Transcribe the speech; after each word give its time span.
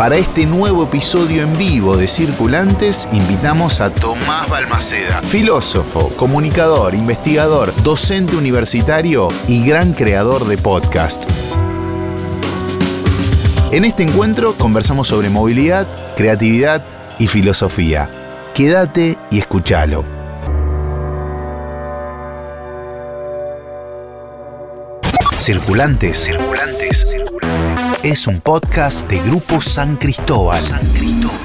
Para 0.00 0.16
este 0.16 0.46
nuevo 0.46 0.84
episodio 0.84 1.42
en 1.42 1.58
vivo 1.58 1.98
de 1.98 2.08
Circulantes 2.08 3.06
invitamos 3.12 3.82
a 3.82 3.90
Tomás 3.90 4.48
Balmaceda, 4.48 5.20
filósofo, 5.20 6.08
comunicador, 6.16 6.94
investigador, 6.94 7.74
docente 7.82 8.34
universitario 8.34 9.28
y 9.46 9.62
gran 9.62 9.92
creador 9.92 10.46
de 10.46 10.56
podcast. 10.56 11.30
En 13.72 13.84
este 13.84 14.02
encuentro 14.02 14.54
conversamos 14.54 15.08
sobre 15.08 15.28
movilidad, 15.28 15.86
creatividad 16.16 16.82
y 17.18 17.26
filosofía. 17.26 18.08
Quédate 18.54 19.18
y 19.30 19.40
escúchalo. 19.40 20.02
Circulantes, 25.36 26.16
circulantes, 26.16 27.04
circulantes. 27.06 27.29
Es 28.02 28.26
un 28.26 28.40
podcast 28.40 29.08
de 29.08 29.20
Grupo 29.20 29.60
San 29.60 29.96
Cristóbal. 29.96 30.58
San 30.58 30.80
Cristóbal. 30.92 31.36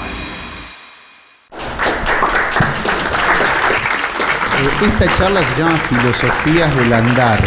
Eh, 4.62 4.86
Esta 4.86 5.14
charla 5.18 5.42
se 5.42 5.62
llama 5.62 5.78
Filosofías 5.90 6.76
del 6.78 6.94
Andar. 6.94 7.40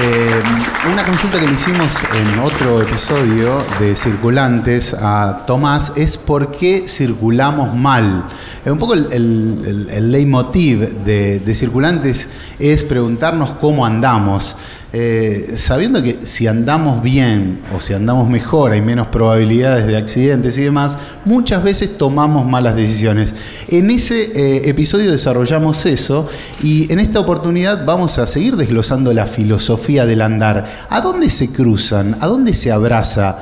Eh, 0.00 0.42
una 0.90 1.04
consulta 1.04 1.38
que 1.38 1.46
le 1.46 1.52
hicimos 1.52 1.98
en 2.14 2.38
otro 2.38 2.80
episodio 2.80 3.62
de 3.78 3.94
Circulantes 3.94 4.94
a 4.98 5.44
Tomás 5.46 5.92
es 5.96 6.16
por 6.16 6.50
qué 6.50 6.84
circulamos 6.88 7.74
mal. 7.76 8.26
Eh, 8.64 8.70
un 8.70 8.78
poco 8.78 8.94
el, 8.94 9.08
el- 9.12 9.62
el- 9.66 9.90
el 9.90 10.12
leitmotiv 10.12 11.04
de, 11.04 11.40
de 11.40 11.54
Circulantes 11.54 12.30
es 12.58 12.84
preguntarnos 12.84 13.50
cómo 13.60 13.84
andamos. 13.84 14.56
Eh, 14.94 15.52
sabiendo 15.56 16.02
que 16.02 16.18
si 16.26 16.46
andamos 16.46 17.02
bien 17.02 17.60
o 17.74 17.80
si 17.80 17.94
andamos 17.94 18.28
mejor 18.28 18.72
hay 18.72 18.82
menos 18.82 19.06
probabilidades 19.06 19.86
de 19.86 19.96
accidentes 19.96 20.58
y 20.58 20.62
demás, 20.62 20.98
muchas 21.24 21.62
veces 21.62 21.96
tomamos 21.96 22.44
malas 22.46 22.76
decisiones. 22.76 23.34
En 23.68 23.90
ese 23.90 24.32
eh, 24.34 24.68
episodio 24.68 25.10
desarrollamos 25.10 25.86
eso 25.86 26.26
y 26.62 26.92
en 26.92 27.00
esta 27.00 27.20
oportunidad 27.20 27.86
vamos 27.86 28.18
a 28.18 28.26
seguir 28.26 28.56
desglosando 28.56 29.14
la 29.14 29.26
filosofía 29.26 30.04
del 30.04 30.20
andar. 30.20 30.64
¿A 30.90 31.00
dónde 31.00 31.30
se 31.30 31.50
cruzan? 31.50 32.18
¿A 32.20 32.26
dónde 32.26 32.52
se 32.52 32.70
abraza 32.70 33.38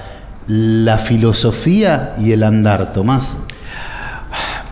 la 0.46 0.98
filosofía 0.98 2.12
y 2.16 2.30
el 2.30 2.44
andar, 2.44 2.92
Tomás? 2.92 3.40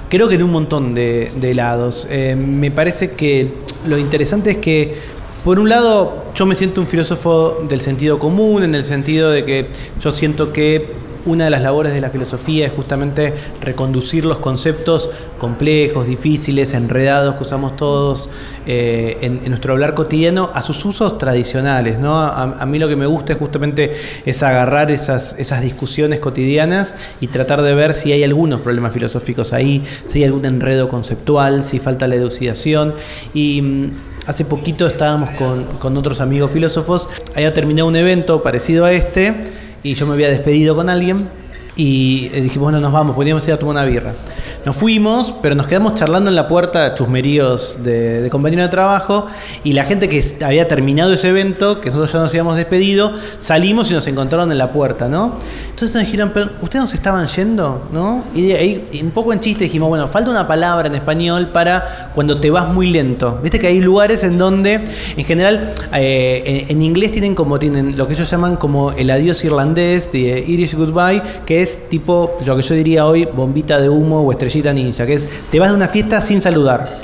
Creo 0.09 0.29
que 0.29 0.37
en 0.37 0.43
un 0.45 0.53
montón 0.53 0.95
de, 0.95 1.53
lados. 1.55 2.07
Eh, 2.11 2.35
me 2.35 2.71
parece 2.71 3.11
que 3.11 3.53
lo 3.85 3.99
interesante 3.99 4.53
es 4.53 4.57
que, 4.57 5.18
por 5.45 5.59
un 5.59 5.69
lado, 5.69 6.25
yo 6.35 6.47
me 6.47 6.55
siento 6.55 6.81
un 6.81 6.89
filósofo 6.89 7.65
del 7.69 7.81
sentido 7.81 8.19
común, 8.19 8.63
en 8.63 8.75
el 8.75 8.85
sentido 8.85 9.31
de 9.31 9.45
que 9.45 9.69
yo 10.01 10.11
siento 10.11 10.53
que 10.53 11.09
una 11.29 11.45
de 11.45 11.51
las 11.51 11.63
labores 11.63 11.93
de 11.93 12.01
la 12.01 12.11
filosofía 12.11 12.67
es 12.67 12.73
justamente 12.73 13.35
reconducir 13.61 14.25
los 14.25 14.39
conceptos 14.39 15.11
complejos, 15.39 16.07
difíciles, 16.07 16.75
enredados 16.75 17.35
que 17.35 17.43
usamos 17.43 17.77
todos 17.77 18.31
eh, 18.67 19.19
en, 19.21 19.45
nuestro 19.49 19.73
hablar 19.75 19.95
cotidiano 19.95 20.51
a 20.55 20.63
sus 20.63 20.85
usos 20.85 21.19
tradicionales. 21.19 21.99
¿no? 21.99 22.19
A, 22.19 22.43
a 22.43 22.67
mí 22.67 22.79
lo 22.79 22.89
que 22.89 22.97
me 22.97 23.07
gusta 23.07 23.35
es 23.35 23.39
justamente 23.39 23.93
es 24.25 24.43
agarrar 24.43 24.91
esas, 24.91 25.37
esas 25.39 25.61
discusiones 25.61 26.21
cotidianas 26.21 26.95
y 27.21 27.27
tratar 27.29 27.63
de 27.63 27.75
ver 27.75 27.95
si 27.95 28.13
hay 28.13 28.25
algunos 28.25 28.61
problemas 28.63 28.93
filosóficos 28.93 29.53
ahí, 29.53 29.85
si 30.07 30.21
hay 30.21 30.25
algún 30.25 30.45
enredo 30.47 30.89
conceptual, 30.89 31.63
si 31.63 31.79
falta 31.79 32.09
la 32.09 32.17
elucidación. 32.17 32.95
Y 33.35 33.63
mm, 33.63 33.91
hace 34.29 34.45
poquito 34.45 34.87
estábamos 34.87 35.31
con, 35.31 35.65
con 35.79 35.97
otros 35.97 36.21
amigos 36.21 36.53
filósofos, 36.53 37.09
había 37.35 37.53
terminado 37.55 37.89
un 37.89 37.97
evento 37.97 38.43
parecido 38.43 38.85
a 38.85 38.93
este 38.93 39.35
y 39.83 39.95
yo 39.95 40.07
me 40.07 40.13
había 40.13 40.29
despedido 40.29 40.77
con 40.77 40.91
alguien 40.91 41.29
y 41.79 42.29
eh, 42.35 42.41
dijimos, 42.41 42.65
bueno, 42.65 42.81
nos 42.81 42.93
vamos, 42.93 43.15
podríamos 43.15 43.47
ir 43.47 43.55
a 43.55 43.57
tomar 43.57 43.77
una 43.77 43.85
birra. 43.85 44.13
Nos 44.67 44.75
fuimos, 44.75 45.33
pero 45.41 45.55
nos 45.55 45.69
quedamos 45.69 45.95
charlando 45.95 46.29
en 46.29 46.35
la 46.35 46.49
puerta, 46.49 46.93
chusmeríos 46.95 47.79
de, 47.85 48.21
de 48.21 48.31
compañero 48.31 48.65
de 48.65 48.69
trabajo, 48.69 49.27
y 49.63 49.73
la 49.73 49.85
gente 49.85 50.09
que 50.09 50.23
había 50.45 50.67
terminado 50.67 51.13
ese 51.13 51.29
evento, 51.29 51.81
que 51.81 51.89
nosotros 51.89 52.13
ya 52.13 52.19
nos 52.19 52.33
habíamos 52.33 52.57
despedido, 52.57 53.13
salimos 53.39 53.91
y 53.93 53.95
nos 53.95 54.07
encontraron 54.09 54.51
en 54.51 54.59
la 54.59 54.73
puerta, 54.73 55.07
¿no? 55.07 55.35
Entonces 55.71 55.95
nos 55.95 56.05
dijeron, 56.05 56.33
pero 56.35 56.51
ustedes 56.61 56.83
nos 56.83 56.95
estaban 56.95 57.27
yendo, 57.29 57.89
¿no? 57.93 58.25
Y 58.35 58.51
ahí, 58.51 59.01
un 59.01 59.13
poco 59.13 59.33
en 59.33 59.39
chiste, 59.39 59.65
dijimos, 59.65 59.89
bueno, 59.89 60.09
falta 60.09 60.33
una 60.33 60.49
palabra 60.49 60.89
en 60.89 60.97
español 60.97 61.51
para 61.53 62.11
cuando 62.13 62.41
te 62.41 62.51
vas 62.51 62.67
muy 62.69 62.91
lento. 62.91 63.39
Viste 63.41 63.61
que 63.61 63.69
hay 63.69 63.81
lugares 63.81 64.25
en 64.25 64.37
donde, 64.37 64.85
en 65.17 65.25
general, 65.25 65.73
eh, 65.95 66.65
en, 66.69 66.77
en 66.77 66.83
inglés 66.83 67.13
tienen 67.13 67.37
como, 67.37 67.61
tienen 67.61 67.97
lo 67.97 68.09
que 68.09 68.15
ellos 68.15 68.29
llaman 68.29 68.57
como 68.57 68.91
el 68.91 69.09
adiós 69.11 69.45
irlandés, 69.45 70.11
de 70.11 70.45
Irish 70.45 70.75
Goodbye, 70.75 71.23
que 71.47 71.63
es 71.63 71.68
tipo 71.77 72.39
lo 72.45 72.57
que 72.57 72.63
yo 72.63 72.75
diría 72.75 73.07
hoy, 73.07 73.27
bombita 73.27 73.81
de 73.81 73.89
humo 73.89 74.23
o 74.23 74.33
estrellita 74.33 74.73
ninja, 74.73 75.07
que 75.07 75.15
es, 75.15 75.29
te 75.51 75.59
vas 75.59 75.71
de 75.71 75.77
una 75.77 75.89
fiesta 75.89 76.21
sin 76.21 76.41
saludar, 76.41 77.01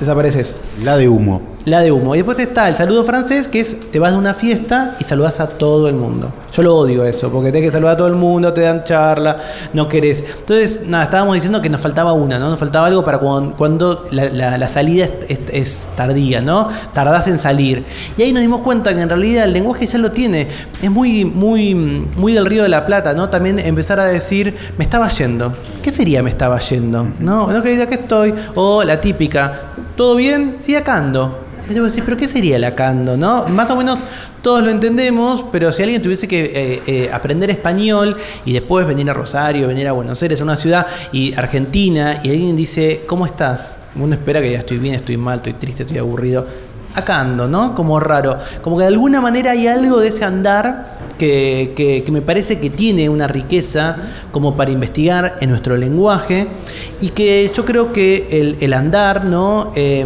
desapareces. 0.00 0.56
La 0.82 0.96
de 0.96 1.08
humo. 1.08 1.51
La 1.64 1.78
de 1.80 1.92
humo. 1.92 2.14
Y 2.16 2.18
después 2.18 2.40
está 2.40 2.68
el 2.68 2.74
saludo 2.74 3.04
francés, 3.04 3.46
que 3.46 3.60
es 3.60 3.78
te 3.92 4.00
vas 4.00 4.12
de 4.14 4.18
una 4.18 4.34
fiesta 4.34 4.96
y 4.98 5.04
saludas 5.04 5.38
a 5.38 5.46
todo 5.46 5.88
el 5.88 5.94
mundo. 5.94 6.32
Yo 6.52 6.62
lo 6.62 6.76
odio 6.76 7.04
eso, 7.04 7.30
porque 7.30 7.52
tenés 7.52 7.68
que 7.68 7.72
saludar 7.72 7.94
a 7.94 7.96
todo 7.98 8.08
el 8.08 8.16
mundo, 8.16 8.52
te 8.52 8.62
dan 8.62 8.82
charla, 8.82 9.38
no 9.72 9.86
querés. 9.86 10.24
Entonces, 10.40 10.80
nada, 10.88 11.04
estábamos 11.04 11.34
diciendo 11.34 11.62
que 11.62 11.68
nos 11.70 11.80
faltaba 11.80 12.12
una, 12.14 12.38
¿no? 12.40 12.50
Nos 12.50 12.58
faltaba 12.58 12.88
algo 12.88 13.04
para 13.04 13.18
cuando, 13.18 13.54
cuando 13.54 14.04
la, 14.10 14.58
la- 14.58 14.68
salida 14.68 15.06
es, 15.52 15.86
tardía, 15.96 16.40
¿no? 16.40 16.68
Tardás 16.92 17.28
en 17.28 17.38
salir. 17.38 17.84
Y 18.16 18.22
ahí 18.22 18.32
nos 18.32 18.42
dimos 18.42 18.60
cuenta 18.62 18.92
que 18.92 19.00
en 19.00 19.08
realidad 19.08 19.44
el 19.44 19.52
lenguaje 19.52 19.86
ya 19.86 19.98
lo 19.98 20.10
tiene. 20.10 20.48
Es 20.82 20.90
muy, 20.90 21.24
muy, 21.24 21.74
muy 21.76 22.32
del 22.32 22.46
Río 22.46 22.64
de 22.64 22.70
la 22.70 22.86
Plata, 22.86 23.14
¿no? 23.14 23.28
También 23.28 23.60
empezar 23.60 24.00
a 24.00 24.06
decir, 24.06 24.56
me 24.78 24.84
estaba 24.84 25.08
yendo. 25.08 25.52
¿Qué 25.80 25.90
sería 25.92 26.22
me 26.24 26.30
estaba 26.30 26.58
yendo? 26.58 27.06
¿No? 27.20 27.46
No 27.52 27.62
que 27.62 27.82
estoy. 27.90 28.34
O 28.56 28.82
la 28.82 29.00
típica, 29.00 29.60
¿todo 29.96 30.16
bien? 30.16 30.56
Sí, 30.58 30.74
acá 30.74 30.96
ando. 30.96 31.38
Pero 31.68 32.16
¿qué 32.16 32.28
sería 32.28 32.56
el 32.56 32.64
acando? 32.64 33.16
¿no? 33.16 33.46
Más 33.46 33.70
o 33.70 33.76
menos 33.76 34.00
todos 34.42 34.62
lo 34.62 34.70
entendemos, 34.70 35.44
pero 35.52 35.70
si 35.70 35.82
alguien 35.82 36.02
tuviese 36.02 36.26
que 36.26 36.42
eh, 36.42 36.82
eh, 36.86 37.10
aprender 37.12 37.50
español 37.50 38.16
y 38.44 38.52
después 38.52 38.86
venir 38.86 39.08
a 39.10 39.14
Rosario, 39.14 39.68
venir 39.68 39.88
a 39.88 39.92
Buenos 39.92 40.22
Aires, 40.22 40.40
a 40.40 40.44
una 40.44 40.56
ciudad, 40.56 40.86
y 41.12 41.34
Argentina, 41.34 42.20
y 42.22 42.30
alguien 42.30 42.56
dice, 42.56 43.04
¿cómo 43.06 43.26
estás? 43.26 43.76
Uno 43.94 44.14
espera 44.14 44.40
que 44.40 44.50
ya 44.50 44.58
estoy 44.58 44.78
bien, 44.78 44.96
estoy 44.96 45.16
mal, 45.16 45.36
estoy 45.36 45.54
triste, 45.54 45.82
estoy 45.82 45.98
aburrido. 45.98 46.46
Acá 46.94 47.20
ando, 47.20 47.48
¿no? 47.48 47.74
Como 47.74 47.98
raro. 48.00 48.38
Como 48.60 48.76
que 48.76 48.82
de 48.82 48.88
alguna 48.88 49.20
manera 49.20 49.52
hay 49.52 49.66
algo 49.66 50.00
de 50.00 50.08
ese 50.08 50.24
andar 50.24 50.98
que, 51.26 52.04
me 52.10 52.20
parece 52.20 52.58
que 52.58 52.70
tiene 52.70 53.08
una 53.08 53.28
riqueza 53.28 53.96
como 54.32 54.56
para 54.56 54.70
investigar 54.70 55.36
en 55.40 55.50
nuestro 55.50 55.76
lenguaje 55.76 56.48
y 57.00 57.10
que 57.10 57.50
yo 57.54 57.64
creo 57.64 57.92
que 57.92 58.56
el, 58.60 58.72
andar 58.72 59.24
¿no? 59.24 59.72
Eh, 59.76 60.04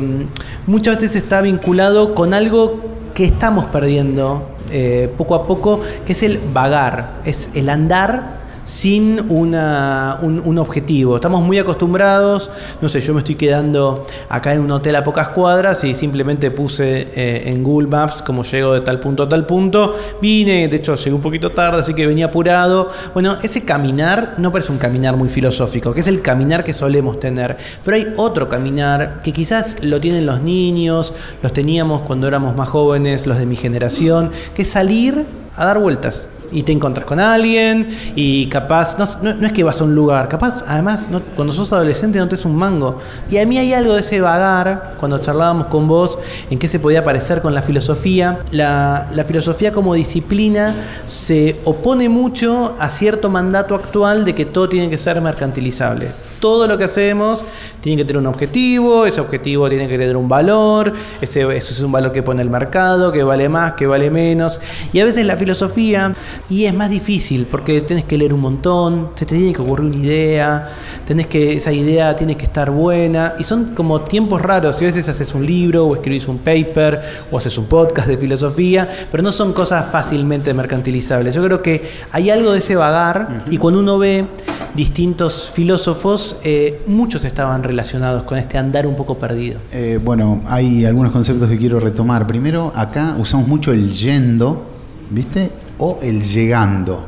muchas 0.66 0.96
veces 0.96 1.16
está 1.16 1.40
vinculado 1.40 2.14
con 2.14 2.34
algo 2.34 2.80
que 3.14 3.24
estamos 3.24 3.66
perdiendo 3.66 4.50
eh, 4.70 5.10
poco 5.16 5.34
a 5.34 5.46
poco, 5.46 5.80
que 6.04 6.12
es 6.12 6.22
el 6.22 6.38
vagar, 6.52 7.20
es 7.24 7.50
el 7.54 7.70
andar 7.70 8.35
sin 8.66 9.30
una, 9.30 10.18
un, 10.22 10.58
objetivo. 10.58 11.14
Estamos 11.14 11.42
muy 11.42 11.58
acostumbrados, 11.58 12.50
no 12.80 12.88
sé, 12.88 13.00
yo 13.00 13.14
me 13.14 13.20
estoy 13.20 13.36
quedando 13.36 14.04
acá 14.28 14.54
en 14.54 14.60
un 14.60 14.70
hotel 14.72 14.96
a 14.96 15.04
pocas 15.04 15.28
cuadras 15.28 15.84
y 15.84 15.94
simplemente 15.94 16.50
puse 16.50 17.08
eh, 17.14 17.44
en 17.46 17.62
Google 17.62 17.86
Maps 17.88 18.22
cómo 18.22 18.42
llego 18.42 18.72
de 18.72 18.80
tal 18.80 18.98
punto 18.98 19.22
a 19.22 19.28
tal 19.28 19.46
punto. 19.46 19.94
Vine, 20.20 20.66
de 20.66 20.76
hecho 20.76 20.96
llegué 20.96 21.14
un 21.14 21.22
poquito 21.22 21.50
tarde, 21.50 21.80
así 21.80 21.94
que 21.94 22.06
venía 22.06 22.26
apurado. 22.26 22.88
Bueno, 23.14 23.36
ese 23.42 23.64
caminar 23.64 24.34
no 24.38 24.50
parece 24.50 24.72
un 24.72 24.78
caminar 24.78 25.16
muy 25.16 25.28
filosófico, 25.28 25.94
que 25.94 26.00
es 26.00 26.08
el 26.08 26.20
caminar 26.20 26.64
que 26.64 26.74
solemos 26.74 27.20
tener. 27.20 27.56
Pero 27.84 27.96
hay 27.96 28.12
otro 28.16 28.48
caminar 28.48 29.20
que 29.22 29.32
quizás 29.32 29.76
lo 29.82 30.00
tienen 30.00 30.26
los 30.26 30.42
niños, 30.42 31.14
los 31.40 31.52
teníamos 31.52 32.02
cuando 32.02 32.26
éramos 32.26 32.56
más 32.56 32.68
jóvenes, 32.68 33.28
los 33.28 33.38
de 33.38 33.46
mi 33.46 33.54
generación, 33.54 34.32
que 34.56 34.62
es 34.62 34.70
salir 34.70 35.24
a 35.54 35.64
dar 35.64 35.78
vueltas. 35.78 36.30
Y 36.52 36.62
te 36.62 36.72
encontras 36.72 37.06
con 37.06 37.18
alguien 37.20 37.88
y 38.14 38.46
capaz, 38.46 38.96
no, 38.98 39.32
no- 39.34 39.46
es 39.46 39.52
que 39.52 39.64
vas 39.64 39.80
a 39.80 39.84
un 39.84 39.94
lugar, 39.94 40.28
capaz 40.28 40.64
además 40.66 41.06
cuando 41.34 41.52
sos 41.52 41.72
adolescente 41.72 42.18
no 42.18 42.28
te 42.28 42.34
es 42.34 42.44
un 42.44 42.54
mango. 42.56 42.98
Y 43.30 43.38
a 43.38 43.46
mí 43.46 43.58
hay 43.58 43.72
algo 43.72 43.94
de 43.94 44.00
ese 44.00 44.20
vagar, 44.20 44.94
cuando 44.98 45.18
charlábamos 45.18 45.66
con 45.66 45.86
vos, 45.88 46.18
en 46.50 46.58
qué 46.58 46.68
se 46.68 46.78
podía 46.78 47.02
parecer 47.04 47.40
con 47.42 47.54
la 47.54 47.62
filosofía. 47.62 48.40
La, 48.52 49.10
la 49.14 49.24
filosofía 49.24 49.72
como 49.72 49.94
disciplina 49.94 50.74
se 51.06 51.60
opone 51.64 52.08
mucho 52.08 52.74
a 52.78 52.90
cierto 52.90 53.28
mandato 53.28 53.74
actual 53.74 54.24
de 54.24 54.34
que 54.34 54.44
todo 54.44 54.68
tiene 54.68 54.88
que 54.90 54.98
ser 54.98 55.20
mercantilizable. 55.20 56.10
Todo 56.40 56.66
lo 56.66 56.76
que 56.76 56.84
hacemos 56.84 57.44
tiene 57.80 58.02
que 58.02 58.04
tener 58.04 58.20
un 58.20 58.26
objetivo, 58.26 59.06
ese 59.06 59.20
objetivo 59.22 59.68
tiene 59.70 59.88
que 59.88 59.96
tener 59.98 60.16
un 60.16 60.28
valor, 60.28 60.92
ese, 61.20 61.40
eso 61.56 61.72
es 61.72 61.80
un 61.80 61.90
valor 61.90 62.12
que 62.12 62.22
pone 62.22 62.42
el 62.42 62.50
mercado, 62.50 63.10
que 63.10 63.22
vale 63.22 63.48
más, 63.48 63.72
que 63.72 63.86
vale 63.86 64.10
menos. 64.10 64.60
Y 64.92 65.00
a 65.00 65.04
veces 65.06 65.24
la 65.24 65.36
filosofía, 65.36 66.14
y 66.48 66.64
es 66.64 66.74
más 66.74 66.90
difícil 66.90 67.46
porque 67.46 67.80
tenés 67.80 68.04
que 68.04 68.16
leer 68.16 68.32
un 68.32 68.40
montón, 68.40 69.10
se 69.14 69.26
te 69.26 69.36
tiene 69.36 69.52
que 69.52 69.62
ocurrir 69.62 69.86
una 69.86 69.96
idea, 69.96 70.68
tenés 71.06 71.26
que, 71.26 71.54
esa 71.54 71.72
idea 71.72 72.14
tiene 72.14 72.36
que 72.36 72.44
estar 72.44 72.70
buena, 72.70 73.34
y 73.38 73.44
son 73.44 73.74
como 73.74 74.02
tiempos 74.02 74.40
raros. 74.40 74.80
Y 74.80 74.84
a 74.84 74.88
veces 74.88 75.08
haces 75.08 75.34
un 75.34 75.44
libro, 75.44 75.86
o 75.86 75.94
escribís 75.94 76.28
un 76.28 76.38
paper, 76.38 77.00
o 77.30 77.38
haces 77.38 77.56
un 77.58 77.66
podcast 77.66 78.08
de 78.08 78.16
filosofía, 78.16 78.88
pero 79.10 79.22
no 79.22 79.32
son 79.32 79.52
cosas 79.52 79.86
fácilmente 79.90 80.54
mercantilizables. 80.54 81.34
Yo 81.34 81.42
creo 81.42 81.62
que 81.62 81.90
hay 82.12 82.30
algo 82.30 82.52
de 82.52 82.58
ese 82.58 82.76
vagar, 82.76 83.44
y 83.50 83.58
cuando 83.58 83.80
uno 83.80 83.98
ve 83.98 84.26
distintos 84.74 85.50
filósofos, 85.52 86.36
eh, 86.44 86.82
muchos 86.86 87.24
estaban 87.24 87.62
relacionados 87.62 88.22
con 88.24 88.38
este 88.38 88.58
andar 88.58 88.86
un 88.86 88.94
poco 88.94 89.18
perdido. 89.18 89.58
Eh, 89.72 89.98
bueno, 90.02 90.42
hay 90.46 90.84
algunos 90.84 91.12
conceptos 91.12 91.48
que 91.48 91.56
quiero 91.56 91.80
retomar. 91.80 92.26
Primero, 92.26 92.72
acá 92.74 93.16
usamos 93.18 93.48
mucho 93.48 93.72
el 93.72 93.90
yendo, 93.90 94.64
¿viste? 95.10 95.50
O 95.78 95.98
el 96.02 96.22
llegando, 96.22 97.04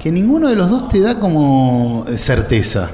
que 0.00 0.10
ninguno 0.10 0.48
de 0.48 0.56
los 0.56 0.70
dos 0.70 0.88
te 0.88 1.00
da 1.00 1.18
como 1.18 2.04
certeza. 2.16 2.90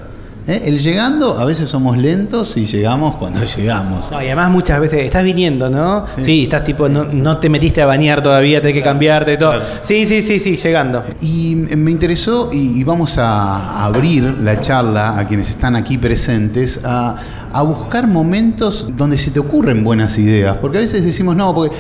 ¿eh? 0.47 0.62
El 0.67 0.79
llegando, 0.79 1.38
a 1.38 1.44
veces 1.44 1.69
somos 1.69 1.97
lentos 1.99 2.56
y 2.56 2.67
llegamos 2.67 3.17
cuando 3.17 3.43
llegamos. 3.56 4.11
No, 4.11 4.21
y 4.21 4.26
además 4.26 4.50
muchas 4.50 4.81
veces 4.81 5.05
estás 5.05 5.25
viniendo, 5.25 5.71
¿no? 5.71 6.05
Sí, 6.19 6.44
estás 6.44 6.65
tipo, 6.65 6.88
no, 6.88 7.05
no 7.05 7.38
te 7.38 7.49
metiste 7.49 7.82
a 7.82 7.87
bañar 7.87 8.23
todavía, 8.23 8.61
tenés 8.61 8.75
que 8.76 8.82
cambiarte 8.82 9.35
y 9.35 9.38
todo. 9.38 9.53
Claro. 9.53 9.67
Sí, 9.81 10.06
sí, 10.06 10.23
sí, 10.23 10.38
sí, 10.38 10.56
llegando. 10.56 11.03
Y 11.21 11.56
me 11.76 11.91
interesó, 11.91 12.50
y, 12.53 12.81
y 12.81 12.85
vamos 12.85 13.19
a 13.19 13.85
abrir 13.85 14.38
la 14.41 14.61
charla 14.61 15.19
a 15.19 15.26
quienes 15.26 15.50
están 15.50 15.76
aquí 15.76 15.99
presentes, 15.99 16.81
a, 16.85 17.17
a 17.55 17.62
buscar 17.62 18.09
momentos 18.09 18.89
donde 18.97 19.17
se 19.17 19.31
te 19.31 19.39
ocurren 19.39 19.85
buenas 19.85 20.19
ideas. 20.19 20.56
Porque 20.56 20.79
a 20.79 20.81
veces 20.81 21.05
decimos, 21.05 21.37
no, 21.37 21.55
porque 21.55 21.77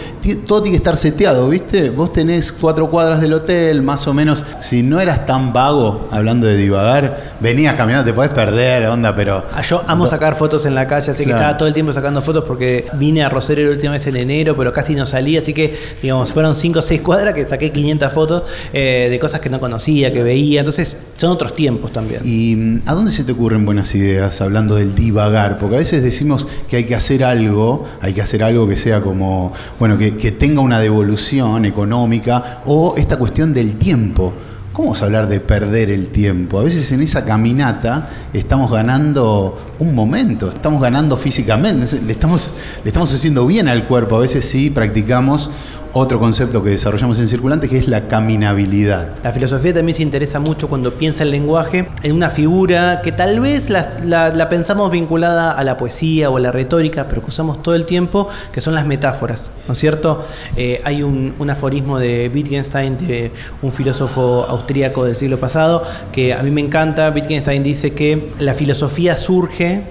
todo 0.46 0.62
tiene 0.62 0.76
que 0.76 0.76
estar 0.76 0.96
seteado, 0.96 1.48
¿viste? 1.48 1.90
Vos 1.90 2.12
tenés 2.12 2.52
cuatro 2.52 2.88
cuadras 2.88 3.20
del 3.20 3.32
hotel, 3.32 3.82
más 3.82 4.06
o 4.06 4.14
menos. 4.14 4.44
Si 4.60 4.84
no 4.84 5.00
eras 5.00 5.26
tan 5.26 5.52
vago, 5.52 6.08
hablando 6.12 6.46
de 6.46 6.56
divagar, 6.56 7.34
venías 7.40 7.74
caminando, 7.74 8.04
te 8.04 8.12
podés 8.12 8.30
perder, 8.30 8.86
onda, 8.86 9.16
pero. 9.16 9.44
Ah, 9.52 9.62
Yo 9.62 9.82
amo 9.88 10.06
sacar 10.06 10.36
fotos 10.36 10.64
en 10.64 10.76
la 10.76 10.86
calle, 10.86 11.10
así 11.10 11.24
que 11.24 11.32
estaba 11.32 11.56
todo 11.56 11.66
el 11.66 11.74
tiempo 11.74 11.92
sacando 11.92 12.22
fotos 12.22 12.44
porque 12.46 12.86
vine 12.92 13.24
a 13.24 13.28
Rosario 13.28 13.66
la 13.66 13.72
última 13.72 13.94
vez 13.94 14.06
en 14.06 14.16
enero, 14.16 14.56
pero 14.56 14.72
casi 14.72 14.94
no 14.94 15.04
salí, 15.04 15.36
así 15.36 15.52
que, 15.52 15.76
digamos, 16.00 16.32
fueron 16.32 16.54
5 16.54 16.78
o 16.78 16.82
6 16.82 17.00
cuadras 17.00 17.34
que 17.34 17.44
saqué 17.46 17.72
500 17.72 18.12
fotos 18.12 18.44
eh, 18.72 19.08
de 19.10 19.18
cosas 19.18 19.40
que 19.40 19.50
no 19.50 19.58
conocía, 19.58 20.12
que 20.12 20.22
veía, 20.22 20.60
entonces 20.60 20.96
son 21.14 21.30
otros 21.30 21.56
tiempos 21.56 21.90
también. 21.90 22.20
¿Y 22.24 22.54
mm, 22.54 22.82
a 22.86 22.94
dónde 22.94 23.10
se 23.10 23.24
te 23.24 23.32
ocurren 23.32 23.66
buenas 23.66 23.92
ideas 23.96 24.40
hablando 24.40 24.76
del 24.76 24.94
divagar? 24.94 25.63
Porque 25.64 25.76
a 25.76 25.78
veces 25.78 26.02
decimos 26.02 26.46
que 26.68 26.76
hay 26.76 26.84
que 26.84 26.94
hacer 26.94 27.24
algo, 27.24 27.86
hay 28.02 28.12
que 28.12 28.20
hacer 28.20 28.44
algo 28.44 28.68
que 28.68 28.76
sea 28.76 29.00
como, 29.00 29.50
bueno, 29.78 29.96
que, 29.96 30.14
que 30.14 30.30
tenga 30.30 30.60
una 30.60 30.78
devolución 30.78 31.64
económica 31.64 32.60
o 32.66 32.94
esta 32.98 33.16
cuestión 33.16 33.54
del 33.54 33.76
tiempo. 33.76 34.34
¿Cómo 34.74 34.88
vamos 34.88 35.02
a 35.02 35.04
hablar 35.06 35.28
de 35.28 35.40
perder 35.40 35.88
el 35.90 36.08
tiempo? 36.08 36.58
A 36.60 36.64
veces 36.64 36.92
en 36.92 37.00
esa 37.00 37.24
caminata 37.24 38.10
estamos 38.32 38.70
ganando 38.70 39.54
un 39.78 39.94
momento, 39.94 40.50
estamos 40.50 40.82
ganando 40.82 41.16
físicamente, 41.16 42.00
le 42.02 42.12
estamos, 42.12 42.52
le 42.82 42.88
estamos 42.88 43.14
haciendo 43.14 43.46
bien 43.46 43.68
al 43.68 43.86
cuerpo. 43.86 44.16
A 44.16 44.18
veces 44.18 44.44
sí 44.44 44.68
practicamos 44.70 45.48
otro 45.94 46.18
concepto 46.18 46.62
que 46.62 46.70
desarrollamos 46.70 47.20
en 47.20 47.28
Circulante, 47.28 47.68
que 47.68 47.78
es 47.78 47.86
la 47.86 48.08
caminabilidad. 48.08 49.14
La 49.22 49.32
filosofía 49.32 49.72
también 49.72 49.94
se 49.94 50.02
interesa 50.02 50.40
mucho 50.40 50.68
cuando 50.68 50.92
piensa 50.92 51.22
el 51.22 51.30
lenguaje 51.30 51.86
en 52.02 52.12
una 52.12 52.30
figura 52.30 53.00
que 53.00 53.12
tal 53.12 53.38
vez 53.38 53.70
la, 53.70 54.48
pensamos 54.50 54.90
vinculada 54.90 55.52
a 55.52 55.62
la 55.62 55.76
poesía 55.76 56.30
o 56.30 56.36
a 56.36 56.40
la 56.40 56.50
retórica, 56.50 57.06
pero 57.08 57.22
que 57.22 57.28
usamos 57.28 57.62
todo 57.62 57.76
el 57.76 57.84
tiempo, 57.84 58.28
que 58.52 58.60
son 58.60 58.74
las 58.74 58.86
metáforas, 58.86 59.52
¿no 59.68 59.72
es 59.72 59.78
cierto? 59.78 60.26
Eh, 60.56 60.80
hay 60.84 61.04
un, 61.04 61.32
un 61.38 61.50
aforismo 61.50 61.98
de 61.98 62.30
Wittgenstein, 62.34 62.98
de 62.98 63.30
un 63.62 63.70
filósofo 63.70 64.44
austríaco 64.44 65.04
del 65.04 65.14
siglo 65.14 65.38
pasado, 65.38 65.84
que 66.12 66.34
a 66.34 66.42
mí 66.42 66.50
me 66.50 66.60
encanta. 66.60 67.10
Wittgenstein 67.14 67.62
dice 67.62 67.92
que 67.92 68.30
la 68.40 68.54
filosofía 68.54 69.16
surge 69.16 69.82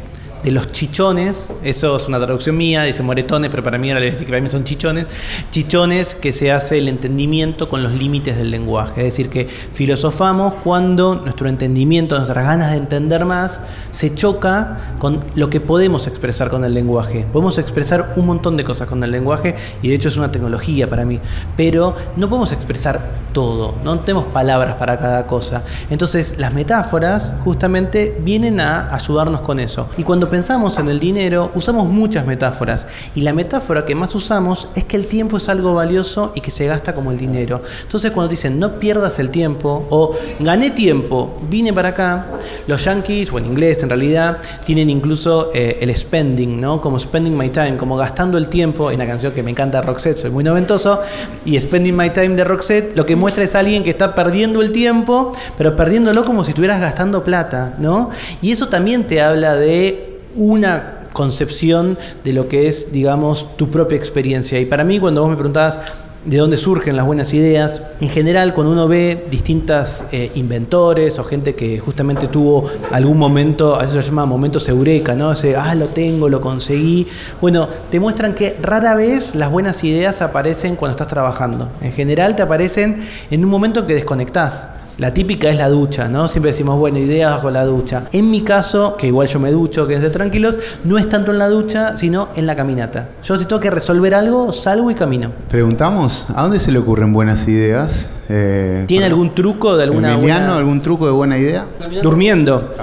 de 0.43 0.51
los 0.51 0.71
chichones, 0.71 1.53
eso 1.63 1.95
es 1.95 2.07
una 2.07 2.19
traducción 2.19 2.57
mía, 2.57 2.83
dice 2.83 3.01
moretones, 3.03 3.49
pero 3.49 3.63
para 3.63 3.77
mí 3.77 3.89
ahora 3.89 4.01
le 4.01 4.11
decir 4.11 4.25
que 4.25 4.31
para 4.31 4.41
mí 4.41 4.49
son 4.49 4.63
chichones, 4.63 5.07
chichones 5.51 6.15
que 6.15 6.31
se 6.33 6.51
hace 6.51 6.77
el 6.77 6.89
entendimiento 6.89 7.69
con 7.69 7.81
los 7.81 7.93
límites 7.93 8.37
del 8.37 8.51
lenguaje, 8.51 9.01
es 9.01 9.13
decir, 9.13 9.29
que 9.29 9.47
filosofamos 9.47 10.55
cuando 10.63 11.15
nuestro 11.15 11.47
entendimiento, 11.47 12.15
nuestras 12.15 12.45
ganas 12.45 12.71
de 12.71 12.77
entender 12.77 13.25
más, 13.25 13.61
se 13.91 14.13
choca 14.13 14.95
con 14.99 15.23
lo 15.35 15.49
que 15.49 15.61
podemos 15.61 16.07
expresar 16.07 16.49
con 16.49 16.63
el 16.65 16.73
lenguaje. 16.73 17.25
Podemos 17.31 17.57
expresar 17.57 18.13
un 18.15 18.25
montón 18.25 18.57
de 18.57 18.63
cosas 18.63 18.87
con 18.87 19.03
el 19.03 19.11
lenguaje 19.11 19.55
y 19.81 19.89
de 19.89 19.95
hecho 19.95 20.09
es 20.09 20.17
una 20.17 20.31
tecnología 20.31 20.89
para 20.89 21.05
mí, 21.05 21.19
pero 21.55 21.95
no 22.15 22.27
podemos 22.27 22.51
expresar 22.51 23.23
todo, 23.31 23.75
no 23.83 23.99
tenemos 23.99 24.25
palabras 24.25 24.75
para 24.75 24.97
cada 24.97 25.25
cosa. 25.25 25.63
Entonces 25.89 26.37
las 26.37 26.53
metáforas 26.53 27.33
justamente 27.43 28.17
vienen 28.19 28.59
a 28.59 28.93
ayudarnos 28.93 29.41
con 29.41 29.59
eso. 29.59 29.89
Y 29.97 30.03
cuando 30.03 30.29
pensamos 30.33 30.80
en 30.80 30.88
el 30.88 31.00
dinero, 31.00 31.51
usamos 31.53 31.85
muchas 31.85 32.25
metáforas. 32.25 32.88
Y 33.13 33.21
la 33.21 33.33
metáfora 33.33 33.85
que 33.85 33.94
más 33.94 34.15
usamos 34.15 34.68
es 34.74 34.83
que 34.83 34.97
el 34.97 35.06
tiempo 35.06 35.38
es 35.38 35.47
algo 35.47 35.75
valioso 35.75 36.31
y 36.33 36.41
que 36.41 36.50
se 36.50 36.65
gasta 36.65 36.95
como 36.95 37.12
el 37.12 37.19
dinero. 37.19 37.62
Entonces 37.83 38.09
cuando 38.09 38.31
dicen 38.31 38.57
no 38.57 38.80
pierdas 38.80 39.19
el 39.19 39.30
tiempo 39.30 39.85
o 39.91 40.09
gané 40.39 40.71
tiempo, 40.71 41.38
vine 41.51 41.71
para 41.71 41.89
acá, 41.89 42.25
los 42.65 42.83
yankees, 42.83 43.31
o 43.31 43.38
en 43.38 43.45
inglés 43.45 43.83
en 43.83 43.89
realidad, 43.89 44.39
tienen 44.65 44.89
incluso 44.89 45.51
eh, 45.53 45.77
el 45.81 45.95
spending, 45.95 46.59
¿no? 46.59 46.81
Como 46.81 46.97
spending 47.00 47.38
my 47.38 47.50
time, 47.50 47.77
como 47.77 47.95
gastando 47.95 48.39
el 48.39 48.47
tiempo. 48.47 48.89
Hay 48.89 48.95
una 48.95 49.06
canción 49.06 49.33
que 49.33 49.44
me 49.44 49.51
encanta 49.51 49.83
Roxette, 49.83 50.18
soy 50.18 50.31
muy 50.31 50.44
noventoso. 50.44 51.00
Y 51.45 51.62
spending 51.62 51.95
my 51.95 52.09
time 52.09 52.29
de 52.29 52.44
Roxette 52.44 52.97
lo 52.97 53.06
que 53.06 53.15
muestra 53.15 53.44
es 53.44 53.53
alguien 53.53 53.83
que 53.83 53.91
está 53.91 54.15
perdiendo 54.15 54.63
el 54.63 54.71
tiempo, 54.71 55.31
pero 55.59 55.75
perdiéndolo 55.75 56.25
como 56.25 56.44
si 56.44 56.50
estuvieras 56.50 56.81
gastando 56.81 57.24
plata, 57.24 57.75
¿no? 57.77 58.09
Y 58.41 58.51
eso 58.51 58.68
también 58.68 59.06
te 59.06 59.21
habla 59.21 59.56
de 59.56 60.13
una 60.35 61.00
concepción 61.13 61.97
de 62.24 62.33
lo 62.33 62.47
que 62.47 62.68
es, 62.68 62.91
digamos, 62.91 63.56
tu 63.56 63.69
propia 63.69 63.95
experiencia. 63.95 64.59
Y 64.59 64.65
para 64.65 64.83
mí, 64.83 65.00
cuando 65.00 65.21
vos 65.21 65.30
me 65.30 65.35
preguntabas 65.35 65.80
de 66.25 66.38
dónde 66.38 66.56
surgen 66.56 66.95
las 66.95 67.06
buenas 67.06 67.33
ideas, 67.33 67.81
en 68.00 68.09
general, 68.09 68.53
cuando 68.53 68.71
uno 68.71 68.88
ve 68.88 69.25
distintas 69.30 70.06
eh, 70.12 70.31
inventores 70.35 71.19
o 71.19 71.24
gente 71.24 71.53
que 71.53 71.80
justamente 71.80 72.27
tuvo 72.27 72.69
algún 72.91 73.18
momento, 73.18 73.75
a 73.75 73.80
veces 73.80 74.06
se 74.06 74.09
llama 74.09 74.25
momentos 74.25 74.69
eureka, 74.69 75.15
¿no? 75.15 75.33
Ese, 75.33 75.56
ah, 75.56 75.75
lo 75.75 75.88
tengo, 75.88 76.30
lo 76.30 76.39
conseguí. 76.39 77.07
Bueno, 77.41 77.68
te 77.91 78.00
muestran 78.00 78.33
que 78.33 78.56
rara 78.62 78.95
vez 78.95 79.36
las 79.36 79.51
buenas 79.51 79.83
ideas 79.83 80.21
aparecen 80.21 80.77
cuando 80.77 80.94
estás 80.94 81.07
trabajando. 81.07 81.69
En 81.81 81.91
general, 81.91 82.36
te 82.36 82.41
aparecen 82.41 83.06
en 83.29 83.44
un 83.44 83.50
momento 83.50 83.81
en 83.81 83.88
que 83.88 83.94
desconectás. 83.95 84.69
La 84.99 85.11
típica 85.11 85.49
es 85.49 85.57
la 85.57 85.69
ducha, 85.69 86.07
¿no? 86.07 86.27
Siempre 86.27 86.51
decimos, 86.51 86.77
bueno, 86.77 86.99
ideas 86.99 87.31
bajo 87.31 87.49
la 87.49 87.65
ducha. 87.65 88.03
En 88.11 88.29
mi 88.29 88.41
caso, 88.41 88.95
que 88.95 89.07
igual 89.07 89.27
yo 89.27 89.39
me 89.39 89.51
ducho, 89.51 89.87
que 89.87 89.99
de 89.99 90.09
tranquilos, 90.11 90.59
no 90.83 90.99
es 90.99 91.09
tanto 91.09 91.31
en 91.31 91.39
la 91.39 91.47
ducha, 91.49 91.97
sino 91.97 92.29
en 92.35 92.45
la 92.45 92.55
caminata. 92.55 93.09
Yo 93.23 93.35
si 93.35 93.45
tengo 93.45 93.59
que 93.59 93.71
resolver 93.71 94.13
algo, 94.13 94.53
salgo 94.53 94.91
y 94.91 94.95
camino. 94.95 95.31
Preguntamos, 95.49 96.27
¿a 96.35 96.43
dónde 96.43 96.59
se 96.59 96.71
le 96.71 96.77
ocurren 96.77 97.12
buenas 97.12 97.47
ideas? 97.47 98.12
Eh, 98.29 98.85
¿Tiene 98.88 99.05
para- 99.05 99.13
algún 99.13 99.33
truco 99.33 99.75
de 99.75 99.83
alguna 99.83 100.13
Emiliano, 100.13 100.41
buena- 100.45 100.57
algún 100.57 100.81
truco 100.81 101.07
de 101.07 101.12
buena 101.12 101.38
idea? 101.39 101.65
Durmiendo. 102.03 102.73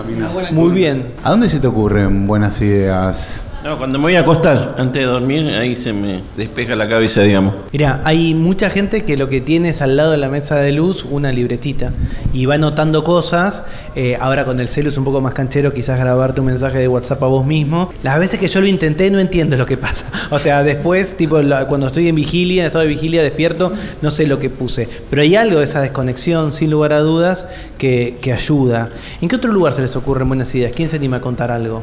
Muy 0.51 0.71
bien. 0.73 1.13
¿A 1.23 1.31
dónde 1.31 1.49
se 1.49 1.61
te 1.61 1.69
ocurren 1.69 2.27
buenas 2.27 2.61
ideas? 2.61 3.47
No, 3.63 3.77
cuando 3.77 3.99
me 3.99 4.05
voy 4.05 4.15
a 4.17 4.21
acostar, 4.21 4.75
antes 4.79 5.03
de 5.03 5.07
dormir, 5.07 5.47
ahí 5.55 5.77
se 5.77 5.93
me 5.93 6.23
despeja 6.35 6.75
la 6.77 6.89
cabeza, 6.89 7.21
digamos. 7.21 7.57
Mira, 7.73 8.01
hay 8.05 8.33
mucha 8.33 8.71
gente 8.71 9.05
que 9.05 9.19
lo 9.19 9.29
que 9.29 9.43
tiene 9.43 9.69
es 9.69 9.83
al 9.83 9.99
lado 9.99 10.13
de 10.13 10.17
la 10.17 10.31
mesa 10.31 10.57
de 10.57 10.73
luz 10.73 11.05
una 11.05 11.31
libretita 11.31 11.93
y 12.33 12.47
va 12.47 12.55
anotando 12.55 13.05
cosas. 13.05 13.65
Eh, 13.97 14.17
ahora 14.19 14.47
con 14.47 14.61
el 14.61 14.69
celu 14.69 14.89
es 14.89 14.97
un 14.97 15.05
poco 15.05 15.21
más 15.21 15.35
canchero, 15.35 15.75
quizás 15.75 15.99
grabarte 16.01 16.41
un 16.41 16.47
mensaje 16.47 16.79
de 16.79 16.89
WhatsApp 16.89 17.23
a 17.23 17.27
vos 17.27 17.45
mismo. 17.45 17.93
Las 18.03 18.19
veces 18.19 18.39
que 18.39 18.49
yo 18.49 18.63
lo 18.63 18.67
intenté 18.67 19.11
no 19.11 19.19
entiendo 19.19 19.59
lo 19.59 19.67
que 19.67 19.77
pasa. 19.77 20.07
O 20.31 20.39
sea, 20.39 20.63
después, 20.63 21.17
tipo, 21.17 21.43
la- 21.43 21.67
cuando 21.67 21.89
estoy 21.89 22.09
en 22.09 22.15
vigilia, 22.15 22.63
en 22.63 22.67
estado 22.69 22.85
de 22.85 22.89
vigilia, 22.91 23.23
despierto, 23.23 23.73
no 24.01 24.11
sé 24.11 24.27
lo 24.27 24.39
que 24.39 24.49
puse. 24.49 24.89
Pero 25.11 25.21
hay 25.23 25.35
algo 25.37 25.59
de 25.59 25.65
esa 25.65 25.83
desconexión, 25.83 26.53
sin 26.53 26.71
lugar 26.71 26.93
a 26.95 27.01
dudas, 27.01 27.47
que, 27.77 28.19
ayuda. 28.33 28.89
¿En 29.21 29.29
qué 29.29 29.37
otro 29.37 29.53
lugar 29.53 29.75
se 29.75 29.83
les 29.83 29.95
ocurren 29.97 30.29
buenas 30.29 30.55
ideas? 30.55 30.73
¿Quién 30.75 30.89
se 30.89 30.97
anima 30.97 31.17
a 31.17 31.21
contar 31.21 31.51
algo? 31.51 31.83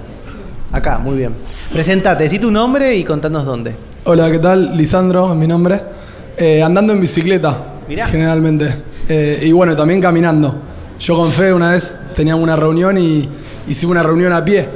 Acá, 0.78 1.00
muy 1.00 1.18
bien. 1.18 1.34
Presentate, 1.74 2.26
decí 2.26 2.38
tu 2.38 2.52
nombre 2.52 2.96
y 2.96 3.04
contanos 3.04 3.46
dónde. 3.46 3.76
Hola, 4.04 4.30
¿qué 4.30 4.38
tal? 4.38 4.78
Lisandro 4.78 5.32
es 5.32 5.36
mi 5.36 5.48
nombre. 5.48 5.82
Eh, 6.38 6.62
andando 6.62 6.94
en 6.94 7.02
bicicleta, 7.02 7.58
Mirá. 7.90 8.06
generalmente. 8.06 8.84
Eh, 9.10 9.40
y 9.42 9.52
bueno, 9.54 9.76
también 9.76 10.00
caminando. 10.00 10.56
Yo 11.00 11.16
con 11.16 11.32
Fe 11.32 11.52
una 11.52 11.72
vez 11.72 11.98
teníamos 12.16 12.44
una 12.44 12.56
reunión 12.56 12.96
y 12.96 13.28
hicimos 13.68 13.94
una 13.94 14.04
reunión 14.04 14.32
a 14.34 14.46
pie. 14.46 14.70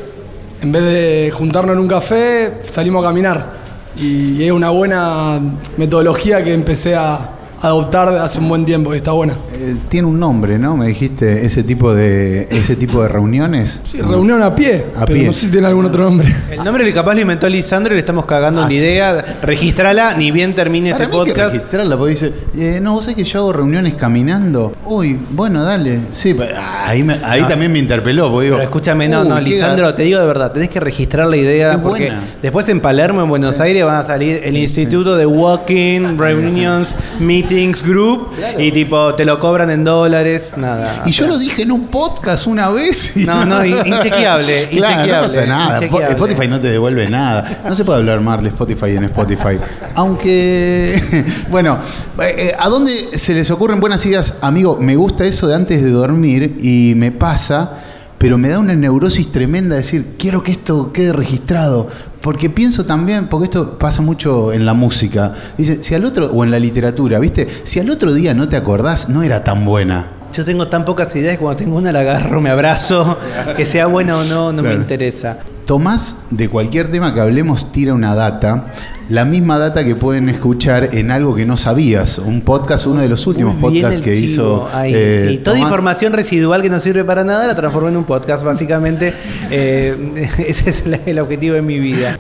En 0.64 0.72
vez 0.72 0.82
de 0.82 1.32
juntarnos 1.38 1.76
en 1.76 1.80
un 1.80 1.88
café, 1.88 2.62
salimos 2.64 3.06
a 3.06 3.10
caminar. 3.10 3.50
Y 3.96 4.44
es 4.44 4.52
una 4.52 4.72
buena 4.72 5.40
metodología 5.78 6.44
que 6.44 6.52
empecé 6.52 6.96
a 6.96 7.20
adoptar 7.62 8.10
hace 8.10 8.40
un 8.40 8.50
buen 8.50 8.66
tiempo 8.66 8.94
y 8.94 8.98
está 8.98 9.12
buena. 9.12 9.36
Eh, 9.54 9.76
tiene 9.90 10.08
un 10.08 10.20
nombre, 10.20 10.58
¿no? 10.58 10.76
Me 10.78 10.88
dijiste 10.88 11.46
ese 11.46 11.64
tipo 11.64 11.94
de 11.94 12.48
ese 12.50 12.76
tipo 12.76 13.02
de 13.04 13.08
reuniones. 13.10 13.82
Sí, 13.86 14.02
reunión 14.02 14.42
a 14.42 14.56
pie, 14.56 14.86
A 14.98 15.06
pero 15.06 15.18
pie. 15.18 15.26
no 15.28 15.34
sé 15.34 15.46
si 15.46 15.52
tiene 15.52 15.68
algún 15.68 15.86
otro 15.86 16.04
nombre. 16.04 16.34
El 16.52 16.64
nombre 16.64 16.84
que 16.84 16.94
capaz 16.94 17.14
lo 17.14 17.22
inventó 17.22 17.48
Lisandro 17.48 17.94
y 17.94 17.96
le 17.96 18.00
estamos 18.00 18.26
cagando 18.26 18.62
en 18.62 18.68
la 18.68 18.72
Ah, 18.72 18.74
idea. 18.74 19.26
Registrala, 19.42 20.14
ni 20.16 20.32
bien 20.32 20.56
termine 20.56 20.92
Para 20.92 21.04
este 21.06 21.16
mí 21.16 21.22
hay 21.22 21.26
que 21.28 21.32
podcast. 21.34 21.54
registrarla, 21.56 21.98
porque 21.98 22.12
dice, 22.14 22.34
eh, 22.58 22.80
no, 22.82 22.94
vos 22.94 23.04
sabés 23.04 23.16
que 23.18 23.24
yo 23.24 23.40
hago 23.40 23.54
reuniones 23.54 23.94
caminando. 23.94 24.72
Uy, 24.86 25.20
bueno, 25.32 25.64
dale. 25.64 26.00
Sí, 26.10 26.36
ahí, 26.84 27.04
me- 27.04 27.20
ahí 27.24 27.42
No. 27.42 27.48
también 27.48 27.72
me 27.72 27.80
interpeló, 27.80 28.30
porque 28.32 28.46
digo, 28.46 28.58
Pero 28.58 28.64
escúchame, 28.70 29.08
no, 29.08 29.22
"Uh, 29.22 29.26
no, 29.26 29.40
Lisandro, 29.40 29.94
te 29.94 30.04
digo 30.04 30.20
de 30.20 30.26
verdad, 30.26 30.52
tenés 30.52 30.70
que 30.70 30.80
registrar 30.80 31.28
la 31.28 31.38
idea 31.38 31.72
Es 31.74 31.78
porque 31.78 32.06
buena. 32.08 32.22
después 32.42 32.68
en 32.70 32.80
Palermo, 32.80 33.22
en 33.22 33.30
Buenos 33.30 33.60
Aires, 33.60 33.84
van 33.86 33.98
a 33.98 34.04
salir 34.04 34.42
el 34.44 34.58
Instituto 34.58 35.16
de 35.16 35.26
Walking, 35.26 36.18
Reunions, 36.18 36.96
Meetings 37.20 37.51
Things 37.52 37.84
Group 37.84 38.30
y 38.58 38.72
tipo 38.72 39.14
te 39.16 39.26
lo 39.26 39.38
cobran 39.38 39.70
en 39.72 39.84
dólares, 39.84 40.54
nada. 40.56 41.04
Y 41.06 41.12
yo 41.12 41.28
lo 41.28 41.38
dije 41.38 41.64
en 41.64 41.72
un 41.74 41.88
podcast 41.88 42.48
una 42.48 42.70
vez. 42.70 43.18
y 43.18 43.26
No, 43.26 43.44
no, 43.46 43.66
in- 43.66 43.76
inchequeable, 43.86 44.70
Claro, 44.70 44.96
no 44.96 45.02
inchequeable, 45.02 45.28
pasa 45.28 45.46
nada. 45.46 45.76
inchequeable. 45.84 46.12
Spotify 46.16 46.48
no 46.48 46.62
te 46.62 46.70
devuelve 46.70 47.10
nada. 47.10 47.62
No 47.68 47.76
se 47.76 47.84
puede 47.84 48.00
hablar 48.00 48.22
mal 48.22 48.42
de 48.42 48.48
Spotify 48.50 48.96
en 48.96 49.04
Spotify. 49.04 49.58
Aunque, 49.96 51.26
bueno, 51.50 51.80
eh, 52.22 52.56
¿a 52.58 52.70
dónde 52.70 53.18
se 53.18 53.34
les 53.34 53.52
ocurren 53.52 53.80
buenas 53.82 54.06
ideas? 54.06 54.36
Amigo, 54.42 54.78
me 54.80 54.96
gusta 54.96 55.26
eso 55.26 55.48
de 55.48 55.56
antes 55.56 55.84
de 55.84 55.90
dormir 55.92 56.58
y 56.62 56.94
me 56.96 57.12
pasa, 57.12 57.74
pero 58.22 58.38
me 58.38 58.50
da 58.50 58.60
una 58.60 58.76
neurosis 58.76 59.32
tremenda 59.32 59.76
decir, 59.76 60.14
quiero 60.20 60.44
que 60.44 60.52
esto 60.52 60.94
quede 60.94 61.12
registrado. 61.12 61.88
Porque 62.22 62.52
pienso 62.52 62.86
también, 62.86 63.28
porque 63.30 63.46
esto 63.46 63.80
pasa 63.80 64.04
mucho 64.04 64.54
en 64.54 64.64
la 64.64 64.76
música. 64.76 65.34
Dice, 65.58 65.82
si 65.82 65.96
al 65.96 66.06
otro, 66.06 66.28
o 66.28 66.44
en 66.44 66.52
la 66.52 66.60
literatura, 66.60 67.18
¿viste? 67.18 67.48
Si 67.64 67.80
al 67.80 67.90
otro 67.90 68.14
día 68.14 68.36
no 68.36 68.48
te 68.48 68.58
acordás, 68.58 69.10
no 69.10 69.24
era 69.24 69.44
tan 69.44 69.66
buena. 69.66 70.12
Yo 70.32 70.46
tengo 70.46 70.68
tan 70.68 70.86
pocas 70.86 71.16
ideas 71.16 71.34
que 71.34 71.40
cuando 71.40 71.64
tengo 71.64 71.76
una 71.78 71.92
la 71.92 72.02
agarro, 72.02 72.42
me 72.42 72.52
abrazo, 72.52 73.18
que 73.58 73.66
sea 73.66 73.88
buena 73.88 74.16
o 74.16 74.24
no, 74.26 74.54
no 74.54 74.62
me 74.62 74.76
interesa. 74.76 75.40
Tomás, 75.66 76.18
de 76.30 76.48
cualquier 76.48 76.92
tema 76.92 77.16
que 77.16 77.22
hablemos, 77.22 77.72
tira 77.72 77.96
una 77.96 78.14
data, 78.14 78.68
la 79.12 79.26
misma 79.26 79.58
data 79.58 79.84
que 79.84 79.94
pueden 79.94 80.30
escuchar 80.30 80.96
en 80.96 81.12
algo 81.12 81.36
que 81.36 81.46
no 81.46 81.58
sabías, 81.58 82.18
un 82.18 82.42
podcast, 82.42 82.86
uno 82.88 83.02
de 83.02 83.10
los 83.10 83.28
últimos 83.28 83.56
podcasts 83.58 84.00
que 84.00 84.16
chivo. 84.16 84.70
hizo. 84.70 84.70
Eh, 84.86 85.26
sí. 85.28 85.38
Toda 85.40 85.58
Tomás. 85.58 85.68
información 85.70 86.14
residual 86.14 86.62
que 86.62 86.70
no 86.70 86.80
sirve 86.80 87.04
para 87.04 87.26
nada 87.26 87.46
la 87.46 87.54
transformo 87.54 87.90
en 87.90 87.98
un 87.98 88.06
podcast, 88.06 88.46
básicamente. 88.46 89.14
Eh, 89.52 90.30
ese 90.48 90.70
es 90.70 90.84
el 91.06 91.20
objetivo 91.20 91.56
de 91.56 91.62
mi 91.62 91.78
vida. 91.78 92.18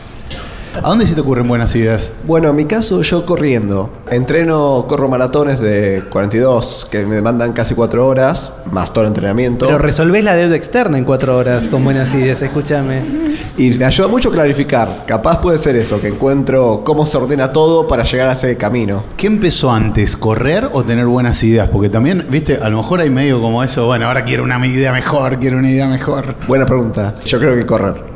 ¿A 0.77 0.89
dónde 0.89 1.05
se 1.05 1.15
te 1.15 1.21
ocurren 1.21 1.47
buenas 1.47 1.75
ideas? 1.75 2.13
Bueno, 2.23 2.49
en 2.49 2.55
mi 2.55 2.65
caso 2.65 3.01
yo 3.01 3.25
corriendo. 3.25 3.91
Entreno, 4.09 4.85
corro 4.87 5.09
maratones 5.09 5.59
de 5.59 6.03
42 6.09 6.87
que 6.89 7.05
me 7.05 7.15
demandan 7.15 7.51
casi 7.51 7.75
4 7.75 8.07
horas, 8.07 8.53
más 8.71 8.93
todo 8.93 9.03
el 9.03 9.09
entrenamiento. 9.09 9.65
Pero 9.65 9.77
resolvés 9.77 10.23
la 10.23 10.33
deuda 10.33 10.55
externa 10.55 10.97
en 10.97 11.03
cuatro 11.03 11.37
horas 11.37 11.67
con 11.67 11.83
buenas 11.83 12.13
ideas, 12.13 12.41
escúchame. 12.41 13.01
Y 13.57 13.71
me 13.77 13.85
ayuda 13.85 14.07
mucho 14.07 14.29
a 14.29 14.31
clarificar. 14.31 15.03
Capaz 15.05 15.39
puede 15.41 15.57
ser 15.57 15.75
eso, 15.75 15.99
que 15.99 16.07
encuentro 16.07 16.81
cómo 16.85 17.05
se 17.05 17.17
ordena 17.17 17.51
todo 17.51 17.87
para 17.87 18.03
llegar 18.03 18.29
a 18.29 18.33
ese 18.33 18.55
camino. 18.55 19.03
¿Qué 19.17 19.27
empezó 19.27 19.71
antes, 19.71 20.15
correr 20.15 20.69
o 20.71 20.83
tener 20.83 21.05
buenas 21.05 21.43
ideas? 21.43 21.69
Porque 21.69 21.89
también, 21.89 22.25
viste, 22.29 22.57
a 22.57 22.69
lo 22.69 22.77
mejor 22.77 23.01
hay 23.01 23.09
medio 23.09 23.41
como 23.41 23.61
eso, 23.61 23.85
bueno, 23.85 24.07
ahora 24.07 24.23
quiero 24.23 24.43
una 24.43 24.65
idea 24.65 24.93
mejor, 24.93 25.37
quiero 25.37 25.57
una 25.57 25.69
idea 25.69 25.87
mejor. 25.87 26.35
Buena 26.47 26.65
pregunta. 26.65 27.15
Yo 27.25 27.39
creo 27.39 27.55
que 27.55 27.65
correr. 27.65 28.10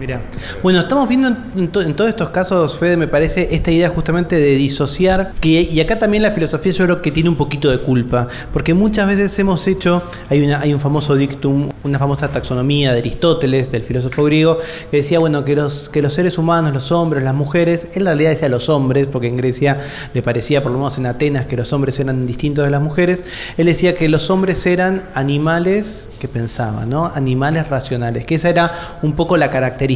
Mira. 0.00 0.22
Bueno, 0.62 0.80
estamos 0.80 1.06
viendo 1.06 1.28
en, 1.28 1.36
en 1.56 1.68
to- 1.68 1.82
en 1.82 1.94
todos 1.94 2.08
estos 2.08 2.30
casos, 2.30 2.78
Fede, 2.78 2.96
me 2.96 3.06
parece, 3.06 3.54
esta 3.54 3.70
idea 3.70 3.90
justamente 3.90 4.34
de 4.34 4.54
disociar, 4.56 5.34
que, 5.42 5.60
y 5.60 5.78
acá 5.78 5.98
también 5.98 6.22
la 6.22 6.30
filosofía 6.30 6.72
yo 6.72 6.86
creo 6.86 7.02
que 7.02 7.10
tiene 7.10 7.28
un 7.28 7.36
poquito 7.36 7.70
de 7.70 7.80
culpa, 7.80 8.26
porque 8.50 8.72
muchas 8.72 9.06
veces 9.06 9.38
hemos 9.38 9.66
hecho, 9.68 10.02
hay, 10.30 10.42
una, 10.42 10.58
hay 10.60 10.72
un 10.72 10.80
famoso 10.80 11.16
dictum, 11.16 11.68
una 11.84 11.98
famosa 11.98 12.32
taxonomía 12.32 12.94
de 12.94 13.00
Aristóteles, 13.00 13.70
del 13.70 13.82
filósofo 13.82 14.24
griego, 14.24 14.56
que 14.90 14.96
decía, 14.96 15.18
bueno, 15.18 15.44
que 15.44 15.54
los, 15.54 15.90
que 15.90 16.00
los 16.00 16.14
seres 16.14 16.38
humanos, 16.38 16.72
los 16.72 16.90
hombres, 16.92 17.22
las 17.22 17.34
mujeres, 17.34 17.88
en 17.92 18.06
realidad 18.06 18.30
decía 18.30 18.48
los 18.48 18.70
hombres, 18.70 19.06
porque 19.06 19.28
en 19.28 19.36
Grecia 19.36 19.80
le 20.14 20.22
parecía, 20.22 20.62
por 20.62 20.72
lo 20.72 20.78
menos 20.78 20.96
en 20.96 21.04
Atenas, 21.04 21.44
que 21.44 21.58
los 21.58 21.74
hombres 21.74 22.00
eran 22.00 22.26
distintos 22.26 22.64
de 22.64 22.70
las 22.70 22.80
mujeres, 22.80 23.22
él 23.58 23.66
decía 23.66 23.94
que 23.94 24.08
los 24.08 24.30
hombres 24.30 24.64
eran 24.66 25.04
animales 25.14 26.08
que 26.18 26.26
pensaban, 26.26 26.88
¿no? 26.88 27.04
Animales 27.14 27.68
racionales, 27.68 28.24
que 28.24 28.36
esa 28.36 28.48
era 28.48 28.72
un 29.02 29.12
poco 29.12 29.36
la 29.36 29.50
característica, 29.50 29.89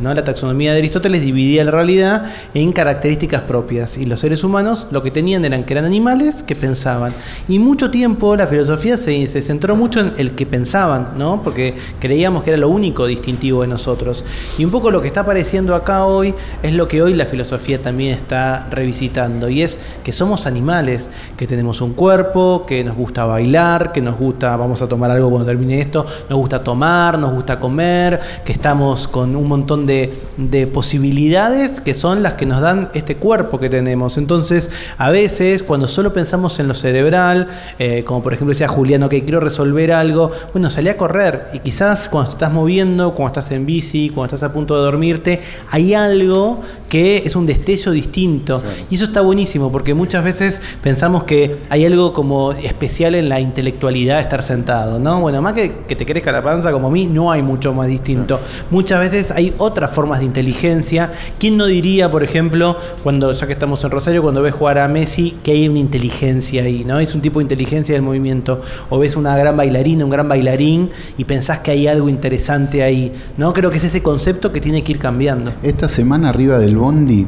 ¿no? 0.00 0.14
La 0.14 0.22
taxonomía 0.22 0.72
de 0.72 0.78
Aristóteles 0.78 1.22
dividía 1.22 1.64
la 1.64 1.72
realidad 1.72 2.30
en 2.54 2.72
características 2.72 3.42
propias 3.42 3.98
y 3.98 4.06
los 4.06 4.20
seres 4.20 4.44
humanos 4.44 4.88
lo 4.92 5.02
que 5.02 5.10
tenían 5.10 5.44
eran 5.44 5.64
que 5.64 5.74
eran 5.74 5.84
animales 5.84 6.42
que 6.42 6.54
pensaban. 6.54 7.12
Y 7.48 7.58
mucho 7.58 7.90
tiempo 7.90 8.36
la 8.36 8.46
filosofía 8.46 8.96
se, 8.96 9.26
se 9.26 9.40
centró 9.40 9.74
mucho 9.74 10.00
en 10.00 10.12
el 10.18 10.32
que 10.32 10.46
pensaban, 10.46 11.10
¿no? 11.16 11.42
Porque 11.42 11.74
creíamos 11.98 12.44
que 12.44 12.50
era 12.50 12.58
lo 12.58 12.68
único 12.68 13.06
distintivo 13.06 13.62
de 13.62 13.68
nosotros. 13.68 14.24
Y 14.56 14.64
un 14.64 14.70
poco 14.70 14.90
lo 14.90 15.00
que 15.00 15.08
está 15.08 15.20
apareciendo 15.20 15.74
acá 15.74 16.04
hoy 16.04 16.34
es 16.62 16.72
lo 16.72 16.86
que 16.86 17.02
hoy 17.02 17.14
la 17.14 17.26
filosofía 17.26 17.82
también 17.82 18.14
está 18.14 18.68
revisitando 18.70 19.48
y 19.48 19.62
es 19.62 19.78
que 20.04 20.12
somos 20.12 20.46
animales, 20.46 21.10
que 21.36 21.46
tenemos 21.46 21.80
un 21.80 21.94
cuerpo, 21.94 22.64
que 22.66 22.84
nos 22.84 22.96
gusta 22.96 23.24
bailar, 23.24 23.92
que 23.92 24.00
nos 24.00 24.16
gusta, 24.16 24.54
vamos 24.56 24.80
a 24.82 24.88
tomar 24.88 25.10
algo 25.10 25.28
cuando 25.28 25.46
termine 25.46 25.80
esto, 25.80 26.06
nos 26.28 26.38
gusta 26.38 26.62
tomar, 26.62 27.18
nos 27.18 27.32
gusta 27.32 27.58
comer, 27.58 28.20
que 28.44 28.52
estamos 28.52 29.08
con 29.08 29.39
un 29.40 29.48
montón 29.48 29.86
de, 29.86 30.12
de 30.36 30.66
posibilidades 30.66 31.80
que 31.80 31.94
son 31.94 32.22
las 32.22 32.34
que 32.34 32.46
nos 32.46 32.60
dan 32.60 32.90
este 32.94 33.16
cuerpo 33.16 33.58
que 33.58 33.68
tenemos. 33.68 34.18
Entonces, 34.18 34.70
a 34.98 35.10
veces, 35.10 35.62
cuando 35.62 35.88
solo 35.88 36.12
pensamos 36.12 36.58
en 36.60 36.68
lo 36.68 36.74
cerebral, 36.74 37.48
eh, 37.78 38.04
como 38.04 38.22
por 38.22 38.34
ejemplo 38.34 38.52
decía 38.52 38.68
Juliano, 38.68 39.08
que 39.08 39.22
quiero 39.22 39.40
resolver 39.40 39.92
algo, 39.92 40.30
bueno, 40.52 40.70
salí 40.70 40.88
a 40.88 40.96
correr 40.96 41.48
y 41.52 41.60
quizás 41.60 42.08
cuando 42.08 42.30
te 42.30 42.34
estás 42.34 42.52
moviendo, 42.52 43.14
cuando 43.14 43.40
estás 43.40 43.50
en 43.52 43.66
bici, 43.66 44.10
cuando 44.10 44.34
estás 44.34 44.48
a 44.48 44.52
punto 44.52 44.76
de 44.76 44.82
dormirte, 44.82 45.40
hay 45.70 45.94
algo 45.94 46.60
que 46.88 47.18
es 47.18 47.36
un 47.36 47.46
destello 47.46 47.92
distinto. 47.92 48.62
Y 48.90 48.96
eso 48.96 49.04
está 49.04 49.20
buenísimo 49.20 49.70
porque 49.70 49.94
muchas 49.94 50.24
veces 50.24 50.60
pensamos 50.82 51.24
que 51.24 51.56
hay 51.70 51.86
algo 51.86 52.12
como 52.12 52.52
especial 52.52 53.14
en 53.14 53.28
la 53.28 53.40
intelectualidad 53.40 54.16
de 54.16 54.22
estar 54.22 54.42
sentado, 54.42 54.98
¿no? 54.98 55.20
Bueno, 55.20 55.40
más 55.40 55.52
que, 55.52 55.84
que 55.86 55.96
te 55.96 56.04
crezca 56.04 56.32
la 56.32 56.42
panza 56.42 56.72
como 56.72 56.88
a 56.88 56.90
mí, 56.90 57.06
no 57.06 57.30
hay 57.30 57.42
mucho 57.42 57.72
más 57.72 57.86
distinto. 57.86 58.40
Muchas 58.70 59.00
veces 59.00 59.29
hay 59.30 59.54
otras 59.58 59.90
formas 59.92 60.20
de 60.20 60.26
inteligencia. 60.26 61.12
¿Quién 61.38 61.56
no 61.56 61.66
diría, 61.66 62.10
por 62.10 62.24
ejemplo, 62.24 62.76
cuando, 63.02 63.32
ya 63.32 63.46
que 63.46 63.52
estamos 63.52 63.82
en 63.84 63.90
Rosario, 63.90 64.22
cuando 64.22 64.42
ves 64.42 64.54
jugar 64.54 64.78
a 64.78 64.88
Messi, 64.88 65.36
que 65.42 65.52
hay 65.52 65.68
una 65.68 65.78
inteligencia 65.78 66.62
ahí, 66.62 66.84
¿no? 66.84 66.98
Es 66.98 67.14
un 67.14 67.20
tipo 67.20 67.38
de 67.38 67.44
inteligencia 67.44 67.94
del 67.94 68.02
movimiento. 68.02 68.60
O 68.88 68.98
ves 68.98 69.16
una 69.16 69.36
gran 69.36 69.56
bailarina, 69.56 70.04
un 70.04 70.10
gran 70.10 70.28
bailarín, 70.28 70.90
y 71.18 71.24
pensás 71.24 71.60
que 71.60 71.70
hay 71.70 71.86
algo 71.86 72.08
interesante 72.08 72.82
ahí, 72.82 73.12
¿no? 73.36 73.52
Creo 73.52 73.70
que 73.70 73.78
es 73.78 73.84
ese 73.84 74.02
concepto 74.02 74.52
que 74.52 74.60
tiene 74.60 74.82
que 74.82 74.92
ir 74.92 74.98
cambiando. 74.98 75.52
Esta 75.62 75.88
semana 75.88 76.28
arriba 76.28 76.58
del 76.58 76.76
Bondi 76.76 77.26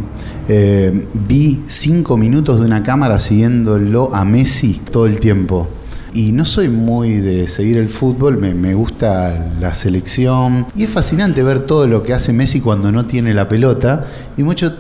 eh, 0.49 1.07
vi 1.13 1.63
cinco 1.67 2.17
minutos 2.17 2.61
de 2.61 2.67
una 2.67 2.83
cámara 2.83 3.19
siguiéndolo 3.19 4.15
a 4.15 4.25
Messi 4.25 4.81
todo 4.91 5.07
el 5.07 5.21
tiempo. 5.21 5.69
Y 6.15 6.33
no 6.33 6.45
soy 6.45 6.69
muy 6.69 7.17
de 7.17 7.47
seguir 7.47 7.79
el 7.79 7.89
fútbol, 7.89 8.39
me, 8.39 8.53
me 8.53 8.75
gusta 8.75 9.53
la 9.61 9.73
selección. 9.73 10.67
Y 10.75 10.85
es 10.85 10.91
fascinante 10.91 11.43
ver 11.43 11.61
todo 11.61 11.87
lo 11.87 12.03
que 12.03 12.13
hace 12.13 12.33
Messi 12.33 12.61
cuando 12.61 12.93
no 12.93 13.07
tiene 13.07 13.33
la 13.35 13.49
pelota. 13.49 14.05
Y 14.37 14.43
mucho... 14.43 14.75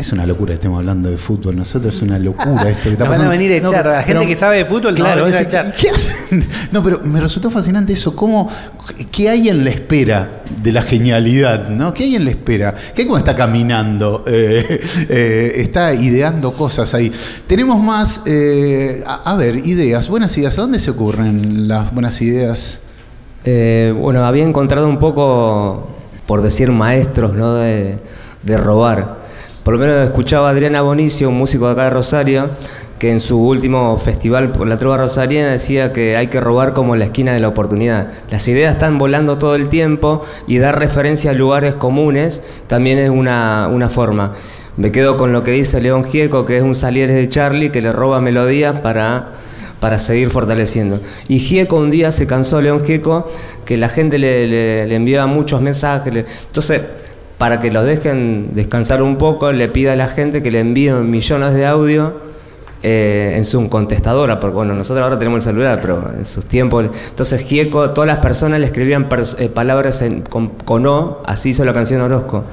Es 0.00 0.12
una 0.12 0.24
locura 0.24 0.48
que 0.48 0.54
estemos 0.54 0.78
hablando 0.78 1.10
de 1.10 1.18
fútbol. 1.18 1.54
Nosotros 1.56 1.94
es 1.94 2.02
una 2.02 2.18
locura 2.18 2.68
esto 2.70 2.84
que 2.84 2.90
está 2.92 3.04
Nos 3.04 3.18
van 3.18 3.26
a 3.26 3.28
pasando. 3.28 3.30
venir 3.30 3.52
a 3.52 3.56
echar. 3.56 3.86
A 3.88 3.92
la 3.92 4.02
gente 4.02 4.18
pero- 4.20 4.28
que 4.30 4.36
sabe 4.36 4.56
de 4.56 4.64
fútbol, 4.64 4.94
claro, 4.94 5.22
van 5.24 5.32
a 5.34 5.36
venir 5.36 5.36
a 5.36 5.40
es- 5.40 5.46
echar. 5.46 5.74
¿qué 5.74 5.90
hacen? 5.90 6.46
No, 6.72 6.82
pero 6.82 7.00
me 7.04 7.20
resultó 7.20 7.50
fascinante 7.50 7.92
eso. 7.92 8.16
¿Cómo, 8.16 8.48
¿Qué 9.12 9.28
hay 9.28 9.48
en 9.50 9.62
la 9.64 9.70
espera 9.70 10.42
de 10.62 10.72
la 10.72 10.80
genialidad? 10.82 11.68
¿no? 11.68 11.92
¿Qué 11.92 12.04
hay 12.04 12.16
en 12.16 12.24
la 12.24 12.30
espera? 12.30 12.74
¿Qué 12.94 13.02
hay 13.02 13.08
cuando 13.08 13.18
está 13.18 13.34
caminando? 13.34 14.24
Eh, 14.26 14.80
eh, 15.10 15.52
está 15.56 15.92
ideando 15.92 16.52
cosas 16.52 16.94
ahí. 16.94 17.12
Tenemos 17.46 17.78
más, 17.82 18.22
eh, 18.26 19.02
a, 19.06 19.30
a 19.30 19.36
ver, 19.36 19.66
ideas, 19.66 20.08
buenas 20.08 20.36
ideas. 20.38 20.56
¿A 20.58 20.62
dónde 20.62 20.78
se 20.78 20.90
ocurren 20.90 21.68
las 21.68 21.92
buenas 21.92 22.20
ideas? 22.22 22.80
Eh, 23.44 23.94
bueno, 23.98 24.24
había 24.24 24.44
encontrado 24.44 24.88
un 24.88 24.98
poco, 24.98 25.88
por 26.26 26.40
decir 26.42 26.70
maestros, 26.72 27.34
¿no? 27.34 27.54
De, 27.56 27.98
de 28.42 28.56
robar. 28.56 29.19
Por 29.70 29.78
lo 29.78 29.86
menos 29.86 30.02
escuchaba 30.02 30.48
a 30.48 30.50
Adriana 30.50 30.82
Bonicio, 30.82 31.28
un 31.28 31.36
músico 31.36 31.66
de 31.66 31.74
acá 31.74 31.84
de 31.84 31.90
Rosario, 31.90 32.50
que 32.98 33.12
en 33.12 33.20
su 33.20 33.40
último 33.40 33.96
festival 33.98 34.50
por 34.50 34.66
la 34.66 34.78
trova 34.78 34.96
rosariana 34.96 35.52
decía 35.52 35.92
que 35.92 36.16
hay 36.16 36.26
que 36.26 36.40
robar 36.40 36.74
como 36.74 36.96
la 36.96 37.04
esquina 37.04 37.34
de 37.34 37.38
la 37.38 37.46
oportunidad. 37.46 38.08
Las 38.32 38.48
ideas 38.48 38.72
están 38.72 38.98
volando 38.98 39.38
todo 39.38 39.54
el 39.54 39.68
tiempo 39.68 40.22
y 40.48 40.58
dar 40.58 40.76
referencia 40.76 41.30
a 41.30 41.34
lugares 41.34 41.74
comunes 41.74 42.42
también 42.66 42.98
es 42.98 43.10
una, 43.10 43.68
una 43.70 43.88
forma. 43.88 44.32
Me 44.76 44.90
quedo 44.90 45.16
con 45.16 45.32
lo 45.32 45.44
que 45.44 45.52
dice 45.52 45.80
León 45.80 46.02
Gieco, 46.02 46.44
que 46.44 46.56
es 46.56 46.64
un 46.64 46.74
Salieres 46.74 47.14
de 47.14 47.28
Charlie 47.28 47.70
que 47.70 47.80
le 47.80 47.92
roba 47.92 48.20
melodías 48.20 48.80
para 48.80 49.34
para 49.78 49.96
seguir 49.98 50.28
fortaleciendo. 50.28 51.00
Y 51.26 51.38
Gieco 51.38 51.76
un 51.76 51.90
día 51.90 52.12
se 52.12 52.26
cansó, 52.26 52.60
León 52.60 52.84
Gieco, 52.84 53.30
que 53.64 53.78
la 53.78 53.88
gente 53.88 54.18
le, 54.18 54.46
le- 54.46 54.94
enviaba 54.94 55.26
muchos 55.26 55.62
mensajes. 55.62 56.26
Entonces, 56.46 56.82
para 57.40 57.58
que 57.58 57.72
lo 57.72 57.82
dejen 57.82 58.50
descansar 58.52 59.00
un 59.02 59.16
poco, 59.16 59.50
le 59.50 59.66
pide 59.68 59.88
a 59.92 59.96
la 59.96 60.08
gente 60.08 60.42
que 60.42 60.50
le 60.50 60.60
envíen 60.60 61.08
millones 61.10 61.54
de 61.54 61.64
audio 61.64 62.12
eh, 62.82 63.32
en 63.34 63.46
su 63.46 63.66
contestadora, 63.70 64.38
porque 64.38 64.56
bueno, 64.56 64.74
nosotros 64.74 65.02
ahora 65.02 65.18
tenemos 65.18 65.38
el 65.46 65.52
celular, 65.54 65.78
pero 65.80 66.04
en 66.18 66.26
sus 66.26 66.44
tiempos. 66.44 66.84
Entonces, 67.08 67.40
Gieco, 67.40 67.92
todas 67.92 68.08
las 68.08 68.18
personas 68.18 68.60
le 68.60 68.66
escribían 68.66 69.08
pers- 69.08 69.36
eh, 69.38 69.48
palabras 69.48 70.02
en- 70.02 70.20
con, 70.20 70.48
con 70.50 70.84
O, 70.86 71.22
así 71.24 71.48
hizo 71.48 71.64
la 71.64 71.72
canción 71.72 72.02
Orozco. 72.02 72.44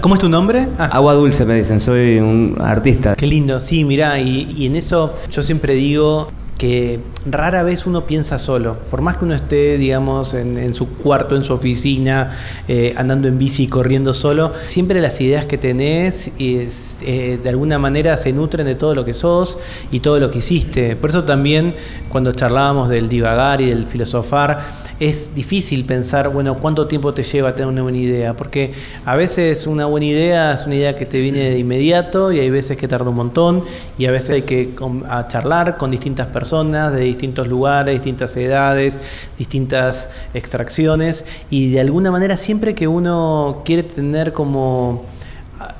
¿Cómo 0.00 0.14
es 0.14 0.20
tu 0.22 0.30
nombre? 0.30 0.66
Ah. 0.78 0.86
Agua 0.92 1.12
dulce, 1.12 1.44
me 1.44 1.54
dicen, 1.54 1.78
soy 1.78 2.18
un 2.18 2.56
artista. 2.58 3.14
Qué 3.14 3.26
lindo, 3.26 3.60
sí, 3.60 3.84
mirá, 3.84 4.18
y, 4.18 4.50
y 4.56 4.64
en 4.64 4.76
eso 4.76 5.12
yo 5.30 5.42
siempre 5.42 5.74
digo 5.74 6.28
que 6.62 7.00
rara 7.28 7.64
vez 7.64 7.86
uno 7.86 8.06
piensa 8.06 8.38
solo. 8.38 8.76
Por 8.88 9.00
más 9.00 9.16
que 9.16 9.24
uno 9.24 9.34
esté, 9.34 9.78
digamos, 9.78 10.32
en, 10.32 10.76
su 10.76 10.90
cuarto, 10.90 11.34
en 11.34 11.42
su 11.42 11.54
oficina, 11.54 12.38
eh, 12.68 12.94
andando 12.96 13.26
en 13.26 13.36
bici, 13.36 13.66
corriendo 13.66 14.14
solo, 14.14 14.52
siempre 14.68 15.00
las 15.00 15.20
ideas 15.20 15.44
que 15.44 15.58
tenés 15.58 16.30
es, 16.38 16.98
eh, 17.04 17.40
de 17.42 17.48
alguna 17.48 17.80
manera 17.80 18.16
se 18.16 18.32
nutren 18.32 18.64
de 18.64 18.76
todo 18.76 18.94
lo 18.94 19.04
que 19.04 19.12
sos 19.12 19.58
y 19.90 19.98
todo 19.98 20.20
lo 20.20 20.30
que 20.30 20.38
hiciste. 20.38 20.94
Por 20.94 21.10
eso 21.10 21.24
también 21.24 21.74
cuando 22.08 22.30
charlábamos 22.30 22.88
del 22.88 23.08
divagar 23.08 23.60
y 23.60 23.66
del 23.66 23.88
filosofar, 23.88 24.60
es 25.00 25.34
difícil 25.34 25.84
pensar, 25.84 26.28
bueno, 26.28 26.58
cuánto 26.58 26.86
tiempo 26.86 27.12
te 27.12 27.24
lleva 27.24 27.56
tener 27.56 27.72
una 27.72 27.82
buena 27.82 27.98
idea, 27.98 28.34
porque 28.34 28.72
a 29.04 29.16
veces 29.16 29.66
una 29.66 29.86
buena 29.86 30.06
idea 30.06 30.52
es 30.52 30.64
una 30.64 30.76
idea 30.76 30.94
que 30.94 31.06
te 31.06 31.18
viene 31.20 31.50
de 31.50 31.58
inmediato 31.58 32.30
y 32.30 32.38
hay 32.38 32.50
veces 32.50 32.76
que 32.76 32.86
tarda 32.86 33.10
un 33.10 33.16
montón 33.16 33.64
y 33.98 34.06
a 34.06 34.12
veces 34.12 34.30
hay 34.30 34.42
que 34.42 34.68
charlar 35.26 35.76
con 35.76 35.90
distintas 35.90 36.28
personas 36.28 36.51
de 36.52 37.00
distintos 37.00 37.48
lugares, 37.48 37.94
distintas 37.94 38.36
edades, 38.36 39.00
distintas 39.38 40.10
extracciones 40.34 41.24
y 41.48 41.70
de 41.70 41.80
alguna 41.80 42.10
manera 42.10 42.36
siempre 42.36 42.74
que 42.74 42.86
uno 42.86 43.62
quiere 43.64 43.84
tener 43.84 44.34
como 44.34 45.02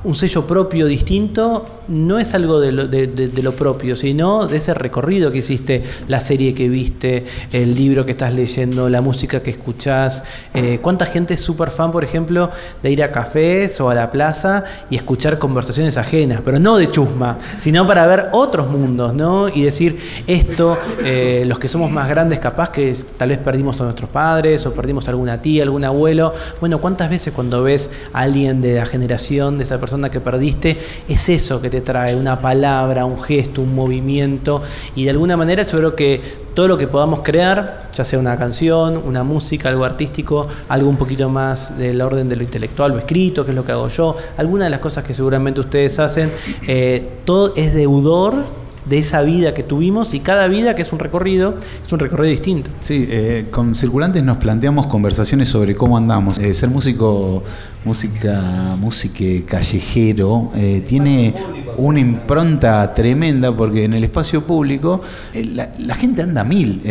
un 0.05 0.17
sello 0.17 0.47
propio 0.47 0.87
distinto 0.87 1.65
no 1.89 2.19
es 2.19 2.35
algo 2.35 2.59
de 2.61 2.73
lo, 2.73 3.53
propio, 3.53 3.97
sino 3.97 4.47
de 4.47 4.57
ese 4.57 4.75
recorrido 4.75 5.31
que 5.31 5.39
hiciste, 5.39 5.85
la 6.09 6.21
serie 6.21 6.55
que 6.55 6.69
viste, 6.69 7.25
el 7.53 7.75
libro 7.75 8.05
que 8.05 8.13
estás 8.13 8.33
leyendo, 8.33 8.89
la 8.89 9.01
música 9.01 9.43
que 9.43 9.51
escuchás. 9.51 10.25
Eh, 10.55 10.79
¿Cuánta 10.81 11.07
gente 11.07 11.35
es 11.35 11.41
súper 11.41 11.71
fan, 11.71 11.93
por 11.93 12.03
ejemplo, 12.03 12.51
de 12.83 12.91
ir 12.91 13.03
a 13.03 13.13
cafés 13.13 13.81
o 13.81 13.91
a 13.91 13.95
la 13.95 14.11
plaza 14.11 14.65
y 14.91 14.97
escuchar 14.97 15.39
conversaciones 15.39 15.97
ajenas, 15.97 16.41
pero 16.45 16.59
no 16.59 16.77
de 16.77 16.91
chusma, 16.91 17.39
sino 17.59 17.87
para 17.87 18.07
ver 18.07 18.29
otros 18.33 18.71
mundos, 18.71 19.15
¿no? 19.15 19.49
Y 19.49 19.63
decir, 19.63 19.99
esto, 20.27 20.79
eh, 21.05 21.45
los 21.47 21.59
que 21.59 21.69
somos 21.69 21.91
más 21.91 22.09
grandes, 22.09 22.39
capaz 22.39 22.71
que 22.71 22.97
tal 23.17 23.29
vez 23.29 23.39
perdimos 23.39 23.81
a 23.81 23.85
nuestros 23.85 24.11
padres 24.11 24.65
o 24.67 24.73
perdimos 24.73 25.07
a 25.09 25.11
alguna 25.11 25.43
tía, 25.43 25.63
algún 25.63 25.85
abuelo. 25.85 26.33
Bueno, 26.61 26.79
¿cuántas 26.79 27.11
veces 27.11 27.33
cuando 27.33 27.63
ves 27.63 27.91
a 28.13 28.21
alguien 28.21 28.61
de 28.61 28.77
la 28.77 28.87
generación 28.87 29.59
de 29.59 29.65
esa 29.65 29.79
persona 29.79 29.92
que 30.11 30.21
perdiste, 30.21 30.79
es 31.09 31.29
eso 31.29 31.61
que 31.61 31.71
te 31.71 31.81
trae, 31.81 32.15
una 32.17 32.41
palabra, 32.41 33.05
un 33.05 33.19
gesto, 33.19 33.63
un 33.63 33.75
movimiento? 33.75 34.63
Y 34.95 35.05
de 35.05 35.11
alguna 35.11 35.37
manera 35.37 35.65
yo 35.65 35.79
creo 35.79 35.97
que 35.97 36.21
todo 36.55 36.69
lo 36.69 36.79
que 36.79 36.87
podamos 36.87 37.21
crear, 37.21 37.89
ya 37.93 38.05
sea 38.05 38.19
una 38.19 38.37
canción, 38.37 39.03
una 39.05 39.23
música, 39.23 39.69
algo 39.69 39.85
artístico, 39.85 40.49
algo 40.69 40.89
un 40.89 40.97
poquito 40.97 41.29
más 41.29 41.79
del 41.79 42.01
orden 42.01 42.29
de 42.29 42.37
lo 42.37 42.43
intelectual 42.43 42.93
o 42.93 42.99
escrito, 42.99 43.45
que 43.45 43.51
es 43.53 43.57
lo 43.57 43.65
que 43.65 43.73
hago 43.73 43.89
yo, 43.89 44.17
alguna 44.37 44.65
de 44.65 44.71
las 44.71 44.81
cosas 44.81 45.05
que 45.05 45.15
seguramente 45.15 45.61
ustedes 45.61 45.99
hacen, 45.99 46.33
eh, 46.67 47.09
todo 47.25 47.55
es 47.57 47.75
deudor 47.75 48.62
de 48.85 48.99
esa 48.99 49.23
vida 49.23 49.55
que 49.55 49.63
tuvimos 49.63 50.13
y 50.13 50.21
cada 50.21 50.49
vida 50.49 50.75
que 50.75 50.83
es 50.83 50.93
un 50.93 50.99
recorrido, 50.99 51.55
es 51.87 51.93
un 51.93 51.99
recorrido 52.01 52.31
distinto. 52.31 52.71
Sí, 52.81 53.07
eh, 53.09 53.47
con 53.51 53.75
Circulantes 53.75 54.23
nos 54.25 54.39
planteamos 54.39 54.87
conversaciones 54.87 55.49
sobre 55.49 55.75
cómo 55.77 55.97
andamos. 55.97 56.39
Eh, 56.39 56.53
ser 56.53 56.69
músico, 56.69 57.45
música, 57.85 58.43
música 58.79 59.25
callejero, 59.47 60.51
eh, 60.57 60.83
tiene 60.87 61.33
una 61.77 62.01
impronta 62.01 62.93
tremenda 62.93 63.55
porque 63.57 63.85
en 63.85 63.95
el 63.95 64.05
espacio 64.05 64.45
público 64.47 65.01
la, 65.35 65.71
la 65.79 65.95
gente 65.95 66.23
anda 66.23 66.41
a 66.41 66.45
mil. 66.45 66.83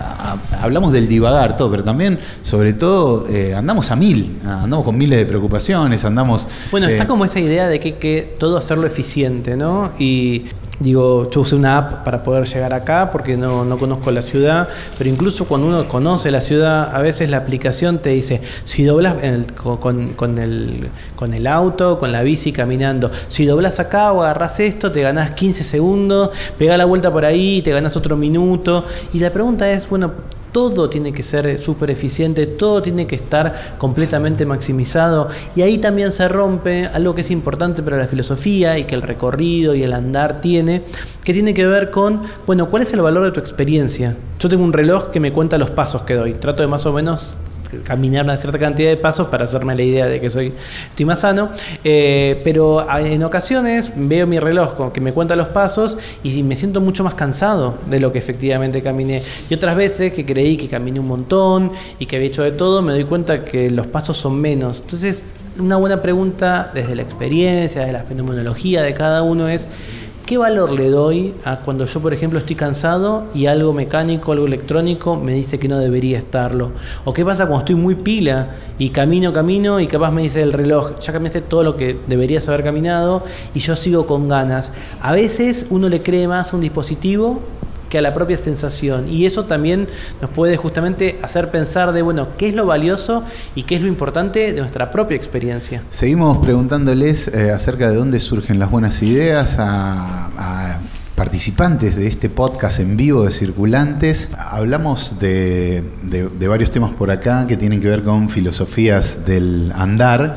A- 0.00 0.36
hablamos 0.60 0.92
del 0.92 1.08
divagar, 1.08 1.56
todo, 1.56 1.70
pero 1.70 1.84
también, 1.84 2.18
sobre 2.42 2.72
todo, 2.74 3.26
andamos 3.56 3.90
a 3.90 3.96
mil. 3.96 4.36
Andamos 4.44 4.84
con 4.84 4.98
miles 4.98 5.18
de 5.18 5.26
preocupaciones, 5.26 6.04
andamos. 6.04 6.48
Bueno, 6.70 6.88
está 6.88 7.06
como 7.06 7.24
esa 7.24 7.40
idea 7.40 7.68
de 7.68 7.78
que 7.80 7.88
hay 7.88 7.94
que 7.94 8.34
todo 8.38 8.56
hacerlo 8.56 8.86
eficiente, 8.86 9.56
¿no? 9.56 9.92
Y 9.98 10.44
digo, 10.78 11.30
yo 11.30 11.40
usé 11.40 11.54
una 11.56 11.78
app 11.78 12.04
para 12.04 12.22
poder 12.22 12.44
llegar 12.46 12.74
acá 12.74 13.10
porque 13.10 13.36
no, 13.36 13.64
no 13.64 13.78
conozco 13.78 14.10
la 14.10 14.20
ciudad, 14.22 14.68
pero 14.98 15.08
incluso 15.08 15.46
cuando 15.46 15.66
uno 15.68 15.88
conoce 15.88 16.30
la 16.30 16.40
ciudad, 16.40 16.94
a 16.94 17.00
veces 17.00 17.30
la 17.30 17.38
aplicación 17.38 17.98
te 17.98 18.10
dice, 18.10 18.42
si 18.64 18.84
doblas 18.84 19.22
el- 19.22 19.46
co- 19.54 19.80
con, 19.80 20.08
con 20.14 20.38
el, 20.38 20.88
con 21.16 21.32
el 21.34 21.46
auto, 21.46 21.98
con 21.98 22.12
la 22.12 22.22
bici 22.22 22.52
caminando, 22.52 23.10
si 23.28 23.46
doblas 23.46 23.80
acá 23.80 24.12
o 24.12 24.22
agarras 24.22 24.60
esto, 24.60 24.92
te 24.92 25.00
ganás 25.02 25.30
15 25.30 25.64
segundos, 25.64 26.30
pegás 26.58 26.76
la 26.78 26.84
vuelta 26.84 27.10
por 27.12 27.24
ahí, 27.24 27.62
te 27.62 27.70
ganás 27.72 27.96
otro 27.96 28.16
minuto. 28.16 28.84
Y 29.12 29.18
la 29.18 29.30
pregunta 29.30 29.70
es, 29.70 29.88
bueno, 29.88 30.12
todo 30.56 30.88
tiene 30.88 31.12
que 31.12 31.22
ser 31.22 31.58
súper 31.58 31.90
eficiente, 31.90 32.46
todo 32.46 32.80
tiene 32.80 33.06
que 33.06 33.14
estar 33.14 33.76
completamente 33.76 34.46
maximizado 34.46 35.28
y 35.54 35.60
ahí 35.60 35.76
también 35.76 36.10
se 36.10 36.26
rompe 36.28 36.86
algo 36.86 37.14
que 37.14 37.20
es 37.20 37.30
importante 37.30 37.82
para 37.82 37.98
la 37.98 38.06
filosofía 38.06 38.78
y 38.78 38.84
que 38.84 38.94
el 38.94 39.02
recorrido 39.02 39.74
y 39.74 39.82
el 39.82 39.92
andar 39.92 40.40
tiene, 40.40 40.80
que 41.22 41.34
tiene 41.34 41.52
que 41.52 41.66
ver 41.66 41.90
con, 41.90 42.22
bueno, 42.46 42.70
¿cuál 42.70 42.84
es 42.84 42.92
el 42.94 43.02
valor 43.02 43.24
de 43.24 43.32
tu 43.32 43.40
experiencia? 43.40 44.16
Yo 44.38 44.48
tengo 44.48 44.64
un 44.64 44.72
reloj 44.72 45.10
que 45.10 45.20
me 45.20 45.30
cuenta 45.30 45.58
los 45.58 45.68
pasos 45.68 46.04
que 46.04 46.14
doy, 46.14 46.32
trato 46.32 46.62
de 46.62 46.68
más 46.68 46.86
o 46.86 46.92
menos 46.94 47.36
caminar 47.84 48.24
una 48.24 48.36
cierta 48.36 48.58
cantidad 48.58 48.88
de 48.90 48.96
pasos 48.96 49.28
para 49.28 49.44
hacerme 49.44 49.74
la 49.74 49.82
idea 49.82 50.06
de 50.06 50.20
que 50.20 50.30
soy 50.30 50.52
estoy 50.90 51.06
más 51.06 51.20
sano. 51.20 51.50
Eh, 51.84 52.40
pero 52.44 52.88
a- 52.88 53.00
en 53.00 53.22
ocasiones 53.24 53.92
veo 53.94 54.26
mi 54.26 54.38
reloj 54.38 54.74
con 54.74 54.90
que 54.90 55.00
me 55.00 55.12
cuenta 55.12 55.36
los 55.36 55.48
pasos 55.48 55.98
y 56.22 56.42
me 56.42 56.56
siento 56.56 56.80
mucho 56.80 57.04
más 57.04 57.14
cansado 57.14 57.74
de 57.88 58.00
lo 58.00 58.12
que 58.12 58.18
efectivamente 58.18 58.82
caminé. 58.82 59.22
Y 59.50 59.54
otras 59.54 59.76
veces 59.76 60.12
que 60.12 60.24
creí 60.24 60.56
que 60.56 60.68
caminé 60.68 61.00
un 61.00 61.08
montón 61.08 61.72
y 61.98 62.06
que 62.06 62.16
había 62.16 62.28
hecho 62.28 62.42
de 62.42 62.52
todo 62.52 62.82
me 62.82 62.92
doy 62.92 63.04
cuenta 63.04 63.44
que 63.44 63.70
los 63.70 63.86
pasos 63.86 64.16
son 64.16 64.40
menos. 64.40 64.80
Entonces 64.80 65.24
una 65.58 65.76
buena 65.76 66.02
pregunta 66.02 66.70
desde 66.74 66.94
la 66.94 67.02
experiencia 67.02 67.80
desde 67.80 67.92
la 67.94 68.02
fenomenología 68.04 68.82
de 68.82 68.92
cada 68.92 69.22
uno 69.22 69.48
es 69.48 69.68
¿Qué 70.26 70.38
valor 70.38 70.72
le 70.72 70.90
doy 70.90 71.34
a 71.44 71.60
cuando 71.60 71.86
yo, 71.86 72.00
por 72.00 72.12
ejemplo, 72.12 72.40
estoy 72.40 72.56
cansado 72.56 73.26
y 73.32 73.46
algo 73.46 73.72
mecánico, 73.72 74.32
algo 74.32 74.46
electrónico 74.46 75.14
me 75.14 75.34
dice 75.34 75.60
que 75.60 75.68
no 75.68 75.78
debería 75.78 76.18
estarlo? 76.18 76.72
¿O 77.04 77.12
qué 77.12 77.24
pasa 77.24 77.46
cuando 77.46 77.60
estoy 77.60 77.76
muy 77.76 77.94
pila 77.94 78.56
y 78.76 78.88
camino, 78.88 79.32
camino 79.32 79.78
y 79.78 79.86
capaz 79.86 80.10
me 80.10 80.22
dice 80.22 80.42
el 80.42 80.52
reloj, 80.52 80.98
ya 80.98 81.12
caminaste 81.12 81.42
todo 81.42 81.62
lo 81.62 81.76
que 81.76 81.96
deberías 82.08 82.48
haber 82.48 82.64
caminado 82.64 83.22
y 83.54 83.60
yo 83.60 83.76
sigo 83.76 84.04
con 84.06 84.28
ganas? 84.28 84.72
A 85.00 85.12
veces 85.12 85.64
uno 85.70 85.88
le 85.88 86.02
cree 86.02 86.26
más 86.26 86.52
un 86.52 86.60
dispositivo 86.60 87.40
que 87.88 87.98
a 87.98 88.02
la 88.02 88.12
propia 88.14 88.36
sensación. 88.36 89.08
Y 89.08 89.26
eso 89.26 89.44
también 89.44 89.86
nos 90.20 90.30
puede 90.30 90.56
justamente 90.56 91.18
hacer 91.22 91.50
pensar 91.50 91.92
de, 91.92 92.02
bueno, 92.02 92.28
qué 92.36 92.48
es 92.48 92.54
lo 92.54 92.66
valioso 92.66 93.22
y 93.54 93.62
qué 93.64 93.76
es 93.76 93.80
lo 93.82 93.88
importante 93.88 94.52
de 94.52 94.60
nuestra 94.60 94.90
propia 94.90 95.16
experiencia. 95.16 95.82
Seguimos 95.88 96.38
preguntándoles 96.38 97.28
eh, 97.28 97.50
acerca 97.50 97.90
de 97.90 97.96
dónde 97.96 98.20
surgen 98.20 98.58
las 98.58 98.70
buenas 98.70 99.02
ideas 99.02 99.56
a, 99.58 100.80
participantes 101.14 101.96
de 101.96 102.06
este 102.06 102.28
podcast 102.28 102.78
en 102.78 102.96
vivo 102.98 103.24
de 103.24 103.30
Circulantes. 103.30 104.30
Hablamos 104.38 105.16
de- 105.18 105.82
de 106.02 106.46
varios 106.46 106.70
temas 106.70 106.92
por 106.92 107.10
acá 107.10 107.46
que 107.46 107.56
tienen 107.56 107.80
que 107.80 107.88
ver 107.88 108.02
con 108.02 108.28
filosofías 108.28 109.20
del 109.24 109.72
andar. 109.74 110.36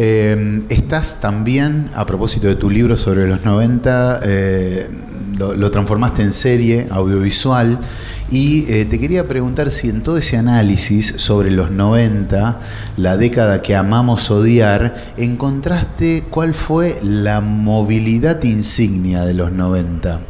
Eh, 0.00 0.62
estás 0.68 1.20
también, 1.20 1.90
a 1.92 2.06
propósito 2.06 2.46
de 2.46 2.54
tu 2.54 2.70
libro 2.70 2.96
sobre 2.96 3.26
los 3.26 3.44
90, 3.44 4.20
eh, 4.22 4.88
lo, 5.36 5.54
lo 5.54 5.72
transformaste 5.72 6.22
en 6.22 6.32
serie 6.32 6.86
audiovisual 6.88 7.80
y 8.30 8.72
eh, 8.72 8.84
te 8.84 9.00
quería 9.00 9.26
preguntar 9.26 9.70
si 9.70 9.88
en 9.88 10.04
todo 10.04 10.18
ese 10.18 10.36
análisis 10.36 11.14
sobre 11.16 11.50
los 11.50 11.72
90, 11.72 12.60
la 12.96 13.16
década 13.16 13.60
que 13.60 13.74
amamos 13.74 14.30
odiar, 14.30 14.94
encontraste 15.16 16.22
cuál 16.30 16.54
fue 16.54 17.00
la 17.02 17.40
movilidad 17.40 18.40
insignia 18.44 19.24
de 19.24 19.34
los 19.34 19.50
90. 19.50 20.20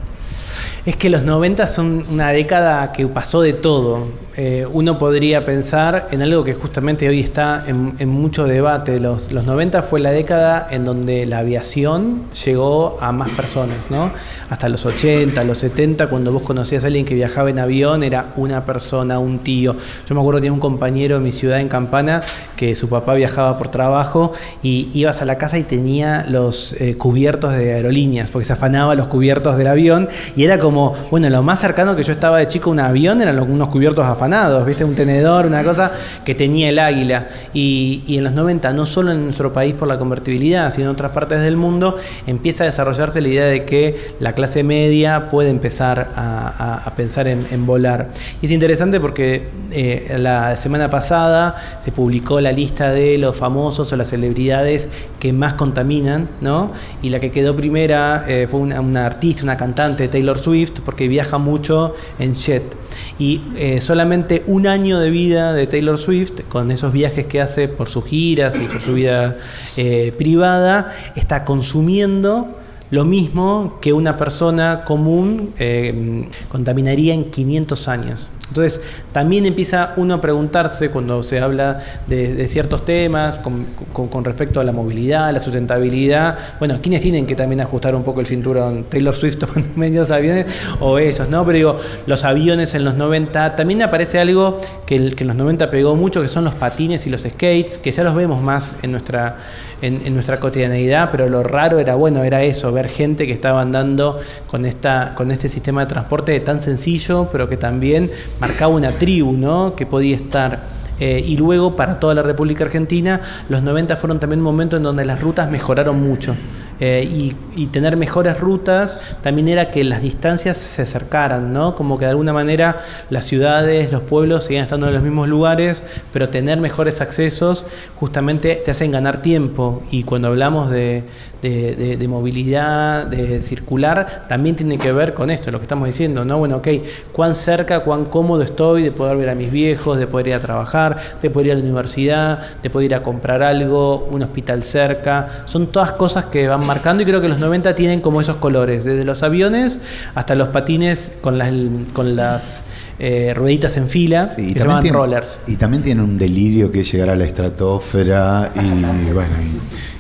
Es 0.87 0.97
que 0.97 1.11
los 1.11 1.25
90 1.25 1.69
son 1.69 2.07
una 2.09 2.31
década 2.31 2.91
que 2.93 3.07
pasó 3.07 3.43
de 3.43 3.53
todo. 3.53 4.07
Eh, 4.41 4.65
uno 4.73 5.01
podría 5.01 5.45
pensar 5.45 6.07
en 6.13 6.23
algo 6.23 6.45
que 6.45 6.55
justamente 6.55 7.09
hoy 7.09 7.19
está 7.19 7.65
en, 7.67 8.09
mucho 8.09 8.45
debate. 8.45 9.01
Los, 9.01 9.33
los 9.33 9.45
90 9.45 9.83
fue 9.83 9.99
la 9.99 10.13
década 10.13 10.69
en 10.71 10.85
donde 10.85 11.27
la 11.27 11.39
aviación 11.39 12.23
llegó 12.45 12.99
a 13.01 13.11
más 13.11 13.31
personas, 13.31 13.91
¿no? 13.91 14.13
Hasta 14.49 14.69
los 14.69 14.87
80, 14.87 15.43
los 15.43 15.59
70, 15.59 16.07
cuando 16.07 16.31
vos 16.31 16.43
conocías 16.43 16.85
a 16.85 16.87
alguien 16.87 17.05
que 17.05 17.17
viajaba 17.17 17.51
en 17.51 17.59
avión, 17.59 18.05
era 18.05 18.27
una 18.37 18.65
persona, 18.65 19.19
un 19.19 19.41
tío. 19.41 19.75
Yo 20.09 20.15
me 20.15 20.21
acuerdo 20.21 20.39
que 20.39 20.43
tenía 20.43 20.53
un 20.53 20.61
compañero 20.61 21.17
en 21.17 21.25
mi 21.25 21.33
ciudad, 21.33 21.59
en 21.59 21.69
Campana, 21.69 22.21
que 22.55 22.77
su 22.77 22.89
papá 22.89 23.15
viajaba 23.15 23.59
por 23.59 23.73
trabajo 23.73 24.35
y 24.63 24.89
ibas 24.93 25.21
a 25.21 25.25
la 25.25 25.37
casa 25.37 25.59
y 25.59 25.65
tenía 25.65 26.25
los 26.29 26.75
eh, 26.75 26.97
cubiertos 26.97 27.55
de 27.55 27.75
aerolíneas, 27.75 28.31
porque 28.31 28.45
se 28.45 28.53
afanaba 28.53 28.95
los 28.95 29.09
cubiertos 29.09 29.59
del 29.59 29.67
avión 29.67 30.09
y 30.37 30.45
era 30.45 30.61
como, 30.61 30.95
bueno, 31.11 31.29
lo 31.29 31.43
más 31.43 31.59
cercano 31.59 31.97
que 31.97 32.05
yo 32.05 32.13
estaba 32.13 32.39
de 32.39 32.47
chico 32.47 32.71
a 32.71 32.73
un 32.73 32.79
avión 32.79 33.21
eran 33.21 33.37
unos 33.41 33.69
cubiertos 33.69 34.05
afanados 34.07 34.28
¿viste? 34.67 34.85
Un 34.85 34.95
tenedor, 34.95 35.47
una 35.47 35.65
cosa 35.65 35.93
que 36.25 36.35
tenía 36.35 36.69
el 36.69 36.79
águila. 36.79 37.29
Y, 37.53 38.03
y 38.07 38.19
en 38.19 38.25
los 38.25 38.33
90, 38.33 38.73
no 38.73 38.87
solo 38.87 39.13
en 39.13 39.25
nuestro 39.25 39.53
país 39.53 39.75
por 39.75 39.89
la 39.89 39.99
convertibilidad, 39.99 40.73
sino 40.73 40.87
en 40.87 40.93
otras 40.93 41.13
partes 41.13 41.41
del 41.41 41.57
mundo, 41.57 41.97
empieza 42.27 42.65
a 42.65 42.67
desarrollarse 42.67 43.21
la 43.21 43.29
idea 43.29 43.45
de 43.47 43.65
que 43.65 44.15
la 44.21 44.35
clase 44.35 44.63
media 44.63 45.29
puede 45.31 45.51
empezar 45.51 46.11
a, 46.17 46.49
a- 46.49 46.83
a 46.89 46.95
pensar 46.95 47.27
en, 47.29 47.47
en 47.51 47.67
volar. 47.67 48.09
Y 48.43 48.47
es 48.47 48.53
interesante 48.53 49.01
porque 49.01 49.49
eh, 49.73 50.17
la 50.19 50.57
semana 50.57 50.91
pasada 50.91 51.57
se 51.85 51.93
publicó 51.93 52.41
la 52.41 52.53
lista 52.53 52.91
de 52.93 53.19
los 53.19 53.37
famosos 53.37 53.93
o 53.93 53.97
las 53.97 54.09
celebridades 54.09 54.89
que 55.21 55.33
más 55.33 55.55
contaminan, 55.55 56.29
¿no? 56.41 56.73
Y 57.03 57.09
la 57.11 57.21
que 57.21 57.31
quedó 57.31 57.55
primera 57.57 58.25
eh, 58.29 58.47
fue 58.51 58.61
una, 58.61 58.81
una 58.81 59.07
artista, 59.07 59.43
una 59.43 59.57
cantante, 59.57 60.09
Taylor 60.09 60.39
Swift, 60.39 60.81
porque 60.85 61.09
viaja 61.09 61.39
mucho 61.39 61.95
en 62.19 62.35
jet. 62.35 62.77
Y 63.19 63.43
eh, 63.57 63.81
solamente 63.81 64.18
un 64.47 64.67
año 64.67 64.99
de 65.01 65.11
vida 65.11 65.53
de 65.53 65.67
Taylor 65.67 65.99
Swift, 65.99 66.43
con 66.49 66.71
esos 66.71 66.93
viajes 66.93 67.27
que 67.27 67.41
hace 67.41 67.69
por 67.69 67.89
sus 67.89 68.05
giras 68.05 68.59
y 68.61 68.67
por 68.67 68.81
su 68.81 68.95
vida 68.95 69.37
eh, 69.77 70.13
privada, 70.17 70.95
está 71.15 71.45
consumiendo 71.45 72.49
lo 72.91 73.05
mismo 73.05 73.79
que 73.81 73.93
una 73.93 74.17
persona 74.17 74.85
común 74.85 75.53
eh, 75.59 76.29
contaminaría 76.49 77.15
en 77.15 77.31
500 77.31 77.89
años. 77.89 78.31
Entonces, 78.49 78.81
también 79.13 79.47
empieza 79.47 79.93
uno 79.97 80.15
a 80.15 80.21
preguntarse 80.21 80.91
cuando 80.91 81.23
se 81.23 81.41
habla 81.41 81.83
de, 82.07 82.49
ciertos 82.49 82.85
temas 82.85 83.39
con, 83.39 84.25
respecto 84.25 84.61
a 84.61 84.65
la 84.65 84.73
movilidad, 84.73 85.33
la 85.33 85.41
sustentabilidad. 85.41 86.39
Bueno, 86.59 86.79
¿quiénes 86.83 87.03
tienen 87.03 87.27
que 87.27 87.35
también 87.35 87.61
ajustar 87.61 87.95
un 87.95 88.03
poco 88.03 88.21
el 88.21 88.27
cinturón? 88.27 88.85
¿Taylor 88.85 89.15
Swift 89.15 89.37
tomando 89.39 89.69
medios 89.77 90.11
aviones 90.11 90.47
o 90.81 90.99
ellos? 90.99 91.29
¿no? 91.29 91.45
Pero 91.45 91.57
digo, 91.57 91.81
los 92.07 92.25
aviones 92.25 92.75
en 92.75 92.85
los 92.85 92.95
90, 92.95 93.57
también 93.57 93.83
aparece 93.83 94.19
algo 94.19 94.59
que 94.87 94.97
en 94.97 95.27
los 95.27 95.37
90 95.37 95.71
pegó 95.71 95.95
mucho, 95.95 96.23
que 96.23 96.29
son 96.29 96.45
los 96.45 96.55
patines 96.55 97.07
y 97.07 97.11
los 97.11 97.23
skates, 97.23 97.79
que 97.79 97.93
ya 97.93 98.03
los 98.03 98.15
vemos 98.15 98.41
más 98.41 98.77
en 98.83 98.93
nuestra, 98.93 99.37
en, 99.83 100.01
en 100.05 100.15
nuestra 100.15 100.41
cotidianeidad, 100.41 101.11
pero 101.11 101.29
lo 101.29 101.43
raro 101.43 101.79
era, 101.79 101.95
bueno, 101.95 102.25
era 102.25 102.43
eso, 102.43 102.73
ver 102.73 102.89
gente 102.89 103.27
que 103.27 103.33
estaba 103.33 103.61
andando 103.61 104.19
con, 104.47 104.65
esta, 104.65 105.13
con 105.15 105.31
este 105.31 105.49
sistema 105.49 105.83
de 105.83 105.87
transporte 105.89 106.39
tan 106.41 106.61
sencillo, 106.61 107.29
pero 107.31 107.49
que 107.49 107.57
también 107.57 108.11
marcaba 108.41 108.75
una 108.75 108.93
tribu, 108.99 109.33
¿no? 109.33 109.75
Que 109.75 109.87
podía 109.87 110.17
estar. 110.17 110.63
Eh, 111.01 111.23
y 111.25 111.37
luego, 111.37 111.77
para 111.77 112.01
toda 112.01 112.15
la 112.15 112.23
República 112.23 112.65
Argentina, 112.65 113.21
los 113.49 113.63
90 113.63 113.97
fueron 113.97 114.19
también 114.19 114.41
un 114.41 114.45
momento 114.45 114.77
en 114.77 114.83
donde 114.83 115.05
las 115.05 115.21
rutas 115.21 115.51
mejoraron 115.51 116.01
mucho. 116.01 116.35
Eh, 116.81 117.35
y, 117.57 117.67
tener 117.73 117.97
mejores 117.97 118.39
rutas 118.39 119.01
también 119.21 119.49
era 119.49 119.71
que 119.73 119.83
las 119.83 120.01
distancias 120.01 120.57
se 120.57 120.83
acercaran, 120.83 121.53
¿no? 121.53 121.75
Como 121.75 121.99
que 121.99 122.05
de 122.05 122.13
alguna 122.13 122.33
manera 122.33 122.77
las 123.11 123.25
ciudades, 123.25 123.91
los 123.91 124.03
pueblos 124.03 124.45
seguían 124.45 124.63
estando 124.63 124.87
en 124.87 124.95
los 124.95 125.03
mismos 125.03 125.27
lugares, 125.29 125.83
pero 126.13 126.29
tener 126.29 126.59
mejores 126.61 127.01
accesos 127.01 127.67
justamente 127.97 128.55
te 128.65 128.71
hacen 128.71 128.93
ganar 128.93 129.23
tiempo. 129.23 129.83
Y 129.91 130.05
cuando 130.05 130.29
hablamos 130.29 130.71
de, 130.71 131.03
de- 131.43 131.75
de- 131.75 131.97
de 131.97 132.09
movilidad, 132.09 133.07
de 133.07 133.43
circular, 133.43 134.27
también 134.29 134.55
tiene 134.55 134.79
que 134.79 134.93
ver 134.93 135.15
con 135.15 135.31
esto, 135.31 135.51
lo 135.51 135.59
que 135.59 135.65
estamos 135.65 135.87
diciendo, 135.87 136.25
¿no? 136.25 136.39
Bueno, 136.39 136.59
ok, 136.59 136.69
cuán 137.13 137.35
cerca, 137.35 137.81
cuán 137.81 138.05
cómodo 138.05 138.43
estoy 138.43 138.85
de 138.85 138.93
poder 138.93 139.17
ver 139.17 139.31
a 139.31 139.35
mis 139.35 139.51
viejos, 139.51 139.99
de 139.99 140.07
poder 140.07 140.29
ir 140.29 140.35
a 140.35 140.41
trabajar, 140.41 140.97
de 141.21 141.29
poder 141.29 141.47
ir 141.49 141.53
a 141.53 141.57
la 141.57 141.63
universidad, 141.63 142.39
de 142.63 142.71
poder 142.71 142.87
ir 142.87 142.95
a 142.95 143.03
comprar 143.03 143.43
algo, 143.43 144.09
un 144.13 144.23
hospital 144.23 144.63
cerca. 144.63 145.43
Son 145.47 145.67
todas 145.67 145.91
cosas 145.93 146.27
que 146.27 146.47
van 146.47 146.68
marcando 146.69 147.03
y 147.03 147.07
creo 147.07 147.21
que 147.21 147.29
los 147.29 147.41
90 147.41 147.75
tienen 147.75 148.01
como 148.01 148.21
esos 148.21 148.37
colores, 148.37 148.85
desde 148.85 149.05
los 149.05 149.25
aviones 149.25 149.81
hasta 150.15 150.37
los 150.37 150.49
patines 150.51 151.15
con 151.21 151.37
las, 151.39 151.51
con 151.93 152.15
las 152.15 152.65
eh, 153.01 153.33
rueditas 153.35 153.77
en 153.77 153.89
fila, 153.89 154.27
Sí, 154.29 154.43
que 154.43 154.43
y 154.43 154.53
se 154.53 154.59
también 154.61 154.69
llaman 154.69 154.83
tiene- 154.83 154.97
rollers. 154.99 155.41
Y 155.49 155.57
también 155.57 155.83
tienen 155.83 156.05
un 156.05 156.17
delirio 156.17 156.71
que 156.71 156.81
es 156.81 156.93
llegar 156.93 157.11
a 157.11 157.17
la 157.17 157.25
estratosfera 157.25 158.53
y 158.55 159.11
bueno, 159.13 159.35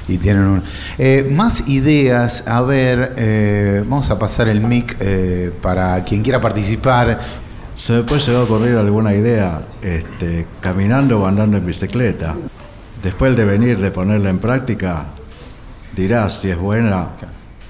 y, 0.08 0.12
y 0.14 0.18
tienen 0.18 0.42
un... 0.44 0.62
Eh, 0.98 1.28
más 1.30 1.68
ideas, 1.68 2.44
a 2.46 2.60
ver, 2.60 3.14
eh, 3.16 3.82
vamos 3.86 4.10
a 4.10 4.18
pasar 4.18 4.48
el 4.48 4.60
mic 4.60 4.96
eh, 5.00 5.50
para 5.60 6.04
quien 6.04 6.22
quiera 6.22 6.40
participar. 6.40 7.18
Se 7.74 7.92
me 7.92 8.02
puede 8.02 8.20
llegar 8.20 8.40
a 8.40 8.44
ocurrir 8.44 8.76
alguna 8.76 9.14
idea 9.14 9.62
este, 9.82 10.46
caminando 10.60 11.20
o 11.20 11.26
andando 11.26 11.56
en 11.56 11.64
bicicleta. 11.66 12.34
Después 13.02 13.36
de 13.36 13.44
venir 13.44 13.78
de 13.78 13.90
ponerla 13.92 14.30
en 14.30 14.38
práctica, 14.38 15.06
dirás 15.98 16.40
si 16.40 16.50
es 16.50 16.58
buena 16.58 17.08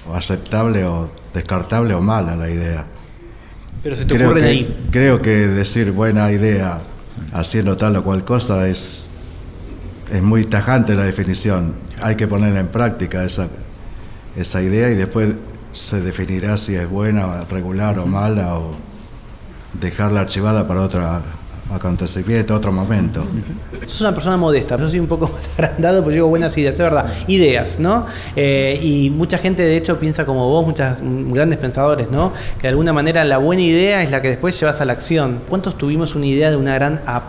o 0.07 0.15
aceptable 0.15 0.85
o 0.85 1.09
descartable 1.33 1.93
o 1.93 2.01
mala 2.01 2.35
la 2.35 2.49
idea. 2.49 2.85
Pero 3.83 3.95
se 3.95 4.05
te 4.05 4.15
Creo 4.15 4.29
ocurren 4.29 4.43
que, 4.43 4.49
ahí. 4.49 4.87
creo 4.91 5.21
que 5.21 5.47
decir 5.47 5.91
buena 5.91 6.31
idea 6.31 6.79
haciendo 7.33 7.75
tal 7.77 7.95
o 7.97 8.03
cual 8.03 8.23
cosa 8.23 8.67
es, 8.67 9.11
es 10.11 10.21
muy 10.21 10.45
tajante 10.45 10.95
la 10.95 11.03
definición. 11.03 11.75
Hay 12.01 12.15
que 12.15 12.27
ponerla 12.27 12.59
en 12.59 12.67
práctica 12.67 13.23
esa, 13.23 13.47
esa 14.35 14.61
idea 14.61 14.89
y 14.89 14.95
después 14.95 15.29
se 15.71 16.01
definirá 16.01 16.57
si 16.57 16.75
es 16.75 16.89
buena, 16.89 17.45
regular 17.49 17.99
o 17.99 18.05
mala 18.05 18.55
o 18.55 18.75
dejarla 19.79 20.21
archivada 20.21 20.67
para 20.67 20.81
otro 20.81 21.01
acontecimiento, 21.71 22.55
otro 22.55 22.71
momento. 22.71 23.25
Sos 23.85 24.01
una 24.01 24.13
persona 24.13 24.37
modesta, 24.37 24.77
yo 24.77 24.89
soy 24.89 24.99
un 24.99 25.07
poco 25.07 25.27
más 25.33 25.49
agrandado, 25.57 26.01
pero 26.01 26.13
digo 26.13 26.27
buenas 26.27 26.57
ideas, 26.57 26.75
es 26.75 26.81
verdad, 26.81 27.11
ideas, 27.27 27.79
¿no? 27.79 28.05
Eh, 28.35 28.79
y 28.81 29.09
mucha 29.09 29.37
gente 29.37 29.63
de 29.63 29.77
hecho 29.77 29.99
piensa 29.99 30.25
como 30.25 30.49
vos, 30.49 30.65
muchos 30.65 31.01
grandes 31.01 31.59
pensadores, 31.59 32.09
¿no? 32.09 32.33
Que 32.57 32.63
de 32.63 32.67
alguna 32.69 32.93
manera 32.93 33.23
la 33.23 33.37
buena 33.37 33.61
idea 33.61 34.03
es 34.03 34.11
la 34.11 34.21
que 34.21 34.29
después 34.29 34.59
llevas 34.59 34.81
a 34.81 34.85
la 34.85 34.93
acción. 34.93 35.41
¿Cuántos 35.49 35.77
tuvimos 35.77 36.15
una 36.15 36.25
idea 36.25 36.49
de 36.49 36.55
una 36.55 36.73
gran 36.75 37.01
app? 37.05 37.23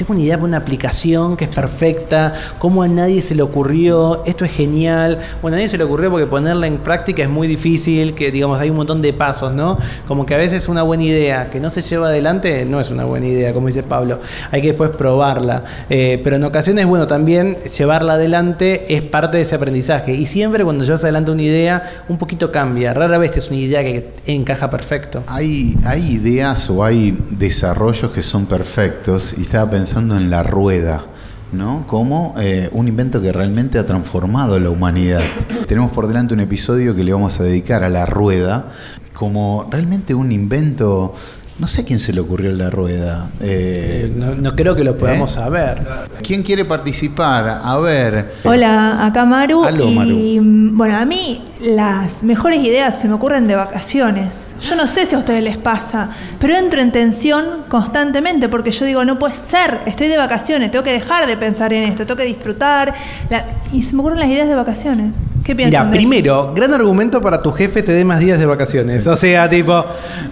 Tengo 0.00 0.14
una 0.14 0.22
idea 0.22 0.38
de 0.38 0.44
una 0.44 0.56
aplicación 0.56 1.36
que 1.36 1.44
es 1.44 1.54
perfecta, 1.54 2.32
cómo 2.58 2.82
a 2.82 2.88
nadie 2.88 3.20
se 3.20 3.34
le 3.34 3.42
ocurrió, 3.42 4.22
esto 4.24 4.46
es 4.46 4.50
genial. 4.50 5.18
Bueno, 5.42 5.56
a 5.56 5.58
nadie 5.58 5.68
se 5.68 5.76
le 5.76 5.84
ocurrió 5.84 6.10
porque 6.10 6.26
ponerla 6.26 6.66
en 6.66 6.78
práctica 6.78 7.22
es 7.22 7.28
muy 7.28 7.46
difícil, 7.46 8.14
que 8.14 8.30
digamos 8.30 8.58
hay 8.58 8.70
un 8.70 8.76
montón 8.76 9.02
de 9.02 9.12
pasos, 9.12 9.52
¿no? 9.52 9.76
Como 10.08 10.24
que 10.24 10.34
a 10.34 10.38
veces 10.38 10.68
una 10.68 10.82
buena 10.84 11.02
idea 11.02 11.50
que 11.50 11.60
no 11.60 11.68
se 11.68 11.82
lleva 11.82 12.08
adelante 12.08 12.64
no 12.64 12.80
es 12.80 12.90
una 12.90 13.04
buena 13.04 13.26
idea, 13.26 13.52
como 13.52 13.66
dice 13.66 13.82
Pablo. 13.82 14.20
Hay 14.50 14.62
que 14.62 14.68
después 14.68 14.88
probarla. 14.88 15.64
Eh, 15.90 16.18
pero 16.24 16.36
en 16.36 16.44
ocasiones, 16.44 16.86
bueno, 16.86 17.06
también 17.06 17.58
llevarla 17.64 18.14
adelante 18.14 18.94
es 18.94 19.02
parte 19.02 19.36
de 19.36 19.42
ese 19.42 19.56
aprendizaje. 19.56 20.14
Y 20.14 20.24
siempre 20.24 20.64
cuando 20.64 20.82
llevas 20.82 21.04
adelante 21.04 21.30
una 21.30 21.42
idea, 21.42 22.04
un 22.08 22.16
poquito 22.16 22.50
cambia. 22.50 22.94
Rara 22.94 23.18
vez 23.18 23.36
es 23.36 23.50
una 23.50 23.58
idea 23.58 23.82
que 23.82 24.14
encaja 24.26 24.70
perfecto. 24.70 25.24
Hay, 25.26 25.76
hay 25.84 26.12
ideas 26.12 26.70
o 26.70 26.82
hay 26.82 27.18
desarrollos 27.28 28.12
que 28.12 28.22
son 28.22 28.46
perfectos 28.46 29.34
y 29.36 29.42
estaba 29.42 29.68
pensando 29.68 29.89
en 29.98 30.30
la 30.30 30.42
rueda. 30.42 31.04
¿no? 31.52 31.84
Como 31.86 32.34
eh, 32.38 32.70
un 32.72 32.86
invento 32.86 33.20
que 33.20 33.32
realmente 33.32 33.78
ha 33.78 33.86
transformado 33.86 34.58
la 34.60 34.70
humanidad. 34.70 35.22
Tenemos 35.66 35.90
por 35.90 36.06
delante 36.06 36.32
un 36.32 36.40
episodio 36.40 36.94
que 36.94 37.02
le 37.02 37.12
vamos 37.12 37.40
a 37.40 37.42
dedicar 37.42 37.82
a 37.82 37.88
la 37.88 38.06
rueda 38.06 38.70
como 39.12 39.66
realmente 39.70 40.14
un 40.14 40.32
invento. 40.32 41.12
No 41.60 41.66
sé 41.66 41.82
a 41.82 41.84
quién 41.84 42.00
se 42.00 42.14
le 42.14 42.20
ocurrió 42.20 42.50
la 42.52 42.70
rueda. 42.70 43.28
Eh, 43.42 44.10
No, 44.16 44.34
no 44.34 44.56
creo 44.56 44.74
que 44.74 44.82
lo 44.82 44.96
podamos 44.96 45.30
¿Eh? 45.32 45.34
saber. 45.34 45.78
¿Quién 46.22 46.42
quiere 46.42 46.64
participar? 46.64 47.60
A 47.62 47.76
ver. 47.78 48.32
Hola, 48.44 49.04
acá 49.04 49.26
Maru. 49.26 49.64
Aló, 49.64 49.86
y 49.90 49.94
Maru. 49.94 50.76
bueno, 50.76 50.96
a 50.96 51.04
mí 51.04 51.44
las 51.60 52.22
mejores 52.22 52.64
ideas 52.64 52.98
se 52.98 53.08
me 53.08 53.14
ocurren 53.14 53.46
de 53.46 53.56
vacaciones. 53.56 54.50
Yo 54.62 54.74
no 54.74 54.86
sé 54.86 55.04
si 55.04 55.14
a 55.14 55.18
ustedes 55.18 55.42
les 55.44 55.58
pasa, 55.58 56.08
pero 56.38 56.56
entro 56.56 56.80
en 56.80 56.92
tensión 56.92 57.64
constantemente 57.68 58.48
porque 58.48 58.70
yo 58.70 58.86
digo, 58.86 59.04
no 59.04 59.18
puede 59.18 59.34
ser, 59.34 59.82
estoy 59.84 60.08
de 60.08 60.16
vacaciones, 60.16 60.70
tengo 60.70 60.82
que 60.82 60.92
dejar 60.92 61.26
de 61.26 61.36
pensar 61.36 61.74
en 61.74 61.84
esto, 61.84 62.06
tengo 62.06 62.16
que 62.16 62.24
disfrutar. 62.24 62.94
La- 63.28 63.44
y 63.70 63.82
se 63.82 63.94
me 63.94 64.00
ocurren 64.00 64.18
las 64.20 64.28
ideas 64.28 64.48
de 64.48 64.54
vacaciones. 64.54 65.16
¿Qué 65.44 65.54
piensan? 65.56 65.88
Mira, 65.88 65.90
primero, 65.98 66.52
gran 66.54 66.72
argumento 66.74 67.20
para 67.22 67.40
tu 67.42 67.50
jefe 67.50 67.82
te 67.82 67.92
dé 67.92 68.04
más 68.04 68.20
días 68.20 68.38
de 68.38 68.46
vacaciones. 68.46 69.06
O 69.06 69.16
sea, 69.16 69.48
tipo, 69.48 69.84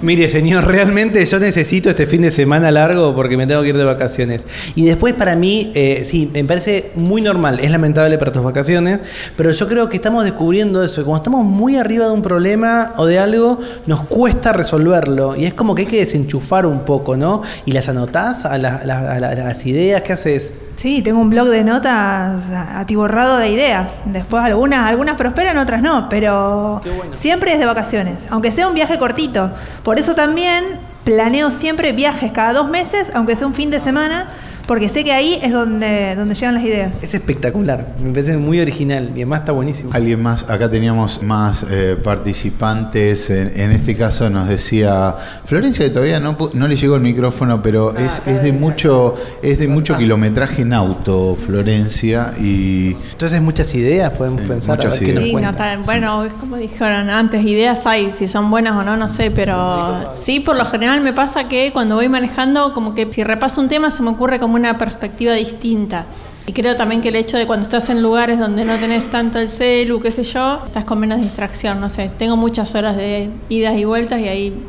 mire, 0.02 0.28
señor, 0.28 0.66
realmente 0.66 1.24
yo 1.24 1.38
necesito 1.40 1.88
este 1.90 2.04
fin 2.06 2.22
de 2.22 2.30
semana 2.30 2.70
largo 2.70 3.14
porque 3.14 3.36
me 3.36 3.46
tengo 3.46 3.62
que 3.62 3.68
ir 3.68 3.76
de 3.78 3.84
vacaciones. 3.84 4.46
Y 4.74 4.84
después, 4.84 5.14
para 5.14 5.34
mí, 5.34 5.72
eh, 5.74 6.02
sí, 6.04 6.30
me 6.32 6.44
parece 6.44 6.90
muy 6.94 7.22
normal, 7.22 7.58
es 7.60 7.70
lamentable 7.70 8.18
para 8.18 8.32
tus 8.32 8.42
vacaciones, 8.42 9.00
pero 9.36 9.50
yo 9.50 9.66
creo 9.66 9.88
que 9.88 9.96
estamos 9.96 10.24
descubriendo 10.24 10.84
eso. 10.84 11.04
Como 11.04 11.16
estamos 11.16 11.44
muy 11.44 11.76
arriba 11.76 12.04
de 12.06 12.12
un 12.12 12.22
problema 12.22 12.92
o 12.96 13.06
de 13.06 13.18
algo, 13.18 13.58
nos 13.86 14.02
cuesta 14.02 14.52
resolverlo. 14.52 15.34
Y 15.36 15.46
es 15.46 15.54
como 15.54 15.74
que 15.74 15.82
hay 15.82 15.88
que 15.88 15.98
desenchufar 16.00 16.66
un 16.66 16.80
poco, 16.80 17.16
¿no? 17.16 17.42
Y 17.64 17.72
las 17.72 17.88
anotás 17.88 18.44
a, 18.44 18.58
la- 18.58 18.76
a 18.76 18.84
la- 18.84 19.12
a 19.12 19.18
la- 19.20 19.28
a 19.30 19.34
las 19.34 19.64
ideas 19.66 20.02
que 20.02 20.12
haces. 20.12 20.52
Sí, 20.78 21.02
tengo 21.02 21.18
un 21.18 21.28
blog 21.28 21.48
de 21.48 21.64
notas 21.64 22.44
atiborrado 22.52 23.38
de 23.38 23.48
ideas. 23.48 24.00
Después 24.04 24.44
algunas, 24.44 24.88
algunas 24.88 25.16
prosperan, 25.16 25.58
otras 25.58 25.82
no, 25.82 26.08
pero 26.08 26.80
siempre 27.14 27.52
es 27.52 27.58
de 27.58 27.66
vacaciones, 27.66 28.28
aunque 28.30 28.52
sea 28.52 28.68
un 28.68 28.74
viaje 28.74 28.96
cortito. 28.96 29.50
Por 29.82 29.98
eso 29.98 30.14
también 30.14 30.78
planeo 31.08 31.50
siempre 31.50 31.92
viajes 31.92 32.32
cada 32.32 32.52
dos 32.52 32.68
meses, 32.70 33.10
aunque 33.14 33.34
sea 33.34 33.46
un 33.46 33.54
fin 33.54 33.70
de 33.70 33.80
semana, 33.80 34.28
porque 34.66 34.90
sé 34.90 35.02
que 35.02 35.12
ahí 35.12 35.38
es 35.42 35.50
donde, 35.50 36.14
donde 36.14 36.34
llegan 36.34 36.54
las 36.56 36.62
ideas. 36.64 37.02
Es 37.02 37.14
espectacular, 37.14 37.86
me 38.04 38.10
parece 38.10 38.36
muy 38.36 38.60
original 38.60 39.08
y 39.14 39.20
además 39.22 39.40
está 39.40 39.52
buenísimo. 39.52 39.88
Alguien 39.94 40.20
más, 40.22 40.50
acá 40.50 40.68
teníamos 40.68 41.22
más 41.22 41.64
eh, 41.70 41.96
participantes, 42.04 43.30
en, 43.30 43.58
en 43.58 43.72
este 43.72 43.96
caso 43.96 44.28
nos 44.28 44.46
decía 44.46 45.14
Florencia 45.46 45.86
que 45.86 45.90
todavía 45.90 46.20
no, 46.20 46.36
no 46.52 46.68
le 46.68 46.76
llegó 46.76 46.96
el 46.96 47.00
micrófono, 47.00 47.62
pero 47.62 47.96
es, 47.96 48.20
es 48.26 48.42
de 48.42 48.52
mucho 48.52 49.14
es 49.42 49.58
de 49.58 49.68
mucho 49.68 49.96
kilometraje 49.96 50.60
en 50.62 50.74
auto, 50.74 51.34
Florencia, 51.46 52.32
y 52.38 52.94
Entonces 53.12 53.40
muchas 53.40 53.74
ideas 53.74 54.12
podemos 54.12 54.42
pensar. 54.42 54.74
a 54.74 54.84
muchas 54.84 55.00
ver 55.00 55.08
qué 55.08 55.14
nos 55.14 55.22
ideas. 55.22 55.26
Sí, 55.28 55.32
cuenta. 55.32 55.50
no, 55.52 55.56
tal- 55.56 55.78
bueno, 55.86 56.24
es 56.24 56.32
como 56.34 56.56
dijeron 56.56 57.08
antes, 57.08 57.42
ideas 57.42 57.86
hay, 57.86 58.12
si 58.12 58.28
son 58.28 58.50
buenas 58.50 58.74
o 58.76 58.82
no, 58.82 58.98
no 58.98 59.08
sé, 59.08 59.30
pero 59.30 60.12
sí, 60.14 60.40
por 60.40 60.56
lo 60.56 60.66
general 60.66 60.97
me 61.00 61.12
pasa 61.12 61.48
que 61.48 61.72
cuando 61.72 61.96
voy 61.96 62.08
manejando, 62.08 62.74
como 62.74 62.94
que 62.94 63.08
si 63.10 63.24
repaso 63.24 63.60
un 63.60 63.68
tema 63.68 63.90
se 63.90 64.02
me 64.02 64.10
ocurre 64.10 64.40
como 64.40 64.54
una 64.54 64.78
perspectiva 64.78 65.32
distinta. 65.32 66.06
Y 66.46 66.52
creo 66.52 66.76
también 66.76 67.02
que 67.02 67.10
el 67.10 67.16
hecho 67.16 67.36
de 67.36 67.46
cuando 67.46 67.64
estás 67.64 67.90
en 67.90 68.02
lugares 68.02 68.38
donde 68.38 68.64
no 68.64 68.76
tenés 68.76 69.10
tanto 69.10 69.38
el 69.38 69.50
celu, 69.50 70.00
qué 70.00 70.10
sé 70.10 70.24
yo, 70.24 70.62
estás 70.64 70.84
con 70.84 70.98
menos 70.98 71.20
distracción, 71.20 71.78
no 71.78 71.90
sé, 71.90 72.10
tengo 72.18 72.36
muchas 72.36 72.74
horas 72.74 72.96
de 72.96 73.30
idas 73.50 73.76
y 73.76 73.84
vueltas 73.84 74.20
y 74.20 74.28
hay 74.28 74.60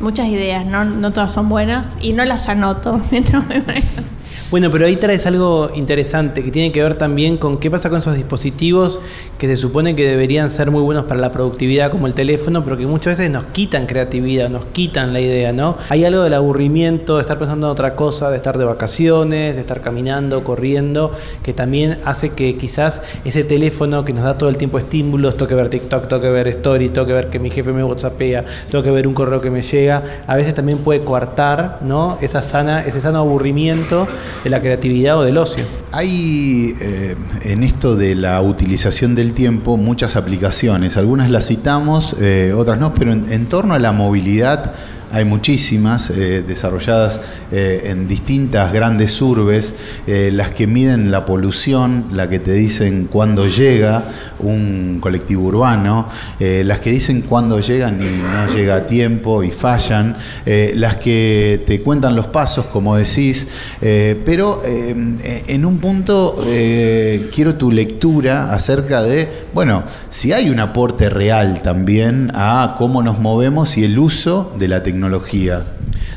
muchas 0.00 0.26
ideas, 0.26 0.66
no, 0.66 0.84
no 0.84 1.12
todas 1.12 1.32
son 1.32 1.48
buenas 1.48 1.96
y 2.00 2.12
no 2.12 2.24
las 2.24 2.48
anoto 2.48 3.00
mientras 3.10 3.46
me 3.46 3.60
manejo. 3.60 4.02
Bueno, 4.52 4.70
pero 4.70 4.84
ahí 4.84 4.96
traes 4.96 5.24
algo 5.24 5.70
interesante 5.74 6.44
que 6.44 6.50
tiene 6.50 6.72
que 6.72 6.82
ver 6.82 6.96
también 6.96 7.38
con 7.38 7.56
qué 7.56 7.70
pasa 7.70 7.88
con 7.88 8.00
esos 8.00 8.16
dispositivos 8.16 9.00
que 9.38 9.46
se 9.46 9.56
supone 9.56 9.96
que 9.96 10.06
deberían 10.06 10.50
ser 10.50 10.70
muy 10.70 10.82
buenos 10.82 11.06
para 11.06 11.20
la 11.20 11.32
productividad, 11.32 11.90
como 11.90 12.06
el 12.06 12.12
teléfono, 12.12 12.62
pero 12.62 12.76
que 12.76 12.86
muchas 12.86 13.16
veces 13.16 13.30
nos 13.30 13.44
quitan 13.46 13.86
creatividad, 13.86 14.50
nos 14.50 14.66
quitan 14.66 15.14
la 15.14 15.20
idea, 15.20 15.54
¿no? 15.54 15.78
Hay 15.88 16.04
algo 16.04 16.20
del 16.20 16.34
aburrimiento, 16.34 17.16
de 17.16 17.22
estar 17.22 17.38
pensando 17.38 17.66
en 17.66 17.72
otra 17.72 17.94
cosa, 17.94 18.28
de 18.28 18.36
estar 18.36 18.58
de 18.58 18.66
vacaciones, 18.66 19.54
de 19.54 19.60
estar 19.62 19.80
caminando, 19.80 20.44
corriendo, 20.44 21.12
que 21.42 21.54
también 21.54 22.00
hace 22.04 22.32
que 22.32 22.58
quizás 22.58 23.00
ese 23.24 23.44
teléfono 23.44 24.04
que 24.04 24.12
nos 24.12 24.24
da 24.24 24.36
todo 24.36 24.50
el 24.50 24.58
tiempo 24.58 24.76
estímulos, 24.76 25.34
tengo 25.38 25.48
que 25.48 25.54
ver 25.54 25.70
TikTok, 25.70 26.08
tengo 26.08 26.20
que 26.20 26.28
ver 26.28 26.48
Story, 26.48 26.90
tengo 26.90 27.06
que 27.06 27.14
ver 27.14 27.30
que 27.30 27.38
mi 27.38 27.48
jefe 27.48 27.72
me 27.72 27.82
WhatsAppea, 27.82 28.44
tengo 28.70 28.84
que 28.84 28.90
ver 28.90 29.08
un 29.08 29.14
correo 29.14 29.40
que 29.40 29.50
me 29.50 29.62
llega, 29.62 30.02
a 30.26 30.36
veces 30.36 30.52
también 30.52 30.76
puede 30.80 31.00
coartar, 31.00 31.78
¿no? 31.80 32.18
Esa 32.20 32.42
sana, 32.42 32.84
ese 32.84 33.00
sano 33.00 33.20
aburrimiento 33.20 34.06
de 34.42 34.50
la 34.50 34.60
creatividad 34.60 35.18
o 35.18 35.22
del 35.22 35.38
ocio. 35.38 35.64
Hay 35.92 36.74
eh, 36.80 37.16
en 37.42 37.62
esto 37.62 37.96
de 37.96 38.14
la 38.14 38.40
utilización 38.42 39.14
del 39.14 39.34
tiempo 39.34 39.76
muchas 39.76 40.16
aplicaciones, 40.16 40.96
algunas 40.96 41.30
las 41.30 41.46
citamos, 41.46 42.16
eh, 42.20 42.52
otras 42.56 42.78
no, 42.78 42.94
pero 42.94 43.12
en, 43.12 43.30
en 43.30 43.46
torno 43.46 43.74
a 43.74 43.78
la 43.78 43.92
movilidad 43.92 44.72
hay 45.12 45.26
muchísimas 45.26 46.08
eh, 46.10 46.42
desarrolladas 46.42 47.20
eh, 47.52 47.82
en 47.86 48.08
distintas 48.08 48.72
grandes 48.72 49.20
urbes, 49.20 49.74
eh, 50.06 50.30
las 50.32 50.52
que 50.52 50.66
miden 50.66 51.10
la 51.10 51.26
polución, 51.26 52.06
la 52.12 52.30
que 52.30 52.38
te 52.38 52.52
dicen 52.54 53.08
cuándo 53.10 53.46
llega 53.46 54.06
un 54.38 54.98
colectivo 55.00 55.44
urbano, 55.44 56.08
las 56.40 56.80
que 56.80 56.90
dicen 56.90 57.22
cuándo 57.22 57.60
llegan 57.60 58.00
y 58.00 58.04
no 58.04 58.54
llega 58.54 58.76
a 58.76 58.86
tiempo 58.86 59.42
y 59.44 59.50
fallan, 59.50 60.16
las 60.74 60.96
que 60.96 61.62
te 61.66 61.80
cuentan 61.82 62.16
los 62.16 62.26
pasos, 62.28 62.66
como 62.66 62.96
decís, 62.96 63.46
pero 63.80 64.62
en 64.64 65.64
un 65.64 65.78
punto 65.78 66.42
quiero 66.44 67.54
tu 67.54 67.70
lectura 67.70 68.52
acerca 68.52 69.02
de, 69.02 69.28
bueno, 69.54 69.84
si 70.10 70.32
hay 70.32 70.50
un 70.50 70.58
aporte 70.58 71.08
real 71.08 71.62
también 71.62 72.32
a 72.34 72.74
cómo 72.76 73.02
nos 73.02 73.20
movemos 73.20 73.76
y 73.76 73.84
el 73.84 73.98
uso 73.98 74.52
de 74.58 74.68
la 74.68 74.82
tecnología 74.82 75.01
tecnología 75.02 75.64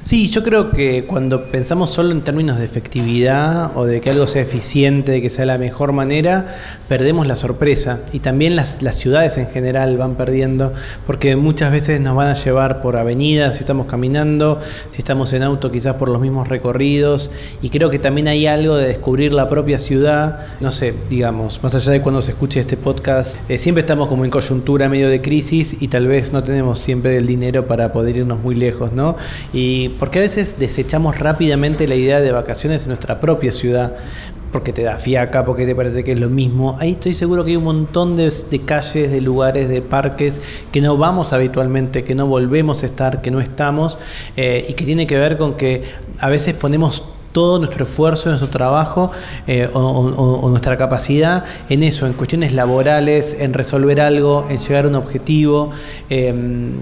Sí, 0.06 0.28
yo 0.28 0.44
creo 0.44 0.70
que 0.70 1.04
cuando 1.06 1.46
pensamos 1.46 1.90
solo 1.90 2.12
en 2.12 2.22
términos 2.22 2.60
de 2.60 2.66
efectividad 2.66 3.76
o 3.76 3.88
de 3.88 4.02
que 4.02 4.12
algo 4.12 4.28
sea 4.28 4.44
eficiente, 4.44 5.14
de 5.14 5.20
que 5.20 5.32
sea 5.32 5.48
la 5.48 5.58
mejor 5.58 5.94
manera, 5.94 6.58
perdemos 6.88 7.26
la 7.26 7.36
sorpresa. 7.36 8.02
Y 8.14 8.20
también 8.20 8.56
las, 8.56 8.78
ciudades 8.92 9.40
en 9.40 9.48
general 9.48 9.98
van 9.98 10.14
perdiendo, 10.14 10.74
porque 11.08 11.36
muchas 11.36 11.72
veces 11.72 12.02
nos 12.02 12.16
van 12.16 12.28
a 12.28 12.36
llevar 12.36 12.84
por 12.84 12.98
avenidas, 12.98 13.56
si 13.56 13.62
estamos 13.62 13.88
caminando, 13.88 14.60
si 14.92 15.00
estamos 15.00 15.34
en 15.34 15.42
auto 15.42 15.72
quizás 15.72 15.96
por 15.96 16.10
los 16.10 16.22
mismos 16.22 16.50
recorridos. 16.50 17.32
Y 17.64 17.72
creo 17.72 17.90
que 17.90 17.98
también 17.98 18.28
hay 18.28 18.46
algo 18.46 18.76
de 18.76 18.86
descubrir 18.86 19.34
la 19.34 19.50
propia 19.50 19.80
ciudad, 19.80 20.46
no 20.60 20.70
sé, 20.70 20.94
digamos, 21.10 21.64
más 21.64 21.74
allá 21.74 21.94
de 21.94 22.02
cuando 22.02 22.22
se 22.22 22.34
escuche 22.34 22.60
este 22.60 22.78
podcast, 22.78 23.38
eh, 23.50 23.58
siempre 23.58 23.80
estamos 23.80 24.08
como 24.08 24.24
en 24.24 24.30
coyuntura 24.30 24.88
medio 24.88 25.10
de 25.10 25.24
crisis 25.24 25.82
y 25.82 25.88
tal 25.88 26.06
vez 26.06 26.32
no 26.32 26.44
tenemos 26.44 26.78
siempre 26.78 27.18
el 27.18 27.26
dinero 27.26 27.66
para 27.66 27.92
poder 27.92 28.18
irnos 28.18 28.40
muy 28.40 28.54
lejos, 28.54 28.94
¿no? 28.94 29.18
Y 29.52 29.95
porque 30.00 30.20
a 30.20 30.22
veces 30.22 30.58
desechamos 30.60 31.20
rápidamente 31.20 31.88
la 31.88 31.96
idea 31.96 32.22
de 32.22 32.32
vacaciones 32.32 32.84
en 32.84 32.90
nuestra 32.90 33.20
propia 33.20 33.52
ciudad, 33.52 33.94
porque 34.52 34.72
te 34.72 34.84
da 34.84 34.98
fiaca, 34.98 35.44
porque 35.44 35.66
te 35.66 35.76
parece 35.76 36.04
que 36.04 36.14
es 36.14 36.20
lo 36.20 36.30
mismo. 36.30 36.78
Ahí 36.80 36.92
estoy 36.92 37.14
seguro 37.14 37.44
que 37.44 37.52
hay 37.52 37.58
un 37.58 37.66
montón 37.66 38.16
de, 38.16 38.32
calles, 38.66 39.12
de 39.12 39.20
lugares, 39.20 39.68
de 39.68 39.82
parques 39.82 40.40
que 40.72 40.80
no 40.80 40.96
vamos 40.98 41.34
habitualmente, 41.34 42.04
que 42.04 42.16
no 42.16 42.28
volvemos 42.28 42.84
a 42.84 42.86
estar, 42.86 43.22
que 43.22 43.32
no 43.32 43.42
estamos, 43.42 43.98
eh, 44.38 44.66
y 44.70 44.74
que 44.74 44.86
tiene 44.86 45.08
que 45.08 45.18
ver 45.18 45.38
con 45.38 45.56
que 45.56 45.84
a 46.20 46.30
veces 46.30 46.54
ponemos 46.54 47.04
todo 47.34 47.60
nuestro 47.60 47.84
esfuerzo, 47.84 48.30
nuestro 48.30 48.50
trabajo 48.50 49.12
eh, 49.46 49.70
o 49.74 50.48
nuestra 50.50 50.78
capacidad 50.78 51.44
en 51.68 51.84
eso, 51.84 52.08
en 52.08 52.14
cuestiones 52.14 52.54
laborales, 52.54 53.36
en 53.38 53.54
resolver 53.54 54.00
algo, 54.00 54.46
en 54.50 54.58
llegar 54.58 54.86
a 54.86 54.88
un 54.88 54.96
objetivo. 54.96 55.72
em, 56.10 56.76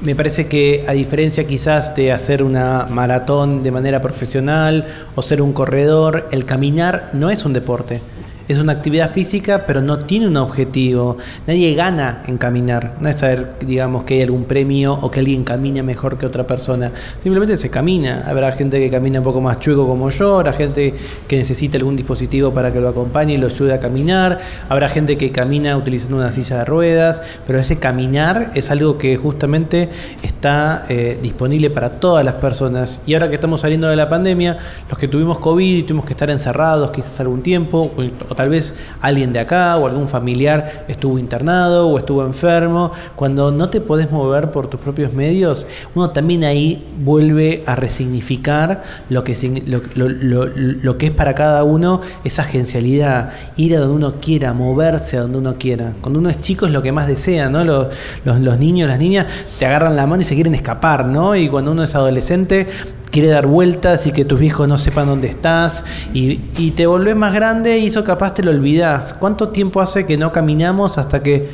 me 0.00 0.14
parece 0.14 0.46
que 0.46 0.84
a 0.86 0.92
diferencia 0.92 1.44
quizás 1.44 1.94
de 1.94 2.12
hacer 2.12 2.42
una 2.42 2.86
maratón 2.88 3.62
de 3.62 3.72
manera 3.72 4.00
profesional 4.00 4.86
o 5.16 5.22
ser 5.22 5.42
un 5.42 5.52
corredor, 5.52 6.28
el 6.30 6.44
caminar 6.44 7.10
no 7.14 7.30
es 7.30 7.44
un 7.44 7.52
deporte. 7.52 8.00
Es 8.48 8.58
una 8.58 8.72
actividad 8.72 9.10
física, 9.10 9.64
pero 9.66 9.82
no 9.82 9.98
tiene 9.98 10.26
un 10.26 10.36
objetivo. 10.38 11.18
Nadie 11.46 11.74
gana 11.74 12.22
en 12.26 12.38
caminar. 12.38 12.96
No 12.98 13.08
es 13.08 13.16
saber, 13.16 13.56
digamos, 13.60 14.04
que 14.04 14.14
hay 14.14 14.22
algún 14.22 14.44
premio 14.44 14.94
o 14.94 15.10
que 15.10 15.20
alguien 15.20 15.44
camina 15.44 15.82
mejor 15.82 16.16
que 16.16 16.24
otra 16.24 16.46
persona. 16.46 16.92
Simplemente 17.18 17.56
se 17.58 17.68
camina. 17.68 18.24
Habrá 18.26 18.52
gente 18.52 18.80
que 18.80 18.90
camina 18.90 19.20
un 19.20 19.24
poco 19.24 19.42
más 19.42 19.60
chueco 19.60 19.86
como 19.86 20.08
yo, 20.10 20.36
habrá 20.36 20.52
gente 20.54 20.94
que 21.26 21.36
necesita 21.36 21.76
algún 21.76 21.96
dispositivo 21.96 22.52
para 22.52 22.72
que 22.72 22.80
lo 22.80 22.88
acompañe 22.88 23.34
y 23.34 23.36
lo 23.36 23.46
ayude 23.46 23.74
a 23.74 23.80
caminar, 23.80 24.40
habrá 24.68 24.88
gente 24.88 25.16
que 25.16 25.30
camina 25.30 25.76
utilizando 25.76 26.16
una 26.16 26.32
silla 26.32 26.58
de 26.58 26.64
ruedas, 26.64 27.20
pero 27.46 27.58
ese 27.58 27.76
caminar 27.78 28.52
es 28.54 28.70
algo 28.70 28.98
que 28.98 29.16
justamente 29.16 29.88
está 30.22 30.86
eh, 30.88 31.18
disponible 31.22 31.70
para 31.70 31.90
todas 32.00 32.24
las 32.24 32.34
personas. 32.34 33.02
Y 33.06 33.14
ahora 33.14 33.28
que 33.28 33.34
estamos 33.34 33.60
saliendo 33.60 33.88
de 33.88 33.96
la 33.96 34.08
pandemia, 34.08 34.58
los 34.88 34.98
que 34.98 35.08
tuvimos 35.08 35.38
COVID 35.38 35.78
y 35.78 35.82
tuvimos 35.82 36.06
que 36.06 36.12
estar 36.12 36.30
encerrados 36.30 36.90
quizás 36.90 37.20
algún 37.20 37.42
tiempo, 37.42 37.90
tal 38.38 38.50
vez 38.50 38.72
alguien 39.00 39.32
de 39.32 39.40
acá 39.40 39.76
o 39.78 39.88
algún 39.88 40.06
familiar 40.06 40.84
estuvo 40.86 41.18
internado 41.18 41.88
o 41.88 41.98
estuvo 41.98 42.24
enfermo, 42.24 42.92
cuando 43.16 43.50
no 43.50 43.68
te 43.68 43.80
podés 43.80 44.12
mover 44.12 44.52
por 44.52 44.68
tus 44.68 44.78
propios 44.78 45.12
medios, 45.12 45.66
uno 45.96 46.10
también 46.10 46.44
ahí 46.44 46.86
vuelve 47.00 47.64
a 47.66 47.74
resignificar 47.74 48.84
lo 49.10 49.24
que, 49.24 49.32
es 49.32 51.10
para 51.10 51.34
cada 51.34 51.64
uno 51.64 52.00
esa 52.22 52.42
agencialidad, 52.42 53.32
ir 53.56 53.74
a 53.74 53.80
donde 53.80 53.96
uno 53.96 54.14
quiera, 54.20 54.52
moverse 54.52 55.16
a 55.16 55.22
donde 55.22 55.38
uno 55.38 55.56
quiera. 55.58 55.94
Cuando 56.00 56.20
uno 56.20 56.30
es 56.30 56.40
chico 56.40 56.66
es 56.66 56.70
lo 56.70 56.80
que 56.80 56.92
más 56.92 57.08
desea, 57.08 57.50
¿no? 57.50 57.64
Los, 57.64 57.88
los, 58.24 58.38
los 58.38 58.56
niños, 58.56 58.88
las 58.88 59.00
niñas 59.00 59.26
te 59.58 59.66
agarran 59.66 59.96
la 59.96 60.06
mano 60.06 60.22
y 60.22 60.24
se 60.24 60.36
quieren 60.36 60.54
escapar, 60.54 61.06
¿no? 61.06 61.34
Y 61.34 61.48
cuando 61.48 61.72
uno 61.72 61.82
es 61.82 61.92
adolescente 61.96 62.68
quiere 63.10 63.28
dar 63.28 63.46
vueltas 63.46 64.06
y 64.06 64.12
que 64.12 64.24
tus 64.24 64.38
viejos 64.38 64.68
no 64.68 64.78
sepan 64.78 65.06
dónde 65.06 65.28
estás 65.28 65.84
y, 66.12 66.38
te 66.72 66.86
volvés 66.86 67.16
más 67.16 67.34
grande 67.34 67.78
y 67.78 67.86
eso 67.86 68.04
capaz 68.04 68.34
te 68.34 68.42
lo 68.42 68.50
olvidás. 68.50 69.14
¿Cuánto 69.14 69.48
tiempo 69.48 69.80
hace 69.80 70.06
que 70.06 70.16
no 70.16 70.32
caminamos 70.32 70.98
hasta 70.98 71.22
que 71.22 71.48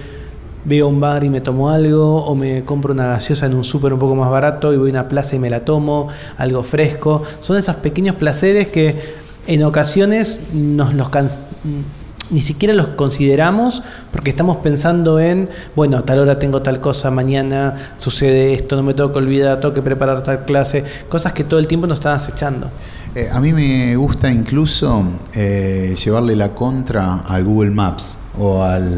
veo 0.65 0.89
un 0.89 1.01
bar 1.01 1.25
y 1.25 1.31
me 1.31 1.41
tomo 1.41 1.71
algo 1.71 2.25
o 2.25 2.35
me 2.35 2.65
compro 2.65 2.93
una 2.93 3.07
gaseosa 3.07 3.47
en 3.47 3.55
un 3.55 3.65
súper 3.65 3.93
un 3.93 3.99
poco 3.99 4.15
más 4.15 4.31
barato 4.31 4.73
y 4.73 4.77
voy 4.77 4.91
a 4.91 4.93
una 4.93 5.09
plaza 5.09 5.37
y 5.37 5.39
me 5.39 5.51
la 5.51 5.65
tomo, 5.65 6.09
algo 6.37 6.63
fresco? 6.63 7.23
Son 7.41 7.57
esos 7.57 7.77
pequeños 7.77 8.17
placeres 8.17 8.69
que 8.69 9.15
en 9.47 9.63
ocasiones 9.63 10.41
nos 10.53 10.95
los 10.95 11.09
ni 12.31 12.41
siquiera 12.41 12.75
los 12.75 12.89
consideramos 12.89 13.83
porque 14.13 14.31
estamos 14.31 14.59
pensando 14.59 15.21
en, 15.21 15.49
bueno, 15.77 15.99
a 15.99 16.03
tal 16.03 16.21
hora 16.21 16.39
tengo 16.39 16.63
tal 16.63 16.81
cosa, 16.81 17.11
mañana 17.11 17.93
sucede 17.97 18.55
esto, 18.55 18.77
no 18.77 18.83
me 18.83 18.95
tengo 18.95 19.13
que 19.13 19.19
olvidar, 19.19 19.61
tengo 19.61 19.75
que 19.75 19.83
preparar 19.83 20.23
tal 20.23 20.45
clase, 20.45 20.85
cosas 21.09 21.33
que 21.33 21.45
todo 21.45 21.61
el 21.61 21.67
tiempo 21.67 21.87
nos 21.87 21.99
están 21.99 22.15
acechando. 22.15 22.71
Eh, 23.15 23.29
a 23.33 23.41
mí 23.41 23.53
me 23.53 23.95
gusta 23.97 24.31
incluso 24.31 25.05
eh, 25.35 25.95
llevarle 26.03 26.35
la 26.35 26.53
contra 26.53 27.21
al 27.21 27.45
Google 27.45 27.71
Maps. 27.71 28.19
O 28.39 28.63
al, 28.63 28.91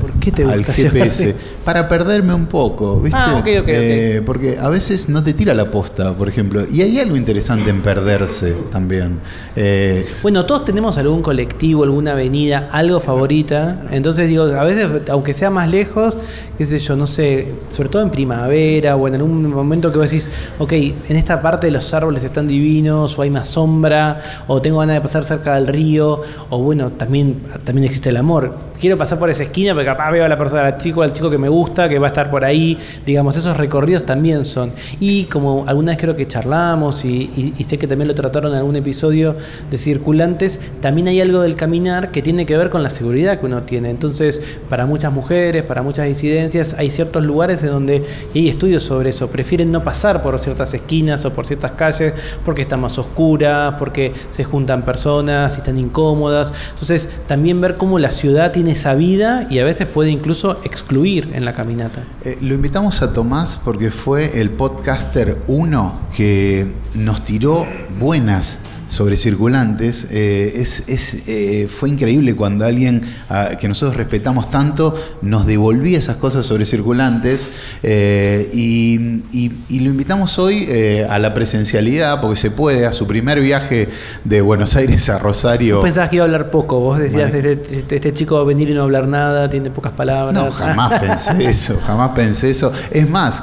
¿Por 0.00 0.12
qué 0.14 0.32
te 0.32 0.42
al 0.42 0.58
gusta 0.58 0.72
GPS 0.72 1.34
para 1.64 1.88
perderme 1.88 2.34
un 2.34 2.46
poco, 2.46 3.00
¿viste? 3.00 3.18
Ah. 3.18 3.42
Eh, 3.46 4.22
porque 4.24 4.58
a 4.58 4.68
veces 4.68 5.08
no 5.08 5.22
te 5.22 5.32
tira 5.34 5.54
la 5.54 5.70
posta, 5.70 6.14
por 6.14 6.28
ejemplo, 6.28 6.64
y 6.70 6.82
hay 6.82 6.98
algo 6.98 7.16
interesante 7.16 7.70
en 7.70 7.80
perderse 7.80 8.54
también. 8.70 9.20
Eh, 9.54 10.06
Bueno, 10.22 10.44
todos 10.44 10.64
tenemos 10.64 10.98
algún 10.98 11.22
colectivo, 11.22 11.84
alguna 11.84 12.12
avenida, 12.12 12.68
algo 12.72 13.00
favorita. 13.00 13.82
Entonces 13.90 14.28
digo, 14.28 14.44
a 14.44 14.64
veces, 14.64 14.86
aunque 15.10 15.32
sea 15.34 15.50
más 15.50 15.68
lejos, 15.68 16.18
qué 16.58 16.66
sé 16.66 16.78
yo, 16.78 16.96
no 16.96 17.06
sé, 17.06 17.54
sobre 17.70 17.88
todo 17.88 18.02
en 18.02 18.10
primavera 18.10 18.96
o 18.96 19.08
en 19.08 19.14
algún 19.14 19.50
momento 19.50 19.92
que 19.92 19.98
vos 19.98 20.10
decís, 20.10 20.28
ok, 20.58 20.72
en 20.72 21.16
esta 21.16 21.40
parte 21.40 21.70
los 21.70 21.92
árboles 21.94 22.24
están 22.24 22.48
divinos, 22.48 23.18
o 23.18 23.22
hay 23.22 23.30
más 23.30 23.48
sombra, 23.48 24.44
o 24.46 24.60
tengo 24.60 24.78
ganas 24.78 24.96
de 24.96 25.00
pasar 25.00 25.24
cerca 25.24 25.54
del 25.54 25.66
río, 25.66 26.20
o 26.50 26.58
bueno, 26.58 26.92
también, 26.92 27.40
también 27.64 27.84
existe 27.86 28.10
el 28.10 28.16
amor. 28.16 28.55
Quiero 28.80 28.98
pasar 28.98 29.18
por 29.18 29.30
esa 29.30 29.44
esquina 29.44 29.72
porque 29.72 29.86
capaz 29.86 30.10
veo 30.10 30.24
a 30.24 30.28
la 30.28 30.36
persona, 30.36 30.66
al 30.66 30.76
chico, 30.76 31.02
al 31.02 31.12
chico 31.12 31.30
que 31.30 31.38
me 31.38 31.48
gusta, 31.48 31.88
que 31.88 31.98
va 31.98 32.08
a 32.08 32.10
estar 32.10 32.30
por 32.30 32.44
ahí. 32.44 32.78
Digamos, 33.06 33.36
esos 33.36 33.56
recorridos 33.56 34.04
también 34.04 34.44
son. 34.44 34.72
Y 35.00 35.24
como 35.24 35.64
alguna 35.66 35.92
vez 35.92 36.00
creo 36.00 36.14
que 36.14 36.26
charlamos 36.28 37.04
y, 37.04 37.54
sé 37.66 37.78
que 37.78 37.86
también 37.86 38.08
lo 38.08 38.14
trataron 38.14 38.52
en 38.52 38.58
algún 38.58 38.76
episodio 38.76 39.34
de 39.70 39.78
circulantes, 39.78 40.60
también 40.80 41.08
hay 41.08 41.20
algo 41.20 41.40
del 41.40 41.56
caminar 41.56 42.10
que 42.10 42.20
tiene 42.20 42.44
que 42.44 42.56
ver 42.56 42.68
con 42.68 42.82
la 42.82 42.90
seguridad 42.90 43.40
que 43.40 43.46
uno 43.46 43.62
tiene. 43.62 43.88
Entonces, 43.88 44.42
para 44.68 44.84
muchas 44.84 45.12
mujeres, 45.12 45.62
para 45.62 45.82
muchas 45.82 46.06
disidencias, 46.06 46.74
hay 46.78 46.90
ciertos 46.90 47.24
lugares 47.24 47.62
en 47.62 47.70
donde 47.70 48.04
y 48.34 48.40
hay 48.40 48.48
estudios 48.48 48.82
sobre 48.82 49.10
eso. 49.10 49.28
Prefieren 49.28 49.72
no 49.72 49.82
pasar 49.82 50.22
por 50.22 50.38
ciertas 50.38 50.74
esquinas 50.74 51.24
o 51.24 51.32
por 51.32 51.46
ciertas 51.46 51.72
calles 51.72 52.12
porque 52.44 52.62
están 52.62 52.80
más 52.80 52.98
oscuras, 52.98 53.74
porque 53.78 54.12
se 54.28 54.44
juntan 54.44 54.84
personas 54.84 55.54
y 55.56 55.58
están 55.58 55.78
incómodas. 55.78 56.52
Entonces, 56.70 57.08
también 57.26 57.60
ver 57.60 57.76
cómo 57.76 57.98
la 57.98 58.10
ciudad 58.10 58.45
tiene 58.52 58.72
esa 58.72 58.94
vida 58.94 59.46
y 59.50 59.58
a 59.58 59.64
veces 59.64 59.86
puede 59.86 60.10
incluso 60.10 60.60
excluir 60.64 61.30
en 61.34 61.44
la 61.44 61.54
caminata. 61.54 62.02
Eh, 62.24 62.38
lo 62.40 62.54
invitamos 62.54 63.02
a 63.02 63.12
Tomás 63.12 63.60
porque 63.64 63.90
fue 63.90 64.40
el 64.40 64.50
podcaster 64.50 65.38
1 65.46 66.00
que 66.16 66.72
nos 66.94 67.24
tiró 67.24 67.66
buenas 67.98 68.60
sobre 68.86 69.16
circulantes. 69.16 70.06
Eh, 70.10 70.54
es, 70.56 70.84
es, 70.86 71.28
eh, 71.28 71.68
fue 71.68 71.88
increíble 71.88 72.34
cuando 72.36 72.64
alguien 72.64 73.02
ah, 73.28 73.50
que 73.58 73.68
nosotros 73.68 73.96
respetamos 73.96 74.50
tanto 74.50 74.94
nos 75.22 75.46
devolvía 75.46 75.98
esas 75.98 76.16
cosas 76.16 76.46
sobre 76.46 76.64
circulantes 76.64 77.50
eh, 77.82 78.48
y, 78.52 79.22
y- 79.32 79.52
y 79.68 79.80
lo 79.80 79.90
invitamos 79.90 80.38
hoy 80.38 80.68
a 81.08 81.18
la 81.18 81.34
presencialidad 81.34 82.20
porque 82.20 82.36
se 82.36 82.50
puede, 82.50 82.86
a 82.86 82.92
su 82.92 83.06
primer 83.06 83.40
viaje 83.40 83.88
de 84.24 84.40
Buenos 84.40 84.76
Aires 84.76 85.08
a 85.08 85.18
Rosario. 85.18 85.76
Vos 85.76 85.84
pensabas 85.84 86.10
que 86.10 86.16
iba 86.16 86.24
a 86.24 86.26
hablar 86.26 86.50
poco, 86.50 86.80
vos 86.80 86.98
decías, 86.98 87.32
Vale. 87.32 87.52
este, 87.52 87.76
este- 87.78 87.96
este 87.96 88.14
chico 88.14 88.36
va 88.36 88.42
a 88.42 88.44
venir 88.44 88.70
y 88.70 88.74
no 88.74 88.82
hablar 88.82 89.08
nada, 89.08 89.48
tiene 89.50 89.70
pocas 89.70 89.92
palabras. 89.92 90.34
No, 90.34 90.50
jamás 90.50 91.00
pensé 91.00 91.44
eso, 91.48 91.80
jamás 91.84 92.10
pensé 92.14 92.50
eso. 92.50 92.72
Es 92.90 93.08
más, 93.08 93.42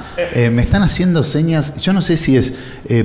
me 0.52 0.62
están 0.62 0.84
haciendo 0.84 1.24
señas, 1.24 1.74
yo 1.82 1.92
no 1.94 2.02
sé 2.02 2.18
si 2.18 2.38
es 2.38 2.54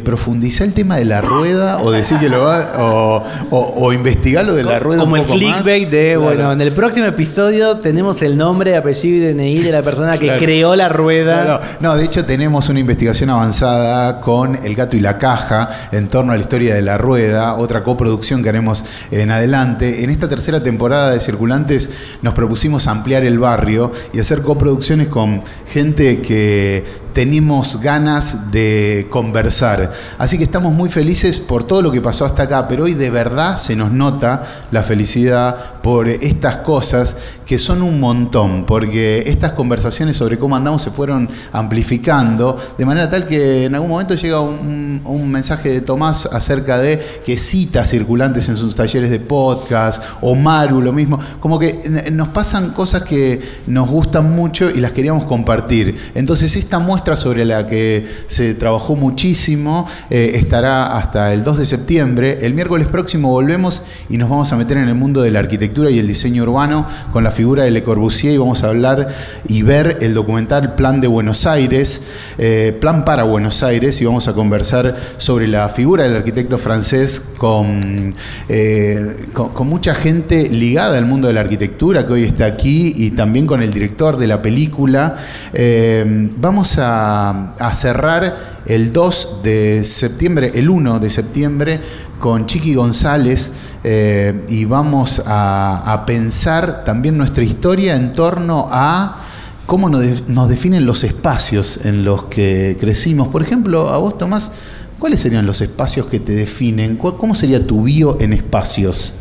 profundizar 0.05 0.67
el 0.67 0.75
tema 0.75 0.97
de 0.97 1.05
la 1.05 1.21
rueda 1.21 1.79
o 1.83 1.91
decir 1.91 2.19
que 2.19 2.28
lo 2.29 2.45
va, 2.45 2.73
o, 2.79 3.23
o, 3.51 3.75
o 3.87 3.93
investigar 3.93 4.45
lo 4.45 4.55
de 4.55 4.63
la 4.65 4.79
rueda 4.79 5.01
Como 5.01 5.15
un 5.15 5.21
el 5.21 5.27
poco 5.27 5.39
más. 5.41 5.63
clickbait 5.63 5.89
de, 5.89 6.09
Claro. 6.13 6.21
bueno, 6.23 6.53
en 6.53 6.61
el 6.61 6.73
próximo 6.73 7.07
episodio 7.07 7.77
tenemos 7.79 8.23
el 8.23 8.37
nombre, 8.37 8.77
apellido 8.77 9.29
y 9.31 9.33
DNI 9.35 9.59
de 9.61 9.73
la 9.73 9.83
persona 9.83 10.19
que 10.19 10.27
Claro. 10.27 10.41
creó 10.43 10.77
la 10.77 10.89
rueda. 10.89 11.45
No, 11.45 11.51
no, 11.55 11.61
no, 11.93 11.97
de 11.97 12.05
hecho 12.05 12.25
tenemos 12.25 12.69
una 12.69 12.81
investigación 12.81 13.31
avanzada 13.31 14.21
con 14.21 14.57
El 14.65 14.75
gato 14.75 14.97
y 14.97 15.01
la 15.01 15.19
caja 15.19 15.69
en 15.93 16.09
torno 16.09 16.33
a 16.33 16.37
la 16.37 16.41
historia 16.41 16.75
de 16.75 16.83
la 16.83 16.99
rueda, 16.99 17.55
otra 17.55 17.83
coproducción 17.83 18.43
que 18.43 18.49
haremos 18.49 18.85
en 19.11 19.31
adelante. 19.31 20.03
En 20.05 20.11
esta 20.11 20.29
tercera 20.29 20.63
temporada 20.63 21.13
de 21.13 21.21
Circulantes 21.21 21.91
nos 22.23 22.35
propusimos 22.35 22.87
ampliar 22.87 23.25
el 23.25 23.39
barrio 23.39 23.91
y 24.13 24.21
hacer 24.21 24.43
coproducciones 24.43 25.09
con 25.09 25.43
gente 25.71 26.21
que 26.21 26.85
tenemos 27.19 27.81
ganas 27.81 28.53
de 28.53 29.09
conversar. 29.11 29.91
Así 30.19 30.39
que 30.39 30.45
estamos 30.45 30.73
muy 30.73 30.89
felices 30.89 31.41
por 31.41 31.65
todo 31.65 31.83
lo 31.83 31.91
que 31.91 32.01
pasó 32.01 32.25
hasta 32.25 32.45
acá, 32.45 32.69
pero 32.69 32.85
hoy 32.85 32.95
de 32.95 33.11
verdad 33.11 33.57
se 33.57 33.75
nos 33.75 33.91
nota 33.91 34.43
la 34.71 34.85
felicidad 34.85 35.78
por 35.89 36.07
estas 36.07 36.59
cosas 36.59 37.17
que 37.47 37.57
son 37.57 37.81
un 37.81 37.99
montón, 37.99 38.67
porque 38.67 39.23
estas 39.27 39.53
conversaciones 39.53 40.17
sobre 40.17 40.39
cómo 40.39 40.55
andamos 40.55 40.83
se 40.83 40.91
fueron 40.91 41.31
amplificando, 41.51 42.59
de 42.77 42.85
manera 42.85 43.09
tal 43.09 43.27
que 43.27 43.65
en 43.65 43.75
algún 43.75 43.89
momento 43.89 44.15
llega 44.15 44.39
un, 44.39 45.31
mensaje 45.33 45.71
de 45.71 45.81
Tomás 45.81 46.29
acerca 46.31 46.79
de 46.79 47.01
que 47.25 47.39
cita 47.39 47.87
circulantes 47.87 48.51
en 48.51 48.59
sus 48.59 48.75
talleres 48.75 49.09
de 49.09 49.19
podcast, 49.19 50.03
o 50.21 50.35
Maru 50.35 50.83
lo 50.83 50.93
mismo, 50.93 51.19
como 51.41 51.59
que 51.59 52.07
nos 52.13 52.29
pasan 52.29 52.75
cosas 52.75 53.01
que 53.01 53.41
nos 53.67 53.89
gustan 53.89 54.37
mucho 54.37 54.69
y 54.69 54.81
las 54.81 54.93
queríamos 54.93 55.25
compartir. 55.25 55.95
Entonces 56.15 56.55
esta 56.55 56.81
muestra 56.81 57.17
sobre 57.17 57.47
la 57.47 57.67
que 57.67 58.07
se 58.27 58.55
trabajó 58.55 58.95
muchísimo 58.95 59.87
eh, 60.11 60.33
estará 60.35 60.99
hasta 60.99 61.33
el 61.33 61.45
2 61.45 61.59
de 61.59 61.65
septiembre. 61.65 62.39
El 62.43 62.53
miércoles 62.53 62.89
próximo 62.89 63.31
volvemos 63.31 63.83
y 64.11 64.19
nos 64.19 64.29
vamos 64.29 64.53
a 64.53 64.57
meter 64.57 64.77
en 64.77 64.89
el 64.89 64.95
mundo 64.95 65.23
de 65.23 65.31
la 65.31 65.39
arquitectura 65.39 65.78
y 65.87 65.99
el 65.99 66.09
diseño 66.09 66.43
urbano 66.43 66.85
con 67.13 67.23
la 67.23 67.31
figura 67.31 67.63
de 67.63 67.71
Le 67.71 67.85
Corbusier 67.85 68.35
y 68.35 68.37
vamos 68.39 68.65
a 68.65 68.69
hablar 68.69 69.09
y 69.47 69.63
ver 69.63 69.99
el 70.01 70.15
documental 70.15 70.75
Plan 70.75 71.01
de 71.01 71.07
Buenos 71.07 71.47
Aires, 71.47 72.03
eh, 72.39 72.77
Plan 72.81 73.05
para 73.05 73.23
Buenos 73.23 73.63
Aires 73.63 74.01
y 74.01 74.05
vamos 74.05 74.27
a 74.27 74.35
conversar 74.35 74.97
sobre 75.19 75.47
la 75.47 75.69
figura 75.69 76.03
del 76.03 76.17
arquitecto 76.17 76.59
francés 76.59 77.23
con, 77.37 78.15
eh, 78.49 79.27
con, 79.33 79.51
con 79.51 79.69
mucha 79.69 79.95
gente 79.95 80.49
ligada 80.49 80.99
al 80.99 81.07
mundo 81.07 81.29
de 81.29 81.35
la 81.35 81.41
arquitectura 81.41 82.05
que 82.05 82.15
hoy 82.15 82.25
está 82.25 82.47
aquí 82.47 82.93
y 82.97 83.13
también 83.13 83.47
con 83.47 83.63
el 83.63 83.73
director 83.73 84.17
de 84.17 84.27
la 84.27 84.43
película. 84.43 85.17
Eh, 85.53 86.29
vamos 86.39 86.77
a 86.79 87.71
cerrar 87.73 88.58
el 88.69 88.93
2 88.93 89.39
de 89.43 89.83
septiembre, 89.85 90.53
el 90.55 90.69
1 90.71 90.99
de 91.01 91.11
septiembre, 91.11 91.81
con 92.21 92.47
Chiqui 92.47 92.75
González 92.75 93.53
eh, 93.85 94.45
y 94.49 94.65
vamos 94.67 95.23
a, 95.27 96.05
pensar 96.07 96.85
también 96.85 97.17
nuestra 97.17 97.45
historia 97.45 97.97
en 97.97 98.13
torno 98.13 98.69
a 98.71 99.21
cómo 99.67 99.89
nos, 99.89 100.01
de- 100.03 100.23
nos 100.29 100.49
definen 100.49 100.85
los 100.87 101.05
espacios 101.05 101.81
en 101.85 102.05
los 102.05 102.25
que 102.25 102.77
crecimos. 102.79 103.29
Por 103.29 103.43
ejemplo, 103.43 103.89
a 103.89 103.99
vos, 103.99 104.19
Tomás, 104.19 104.51
¿cuáles 104.99 105.21
serían 105.21 105.47
los 105.47 105.61
espacios 105.61 106.07
que 106.07 106.21
te 106.21 106.33
definen? 106.35 106.97
¿Cuál- 106.97 107.17
¿Cómo 107.17 107.35
sería 107.35 107.67
tu 107.67 107.83
bio 107.85 108.17
en 108.21 108.33
espacios? 108.33 109.15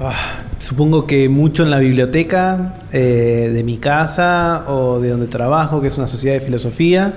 Ah, 0.00 0.12
supongo 0.58 1.06
que 1.06 1.28
mucho 1.28 1.62
en 1.62 1.70
la 1.70 1.78
biblioteca 1.78 2.76
eh, 2.92 3.50
de 3.52 3.62
mi 3.64 3.76
casa 3.78 4.64
o 4.68 4.98
de 5.00 5.10
donde 5.10 5.26
trabajo, 5.26 5.80
que 5.80 5.88
es 5.88 5.98
una 5.98 6.08
sociedad 6.08 6.34
de 6.38 6.40
filosofía. 6.40 7.14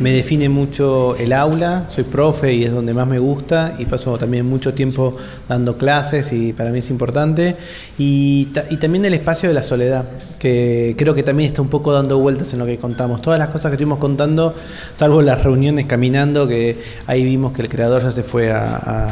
Me 0.00 0.10
define 0.10 0.48
mucho 0.48 1.14
el 1.16 1.32
aula, 1.32 1.84
soy 1.88 2.02
profe 2.04 2.52
y 2.54 2.64
es 2.64 2.72
donde 2.72 2.92
más 2.94 3.06
me 3.06 3.18
gusta 3.20 3.74
y 3.78 3.84
paso 3.84 4.16
también 4.18 4.46
mucho 4.48 4.74
tiempo 4.74 5.16
dando 5.48 5.76
clases 5.76 6.32
y 6.32 6.52
para 6.52 6.70
mí 6.70 6.78
es 6.80 6.90
importante. 6.90 7.56
Y, 7.98 8.46
ta- 8.46 8.64
y 8.70 8.78
también 8.78 9.04
el 9.04 9.14
espacio 9.14 9.48
de 9.48 9.54
la 9.54 9.62
soledad, 9.62 10.04
que 10.40 10.94
creo 10.98 11.14
que 11.14 11.22
también 11.22 11.48
está 11.50 11.62
un 11.62 11.68
poco 11.68 11.92
dando 11.92 12.18
vueltas 12.18 12.52
en 12.52 12.58
lo 12.58 12.66
que 12.66 12.78
contamos. 12.78 13.22
Todas 13.22 13.38
las 13.38 13.48
cosas 13.48 13.70
que 13.70 13.74
estuvimos 13.74 13.98
contando, 13.98 14.54
salvo 14.96 15.22
las 15.22 15.44
reuniones 15.44 15.86
caminando, 15.86 16.48
que 16.48 16.78
ahí 17.06 17.22
vimos 17.22 17.52
que 17.52 17.62
el 17.62 17.68
creador 17.68 18.02
ya 18.02 18.10
se 18.10 18.22
fue 18.24 18.50
a, 18.50 19.08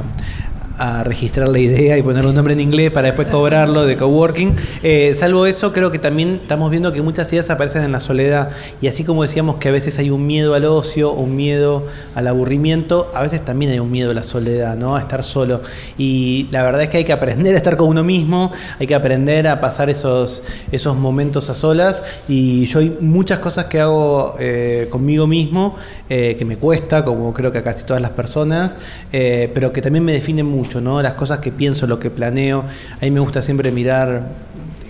a 0.80 1.04
registrar 1.04 1.46
la 1.46 1.58
idea 1.58 1.98
y 1.98 2.02
ponerle 2.02 2.30
un 2.30 2.34
nombre 2.34 2.54
en 2.54 2.60
inglés 2.60 2.90
para 2.90 3.08
después 3.08 3.28
cobrarlo 3.28 3.84
de 3.84 3.98
coworking. 3.98 4.56
Eh, 4.82 5.12
salvo 5.14 5.44
eso, 5.44 5.74
creo 5.74 5.92
que 5.92 5.98
también 5.98 6.40
estamos 6.40 6.70
viendo 6.70 6.90
que 6.90 7.02
muchas 7.02 7.30
ideas 7.34 7.50
aparecen 7.50 7.84
en 7.84 7.92
la 7.92 8.00
soledad. 8.00 8.48
Y 8.80 8.86
así 8.86 9.04
como 9.04 9.22
decíamos 9.22 9.56
que 9.56 9.68
a 9.68 9.72
veces 9.72 9.98
hay 9.98 10.08
un 10.08 10.26
miedo 10.26 10.54
al 10.54 10.64
ocio, 10.64 11.12
un 11.12 11.36
miedo 11.36 11.84
al 12.14 12.26
aburrimiento, 12.26 13.10
a 13.14 13.20
veces 13.20 13.44
también 13.44 13.72
hay 13.72 13.78
un 13.78 13.90
miedo 13.90 14.12
a 14.12 14.14
la 14.14 14.22
soledad, 14.22 14.74
¿no? 14.74 14.96
A 14.96 15.00
estar 15.00 15.22
solo. 15.22 15.60
Y 15.98 16.48
la 16.50 16.62
verdad 16.62 16.80
es 16.80 16.88
que 16.88 16.96
hay 16.96 17.04
que 17.04 17.12
aprender 17.12 17.52
a 17.54 17.58
estar 17.58 17.76
con 17.76 17.88
uno 17.88 18.02
mismo, 18.02 18.50
hay 18.78 18.86
que 18.86 18.94
aprender 18.94 19.48
a 19.48 19.60
pasar 19.60 19.90
esos, 19.90 20.42
esos 20.72 20.96
momentos 20.96 21.50
a 21.50 21.54
solas. 21.54 22.02
Y 22.26 22.64
yo 22.64 22.78
hay 22.78 22.96
muchas 23.02 23.38
cosas 23.40 23.66
que 23.66 23.80
hago 23.80 24.36
eh, 24.38 24.86
conmigo 24.88 25.26
mismo 25.26 25.76
eh, 26.08 26.36
que 26.38 26.46
me 26.46 26.56
cuesta, 26.56 27.04
como 27.04 27.34
creo 27.34 27.52
que 27.52 27.58
a 27.58 27.62
casi 27.62 27.84
todas 27.84 28.00
las 28.00 28.12
personas, 28.12 28.78
pero 29.10 29.72
que 29.72 29.82
también 29.82 30.04
me 30.04 30.12
definen 30.12 30.46
mucho, 30.46 30.69
¿no? 30.78 31.00
Las 31.00 31.14
cosas 31.14 31.38
que 31.38 31.50
pienso, 31.50 31.86
lo 31.86 31.98
que 31.98 32.10
planeo. 32.10 32.64
A 33.00 33.04
mí 33.04 33.10
me 33.10 33.20
gusta 33.20 33.40
siempre 33.40 33.72
mirar 33.72 34.28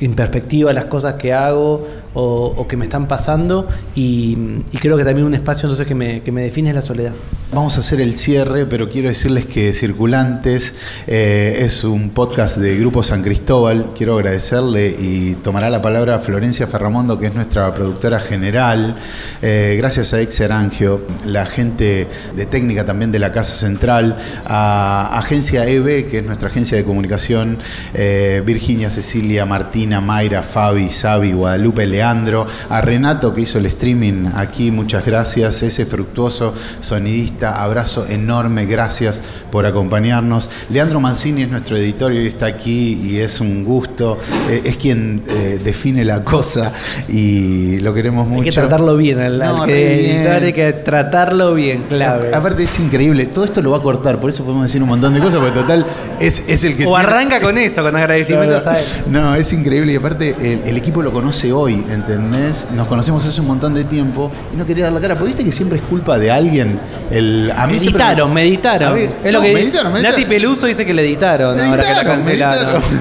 en 0.01 0.15
perspectiva 0.15 0.73
las 0.73 0.87
cosas 0.87 1.15
que 1.15 1.33
hago 1.33 1.87
o, 2.15 2.67
que 2.69 2.77
me 2.77 2.85
están 2.85 3.09
pasando 3.09 3.69
y, 3.95 4.63
creo 4.81 4.97
que 4.97 5.05
también 5.05 5.27
un 5.27 5.35
espacio 5.35 5.67
entonces 5.67 5.87
que 5.87 5.95
me, 5.95 6.23
que 6.23 6.33
me 6.33 6.43
define 6.43 6.71
es 6.71 6.77
la 6.77 6.83
soledad. 6.83 7.13
Vamos 7.53 7.77
a 7.77 7.81
hacer 7.81 8.01
el 8.01 8.15
cierre, 8.15 8.65
pero 8.65 8.89
quiero 8.89 9.09
decirles 9.09 9.45
que 9.45 9.73
Circulantes 9.73 10.73
eh, 11.09 11.59
es 11.63 11.83
un 11.83 12.11
podcast 12.11 12.59
de 12.59 12.79
Grupo 12.79 13.03
San 13.03 13.23
Cristóbal. 13.25 13.89
Quiero 13.97 14.19
agradecerle 14.19 14.95
y 14.97 15.35
tomará 15.35 15.69
la 15.69 15.83
palabra 15.83 16.21
Florencia 16.21 16.69
Ferramondo, 16.69 17.19
que 17.19 17.27
es 17.27 17.35
nuestra 17.35 17.75
productora 17.75 18.21
general. 18.21 18.95
Eh, 19.43 19.75
gracias 19.79 20.15
a 20.15 20.21
Ex 20.21 20.41
Arangio, 20.43 21.01
la 21.27 21.45
gente 21.45 22.07
de 22.37 22.47
técnica 22.47 22.85
también 22.85 23.11
de 23.11 23.19
la 23.19 23.33
Casa 23.33 23.57
Central, 23.57 24.17
a 24.47 25.19
Agencia 25.19 25.67
EB, 25.67 26.09
que 26.09 26.19
es 26.19 26.25
nuestra 26.25 26.51
agencia 26.51 26.77
de 26.77 26.85
comunicación, 26.85 27.59
eh, 27.95 28.45
Virginia, 28.47 28.91
Cecilia, 28.91 29.45
Martina, 29.45 30.01
Mayra, 30.01 30.45
Fabi, 30.45 30.89
Sabi, 30.89 31.33
Guadalupe, 31.33 31.85
Leandro, 32.05 32.47
a 32.71 32.81
Renato 32.81 33.35
que 33.35 33.43
hizo 33.43 33.59
el 33.59 33.67
streaming 33.67 34.29
aquí, 34.35 34.71
muchas 34.71 35.05
gracias, 35.05 35.63
ese 35.63 35.85
fructuoso 35.85 36.55
sonidista 36.81 37.63
abrazo 37.63 38.07
enorme, 38.09 38.65
gracias 38.65 39.21
por 39.53 39.67
acompañarnos. 39.67 40.49
Leandro 40.71 40.99
Mancini 40.99 41.43
es 41.43 41.51
nuestro 41.51 41.77
editor 41.77 42.11
y 42.15 42.17
hoy 42.19 42.27
está 42.27 42.47
aquí 42.47 42.99
y 43.03 43.19
es 43.19 43.39
un 43.41 43.65
gusto, 43.65 44.17
eh, 44.49 44.63
es 44.65 44.79
quien 44.79 45.23
eh, 45.29 45.61
define 45.63 46.03
la 46.07 46.25
cosa 46.25 46.73
y 47.07 47.79
lo 47.81 47.93
queremos 47.93 48.27
mucho. 48.27 48.41
Hay 48.45 48.49
que 48.49 48.53
tratarlo 48.53 48.97
bien, 48.97 49.19
al, 49.21 49.39
No, 49.39 49.63
al 49.65 49.67
que 49.69 49.75
re 49.75 49.95
bien. 49.97 50.17
editar 50.17 50.43
hay 50.43 50.53
que 50.55 50.73
tratarlo 50.73 51.53
bien, 51.53 51.83
clave. 51.83 52.35
A- 52.35 52.39
Aparte 52.39 52.63
es 52.65 52.81
increíble, 52.81 53.27
todo 53.27 53.45
esto 53.45 53.61
lo 53.61 53.73
va 53.73 53.77
a 53.77 53.81
cortar, 53.83 54.19
por 54.19 54.31
eso 54.31 54.43
podemos 54.43 54.65
decir 54.65 54.83
un 54.83 54.89
montón 54.89 55.13
de 55.13 55.21
cosas, 55.21 55.39
porque 55.41 55.53
total 55.61 55.85
es, 56.19 56.43
es 56.49 56.65
el 56.65 56.79
que... 56.79 56.87
O 56.87 56.95
tiene- 56.97 57.01
arranca 57.01 57.41
con 57.41 57.59
eso, 57.59 57.83
con 57.83 57.95
agradecimientos 57.95 58.67
a 58.67 58.79
él. 58.81 58.85
No, 59.11 59.35
es 59.35 59.53
increíble 59.53 59.93
y 59.93 59.97
aparte 59.97 60.35
el, 60.41 60.63
el 60.67 60.77
equipo 60.79 61.03
lo 61.03 61.13
conoce 61.13 61.53
hoy, 61.53 61.85
¿entendés? 61.91 62.67
Nos 62.75 62.87
conocemos 62.89 63.25
hace 63.25 63.41
un 63.41 63.47
montón 63.47 63.75
de 63.75 63.85
tiempo 63.85 64.31
y 64.53 64.57
no 64.57 64.67
quería 64.67 64.85
dar 64.85 64.93
la 64.93 65.01
cara, 65.01 65.15
porque 65.15 65.33
viste 65.33 65.45
que 65.45 65.53
siempre 65.53 65.79
es 65.79 65.85
culpa 65.85 66.19
de 66.19 66.31
alguien. 66.31 66.79
El, 67.11 67.53
a 67.57 67.67
mí 67.67 67.75
Meditaron, 67.75 68.33
meditaron. 68.33 68.95
A 68.95 68.99
es 69.01 69.33
lo 69.33 69.39
no, 69.39 69.45
que 69.45 69.53
meditaron, 69.53 69.93
meditaron. 69.93 70.21
Nati 70.21 70.25
Peluso 70.27 70.67
dice 70.67 70.87
que 70.87 70.95
le 70.95 71.03
editaron, 71.03 71.59
ahora 71.59 71.83
que 71.83 71.95
la 71.95 72.05
cancelaron. 72.05 72.83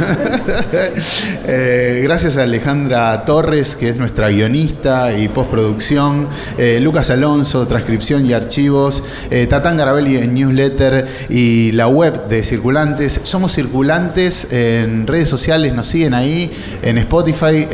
Eh, 1.52 2.02
gracias 2.04 2.38
a 2.38 2.44
Alejandra 2.44 3.26
Torres, 3.26 3.76
que 3.76 3.90
es 3.90 3.96
nuestra 3.96 4.30
guionista 4.30 5.18
y 5.18 5.28
postproducción, 5.30 6.28
eh, 6.58 6.80
Lucas 6.80 7.10
Alonso, 7.10 7.66
transcripción 7.68 8.26
y 8.26 8.34
archivos, 8.34 9.02
eh, 9.32 9.48
Tatán 9.48 9.78
Garabelli 9.78 10.18
en 10.18 10.34
newsletter 10.34 11.08
y 11.30 11.72
la 11.72 11.88
web 11.88 12.28
de 12.28 12.44
Circulantes. 12.44 13.22
Somos 13.24 13.54
Circulantes 13.54 14.48
en 14.52 15.08
redes 15.08 15.30
sociales, 15.30 15.74
nos 15.74 15.88
siguen 15.88 16.14
ahí, 16.14 16.52
en 16.84 16.98
Spotify. 17.00 17.68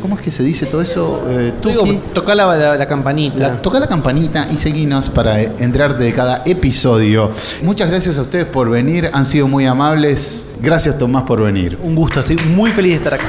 ¿Cómo 0.00 0.16
es 0.16 0.22
que 0.22 0.30
se 0.30 0.42
dice 0.42 0.57
todo 0.66 0.82
eso? 0.82 1.22
Eh, 1.28 1.52
digo, 1.64 1.84
tocá 2.12 2.34
la, 2.34 2.46
la- 2.56 2.76
la 2.76 2.86
campanita. 2.86 3.38
La- 3.38 3.56
toca 3.62 3.78
la 3.80 3.86
campanita 3.86 4.46
y 4.50 4.56
seguinos 4.56 5.08
para 5.10 5.40
enterarte 5.40 6.04
de 6.04 6.12
cada 6.12 6.42
episodio. 6.46 7.30
Muchas 7.62 7.88
gracias 7.88 8.18
a 8.18 8.22
ustedes 8.22 8.46
por 8.46 8.70
venir, 8.70 9.10
han 9.12 9.24
sido 9.26 9.48
muy 9.48 9.66
amables. 9.66 10.46
Gracias 10.60 10.98
Tomás 10.98 11.24
por 11.24 11.42
venir. 11.42 11.78
Un 11.82 11.94
gusto, 11.94 12.20
estoy 12.20 12.36
muy 12.54 12.70
feliz 12.72 12.92
de 12.92 12.96
estar 12.98 13.14
acá. 13.14 13.24